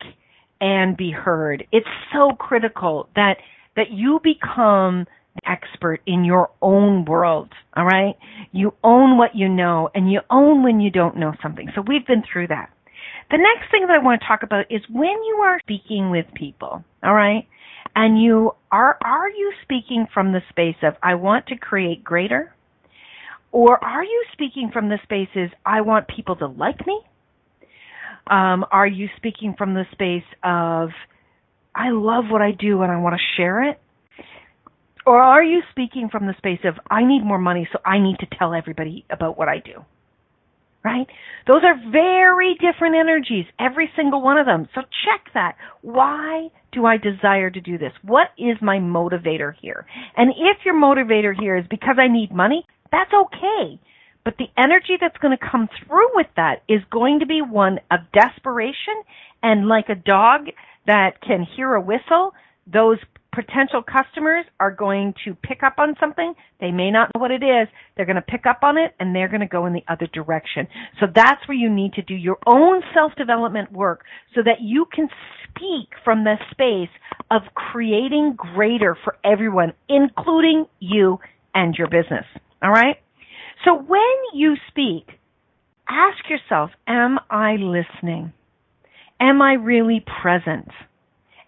and 0.59 0.97
be 0.97 1.11
heard, 1.11 1.65
it's 1.71 1.87
so 2.11 2.31
critical 2.37 3.07
that 3.15 3.37
that 3.75 3.91
you 3.91 4.19
become 4.23 5.05
an 5.35 5.41
expert 5.45 6.01
in 6.05 6.23
your 6.23 6.49
own 6.61 7.05
world. 7.05 7.49
All 7.75 7.85
right. 7.85 8.15
You 8.51 8.73
own 8.83 9.17
what 9.17 9.35
you 9.35 9.49
know 9.49 9.89
and 9.93 10.11
you 10.11 10.21
own 10.29 10.63
when 10.63 10.79
you 10.79 10.89
don't 10.89 11.17
know 11.17 11.33
something. 11.41 11.69
So 11.75 11.81
we've 11.81 12.07
been 12.07 12.23
through 12.31 12.47
that. 12.47 12.69
The 13.31 13.37
next 13.37 13.71
thing 13.71 13.81
that 13.87 13.91
I 13.99 14.03
want 14.03 14.21
to 14.21 14.27
talk 14.27 14.43
about 14.43 14.65
is 14.69 14.81
when 14.89 15.07
you 15.07 15.41
are 15.43 15.59
speaking 15.59 16.11
with 16.11 16.25
people. 16.35 16.83
All 17.03 17.13
right. 17.13 17.47
And 17.95 18.21
you 18.21 18.51
are, 18.71 18.97
are 19.03 19.29
you 19.29 19.53
speaking 19.63 20.05
from 20.13 20.31
the 20.31 20.41
space 20.49 20.75
of, 20.83 20.93
I 21.01 21.15
want 21.15 21.47
to 21.47 21.57
create 21.57 22.03
greater? 22.03 22.53
Or 23.51 23.81
are 23.83 24.03
you 24.03 24.25
speaking 24.33 24.69
from 24.73 24.89
the 24.89 24.99
spaces, 25.03 25.49
I 25.65 25.81
want 25.81 26.07
people 26.07 26.35
to 26.37 26.47
like 26.47 26.85
me? 26.85 27.01
Um, 28.27 28.65
are 28.71 28.87
you 28.87 29.07
speaking 29.15 29.55
from 29.57 29.73
the 29.73 29.85
space 29.91 30.27
of, 30.43 30.89
I 31.75 31.89
love 31.91 32.25
what 32.29 32.41
I 32.41 32.51
do 32.51 32.81
and 32.81 32.91
I 32.91 32.97
want 32.97 33.15
to 33.15 33.35
share 33.35 33.69
it? 33.69 33.79
Or 35.05 35.19
are 35.19 35.43
you 35.43 35.61
speaking 35.71 36.09
from 36.11 36.25
the 36.25 36.33
space 36.37 36.61
of, 36.63 36.75
I 36.89 37.05
need 37.05 37.23
more 37.23 37.37
money, 37.37 37.67
so 37.71 37.79
I 37.85 37.99
need 37.99 38.17
to 38.19 38.27
tell 38.39 38.53
everybody 38.53 39.05
about 39.09 39.37
what 39.37 39.49
I 39.49 39.59
do? 39.59 39.83
Right? 40.83 41.07
Those 41.47 41.63
are 41.63 41.91
very 41.91 42.55
different 42.55 42.95
energies, 42.95 43.45
every 43.59 43.89
single 43.95 44.21
one 44.21 44.37
of 44.37 44.45
them. 44.45 44.67
So 44.73 44.81
check 44.81 45.33
that. 45.33 45.57
Why 45.81 46.49
do 46.71 46.85
I 46.85 46.97
desire 46.97 47.49
to 47.49 47.61
do 47.61 47.77
this? 47.77 47.91
What 48.03 48.27
is 48.37 48.57
my 48.61 48.77
motivator 48.77 49.53
here? 49.61 49.85
And 50.15 50.31
if 50.31 50.63
your 50.63 50.75
motivator 50.75 51.33
here 51.39 51.57
is 51.57 51.65
because 51.69 51.97
I 51.99 52.07
need 52.07 52.31
money, 52.31 52.65
that's 52.91 53.11
okay. 53.13 53.79
But 54.23 54.37
the 54.37 54.47
energy 54.57 54.97
that's 54.99 55.17
going 55.17 55.37
to 55.37 55.49
come 55.51 55.69
through 55.85 56.15
with 56.15 56.27
that 56.35 56.63
is 56.67 56.81
going 56.91 57.19
to 57.19 57.27
be 57.27 57.41
one 57.41 57.79
of 57.91 57.99
desperation 58.11 58.95
and 59.43 59.67
like 59.67 59.89
a 59.89 59.95
dog 59.95 60.47
that 60.87 61.21
can 61.21 61.45
hear 61.55 61.73
a 61.73 61.81
whistle, 61.81 62.33
those 62.71 62.97
potential 63.33 63.83
customers 63.83 64.45
are 64.59 64.71
going 64.71 65.13
to 65.25 65.35
pick 65.35 65.61
up 65.61 65.75
on 65.77 65.95
something. 65.99 66.33
They 66.61 66.71
may 66.71 66.89
not 66.89 67.11
know 67.13 67.21
what 67.21 67.31
it 67.31 67.43
is. 67.43 67.67
They're 67.95 68.05
going 68.05 68.15
to 68.15 68.21
pick 68.21 68.45
up 68.45 68.59
on 68.63 68.77
it 68.77 68.95
and 68.99 69.13
they're 69.13 69.27
going 69.27 69.41
to 69.41 69.47
go 69.47 69.65
in 69.65 69.73
the 69.73 69.83
other 69.89 70.07
direction. 70.07 70.67
So 70.99 71.07
that's 71.13 71.45
where 71.47 71.57
you 71.57 71.69
need 71.69 71.93
to 71.93 72.01
do 72.01 72.15
your 72.15 72.37
own 72.47 72.81
self-development 72.93 73.73
work 73.73 74.05
so 74.33 74.41
that 74.43 74.61
you 74.61 74.85
can 74.93 75.09
speak 75.49 75.89
from 76.03 76.23
the 76.23 76.35
space 76.51 76.93
of 77.29 77.41
creating 77.53 78.35
greater 78.37 78.97
for 79.03 79.17
everyone, 79.25 79.73
including 79.89 80.65
you 80.79 81.19
and 81.53 81.75
your 81.75 81.87
business. 81.87 82.25
All 82.63 82.71
right? 82.71 82.97
So 83.65 83.75
when 83.75 83.99
you 84.33 84.55
speak, 84.69 85.07
ask 85.89 86.29
yourself, 86.29 86.71
am 86.87 87.19
I 87.29 87.57
listening? 87.57 88.33
Am 89.19 89.41
I 89.41 89.53
really 89.53 90.03
present? 90.21 90.69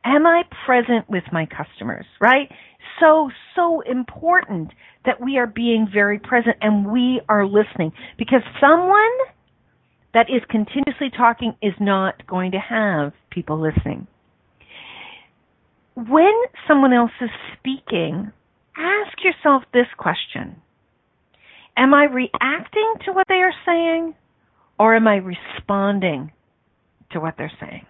Am 0.05 0.25
I 0.25 0.43
present 0.65 1.09
with 1.09 1.23
my 1.31 1.45
customers, 1.45 2.05
right? 2.21 2.49
So, 2.99 3.29
so 3.55 3.81
important 3.81 4.71
that 5.05 5.21
we 5.21 5.37
are 5.37 5.47
being 5.47 5.87
very 5.91 6.19
present 6.19 6.57
and 6.61 6.91
we 6.91 7.21
are 7.27 7.45
listening 7.45 7.91
because 8.17 8.41
someone 8.59 9.17
that 10.13 10.27
is 10.29 10.41
continuously 10.49 11.09
talking 11.15 11.55
is 11.61 11.73
not 11.79 12.25
going 12.25 12.51
to 12.51 12.59
have 12.59 13.13
people 13.29 13.61
listening. 13.61 14.07
When 15.95 16.33
someone 16.67 16.93
else 16.93 17.11
is 17.21 17.29
speaking, 17.57 18.31
ask 18.77 19.17
yourself 19.23 19.63
this 19.73 19.87
question. 19.97 20.61
Am 21.75 21.93
I 21.93 22.05
reacting 22.05 22.93
to 23.05 23.11
what 23.11 23.27
they 23.27 23.35
are 23.35 23.53
saying 23.65 24.15
or 24.79 24.95
am 24.95 25.07
I 25.07 25.17
responding 25.17 26.31
to 27.11 27.19
what 27.19 27.35
they're 27.37 27.51
saying? 27.59 27.85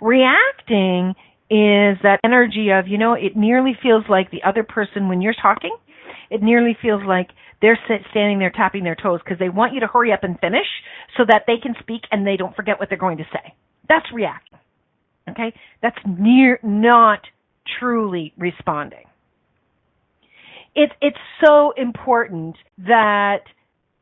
Reacting 0.00 1.14
is 1.50 1.98
that 2.02 2.20
energy 2.24 2.70
of, 2.70 2.88
you 2.88 2.98
know, 2.98 3.14
it 3.14 3.36
nearly 3.36 3.76
feels 3.82 4.04
like 4.08 4.30
the 4.30 4.42
other 4.46 4.62
person 4.62 5.08
when 5.08 5.20
you're 5.20 5.34
talking, 5.40 5.76
it 6.30 6.42
nearly 6.42 6.76
feels 6.80 7.02
like 7.06 7.28
they're 7.60 7.78
standing 8.10 8.38
there 8.38 8.50
tapping 8.50 8.84
their 8.84 8.96
toes 8.96 9.20
because 9.24 9.38
they 9.38 9.48
want 9.48 9.74
you 9.74 9.80
to 9.80 9.86
hurry 9.86 10.12
up 10.12 10.24
and 10.24 10.38
finish 10.40 10.66
so 11.16 11.24
that 11.28 11.44
they 11.46 11.56
can 11.62 11.74
speak 11.80 12.02
and 12.10 12.26
they 12.26 12.36
don't 12.36 12.56
forget 12.56 12.78
what 12.80 12.88
they're 12.88 12.98
going 12.98 13.18
to 13.18 13.26
say. 13.32 13.54
That's 13.88 14.06
reacting. 14.12 14.58
Okay? 15.28 15.52
That's 15.82 15.98
near 16.06 16.58
not 16.62 17.20
truly 17.78 18.32
responding. 18.36 19.04
It's 20.74 20.92
it's 21.02 21.18
so 21.44 21.72
important 21.76 22.56
that 22.78 23.42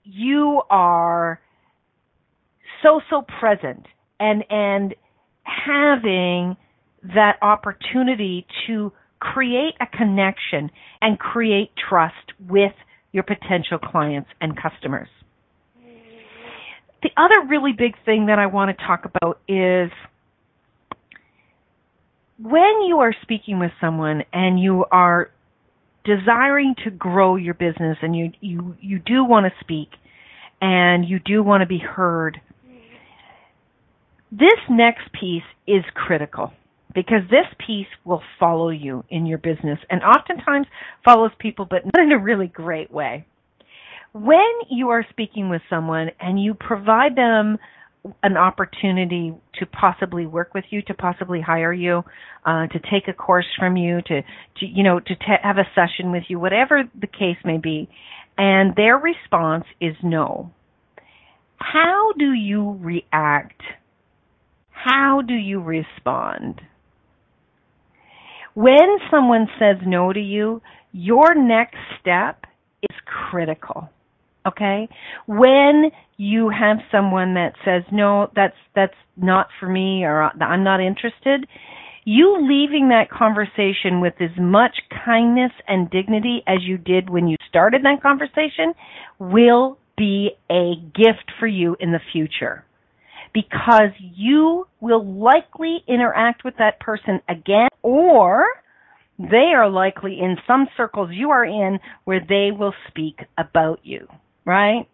you 0.05 0.63
are 0.71 1.41
so 2.83 3.01
so 3.11 3.23
present 3.41 3.87
and 4.19 4.45
and 4.51 4.95
having 5.43 6.57
that 7.03 7.37
opportunity 7.43 8.47
to 8.67 8.93
create 9.21 9.75
a 9.81 9.87
connection 9.87 10.71
and 11.01 11.19
create 11.19 11.71
trust 11.89 12.15
with 12.49 12.73
your 13.13 13.23
potential 13.23 13.79
clients 13.79 14.31
and 14.41 14.57
customers. 14.61 15.09
The 17.03 17.11
other 17.17 17.49
really 17.49 17.73
big 17.73 17.95
thing 18.05 18.27
that 18.27 18.39
I 18.39 18.47
want 18.47 18.77
to 18.77 18.87
talk 18.87 19.05
about 19.07 19.41
is 19.49 19.91
when 22.43 22.83
you 22.87 22.99
are 23.01 23.15
speaking 23.23 23.59
with 23.59 23.71
someone 23.81 24.23
and 24.33 24.61
you 24.61 24.85
are 24.91 25.31
desiring 26.05 26.75
to 26.85 26.91
grow 26.91 27.37
your 27.37 27.55
business 27.55 27.99
and 28.03 28.17
you 28.17 28.33
you 28.41 28.75
you 28.81 28.99
do 28.99 29.25
want 29.25 29.47
to 29.47 29.53
speak 29.61 29.89
and 30.61 31.07
you 31.07 31.19
do 31.19 31.43
want 31.43 31.61
to 31.61 31.67
be 31.67 31.79
heard 31.79 32.41
this 34.33 34.59
next 34.69 35.13
piece 35.13 35.43
is 35.67 35.85
critical 35.95 36.53
because 36.95 37.23
this 37.31 37.47
piece 37.65 37.87
will 38.05 38.23
follow 38.39 38.71
you 38.71 39.05
in 39.11 39.27
your 39.27 39.39
business 39.39 39.79
and 39.91 40.03
oftentimes 40.03 40.67
follows 41.05 41.31
people, 41.39 41.67
but 41.69 41.85
not 41.85 42.05
in 42.05 42.13
a 42.13 42.19
really 42.19 42.47
great 42.47 42.91
way. 42.91 43.27
When 44.13 44.51
you 44.69 44.91
are 44.91 45.07
speaking 45.11 45.49
with 45.51 45.63
someone 45.71 46.11
and 46.21 46.43
you 46.43 46.55
provide 46.55 47.17
them 47.17 47.59
an 48.23 48.37
opportunity 48.37 49.35
to 49.55 49.67
possibly 49.67 50.27
work 50.27 50.55
with 50.55 50.65
you, 50.71 50.83
to 50.83 50.95
possibly 50.95 51.41
hire 51.41 51.73
you, 51.73 52.03
uh, 52.47 52.67
to 52.69 52.81
take 52.91 53.09
a 53.09 53.13
course 53.13 53.47
from 53.59 53.77
you, 53.77 54.01
to, 54.03 54.23
to 54.23 54.67
you 54.67 54.83
know, 54.83 54.99
to 55.01 55.15
t- 55.15 55.25
have 55.43 55.59
a 55.59 55.69
session 55.75 56.11
with 56.11 56.25
you, 56.29 56.39
whatever 56.39 56.85
the 56.99 57.07
case 57.07 57.37
may 57.45 57.59
be, 57.59 57.89
and 58.39 58.75
their 58.75 58.97
response 58.97 59.65
is 59.81 59.95
no. 60.03 60.51
How 61.57 62.13
do 62.19 62.33
you 62.33 62.79
react 62.81 63.61
how 64.85 65.23
do 65.27 65.35
you 65.35 65.61
respond? 65.61 66.61
When 68.55 68.99
someone 69.11 69.49
says 69.59 69.77
no 69.87 70.13
to 70.13 70.21
you, 70.21 70.63
your 70.93 71.35
next 71.35 71.79
step 72.01 72.45
is 72.83 72.97
critical. 73.05 73.91
Okay? 74.47 74.89
When 75.27 75.91
you 76.17 76.49
have 76.49 76.79
someone 76.91 77.35
that 77.35 77.55
says 77.65 77.83
no, 77.93 78.31
that's 78.35 78.57
that's 78.75 78.95
not 79.17 79.49
for 79.59 79.69
me 79.69 80.05
or 80.05 80.23
uh, 80.23 80.31
I'm 80.41 80.65
not 80.65 80.81
interested, 80.81 81.47
you 82.05 82.39
leaving 82.41 82.89
that 82.89 83.11
conversation 83.11 84.01
with 84.01 84.15
as 84.21 84.37
much 84.39 84.77
kindness 85.05 85.53
and 85.69 85.91
dignity 85.91 86.43
as 86.47 86.59
you 86.63 86.79
did 86.79 87.11
when 87.11 87.29
you 87.29 87.37
started 87.49 87.85
that 87.85 88.03
conversation 88.03 88.73
will 89.19 89.79
be 89.97 90.31
a 90.51 90.75
gift 90.95 91.31
for 91.39 91.47
you 91.47 91.77
in 91.79 91.93
the 91.93 92.01
future 92.13 92.65
because 93.33 93.93
you 93.99 94.67
will 94.81 95.05
likely 95.05 95.85
interact 95.87 96.45
with 96.45 96.55
that 96.59 96.81
person 96.81 97.21
again 97.29 97.69
or 97.83 98.47
they 99.19 99.53
are 99.55 99.69
likely 99.69 100.19
in 100.21 100.37
some 100.47 100.67
circles 100.77 101.11
you 101.13 101.31
are 101.31 101.45
in 101.45 101.79
where 102.05 102.21
they 102.27 102.51
will 102.57 102.73
speak 102.89 103.21
about 103.37 103.81
you, 103.83 104.09
right? 104.45 104.89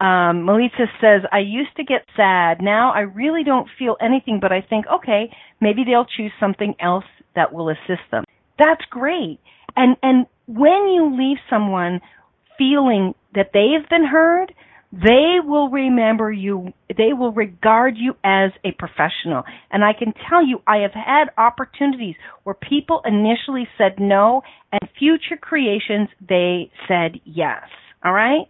Um, 0.00 0.44
Melissa 0.44 0.86
says, 1.00 1.22
I 1.32 1.38
used 1.38 1.74
to 1.76 1.84
get 1.84 2.04
sad. 2.16 2.60
Now 2.60 2.92
I 2.92 3.00
really 3.00 3.44
don't 3.44 3.68
feel 3.78 3.96
anything, 4.00 4.38
but 4.40 4.52
I 4.52 4.60
think, 4.60 4.86
okay, 4.92 5.30
maybe 5.60 5.84
they'll 5.84 6.06
choose 6.06 6.32
something 6.38 6.74
else 6.80 7.04
that 7.34 7.52
will 7.52 7.70
assist 7.70 8.02
them. 8.10 8.24
That's 8.58 8.84
great. 8.90 9.38
And, 9.74 9.96
and 10.02 10.26
when 10.46 10.88
you 10.88 11.14
leave 11.16 11.38
someone 11.50 12.00
feeling 12.58 13.14
that 13.34 13.50
they've 13.52 13.88
been 13.88 14.06
heard, 14.06 14.52
they 14.92 15.36
will 15.44 15.68
remember 15.68 16.30
you, 16.30 16.72
they 16.88 17.12
will 17.12 17.32
regard 17.32 17.96
you 17.96 18.14
as 18.24 18.52
a 18.64 18.72
professional. 18.78 19.42
And 19.70 19.84
I 19.84 19.92
can 19.92 20.14
tell 20.28 20.46
you, 20.46 20.62
I 20.66 20.78
have 20.78 20.92
had 20.92 21.24
opportunities 21.36 22.14
where 22.44 22.54
people 22.54 23.02
initially 23.04 23.68
said 23.76 23.96
no, 23.98 24.42
and 24.72 24.80
future 24.98 25.36
creations, 25.40 26.08
they 26.26 26.70
said 26.88 27.20
yes. 27.24 27.62
All 28.04 28.12
right? 28.12 28.48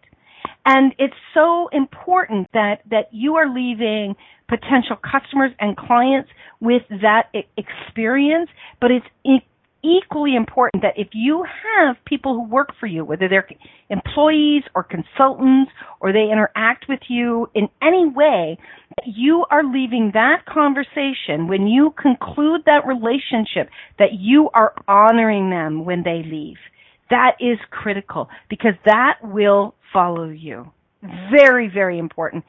And 0.65 0.95
it's 0.99 1.15
so 1.33 1.69
important 1.73 2.49
that, 2.53 2.81
that 2.91 3.09
you 3.13 3.37
are 3.37 3.53
leaving 3.53 4.15
potential 4.49 4.97
customers 4.97 5.53
and 5.59 5.77
clients 5.77 6.29
with 6.61 6.83
that 7.03 7.33
experience, 7.57 8.51
but 8.81 8.91
it's 8.91 9.07
equally 9.87 10.35
important 10.35 10.83
that 10.83 10.95
if 10.97 11.09
you 11.13 11.45
have 11.45 11.97
people 12.05 12.35
who 12.35 12.49
work 12.49 12.71
for 12.81 12.87
you, 12.87 13.05
whether 13.05 13.29
they're 13.29 13.49
employees 13.89 14.65
or 14.75 14.83
consultants 14.83 15.71
or 16.01 16.13
they 16.13 16.29
interact 16.31 16.87
with 16.89 17.01
you 17.09 17.49
in 17.55 17.69
any 17.83 18.09
way, 18.09 18.59
that 18.97 19.07
you 19.07 19.45
are 19.51 19.63
leaving 19.63 20.11
that 20.15 20.45
conversation 20.47 21.49
when 21.49 21.67
you 21.67 21.95
conclude 22.01 22.63
that 22.67 22.87
relationship 22.87 23.71
that 23.99 24.15
you 24.19 24.51
are 24.55 24.75
honoring 24.89 25.51
them 25.51 25.85
when 25.85 26.03
they 26.03 26.23
leave. 26.25 26.57
That 27.11 27.37
is 27.39 27.59
critical 27.71 28.29
because 28.51 28.75
that 28.85 29.19
will 29.23 29.75
follow 29.93 30.29
you. 30.29 30.73
Very, 31.31 31.69
very 31.69 31.99
important. 31.99 32.45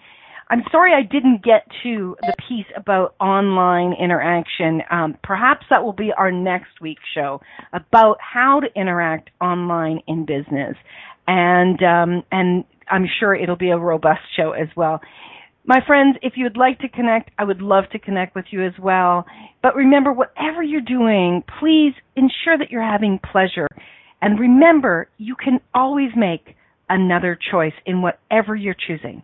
I'm 0.49 0.63
sorry 0.71 0.93
I 0.93 1.01
didn't 1.01 1.43
get 1.43 1.67
to 1.83 2.15
the 2.21 2.33
piece 2.47 2.65
about 2.75 3.15
online 3.19 3.93
interaction. 3.93 4.81
Um, 4.89 5.17
perhaps 5.21 5.65
that 5.69 5.83
will 5.83 5.93
be 5.93 6.11
our 6.17 6.31
next 6.31 6.79
week's 6.81 7.03
show 7.13 7.41
about 7.73 8.17
how 8.21 8.61
to 8.61 8.67
interact 8.79 9.29
online 9.41 9.99
in 10.07 10.25
business, 10.25 10.75
and 11.27 11.83
um, 11.83 12.23
and 12.31 12.63
I'm 12.89 13.07
sure 13.19 13.35
it'll 13.35 13.57
be 13.57 13.71
a 13.71 13.77
robust 13.77 14.21
show 14.37 14.51
as 14.51 14.69
well. 14.77 15.01
My 15.65 15.81
friends, 15.85 16.15
if 16.21 16.33
you'd 16.37 16.55
like 16.55 16.79
to 16.79 16.87
connect, 16.87 17.29
I 17.37 17.43
would 17.43 17.61
love 17.61 17.83
to 17.91 17.99
connect 17.99 18.33
with 18.33 18.45
you 18.51 18.65
as 18.65 18.71
well. 18.81 19.25
But 19.61 19.75
remember, 19.75 20.13
whatever 20.13 20.63
you're 20.63 20.79
doing, 20.79 21.43
please 21.59 21.93
ensure 22.15 22.57
that 22.57 22.71
you're 22.71 22.81
having 22.81 23.19
pleasure. 23.19 23.67
And 24.21 24.39
remember, 24.39 25.09
you 25.17 25.35
can 25.35 25.59
always 25.75 26.11
make 26.15 26.55
another 26.89 27.37
choice 27.51 27.73
in 27.85 28.01
whatever 28.01 28.55
you're 28.55 28.77
choosing. 28.87 29.23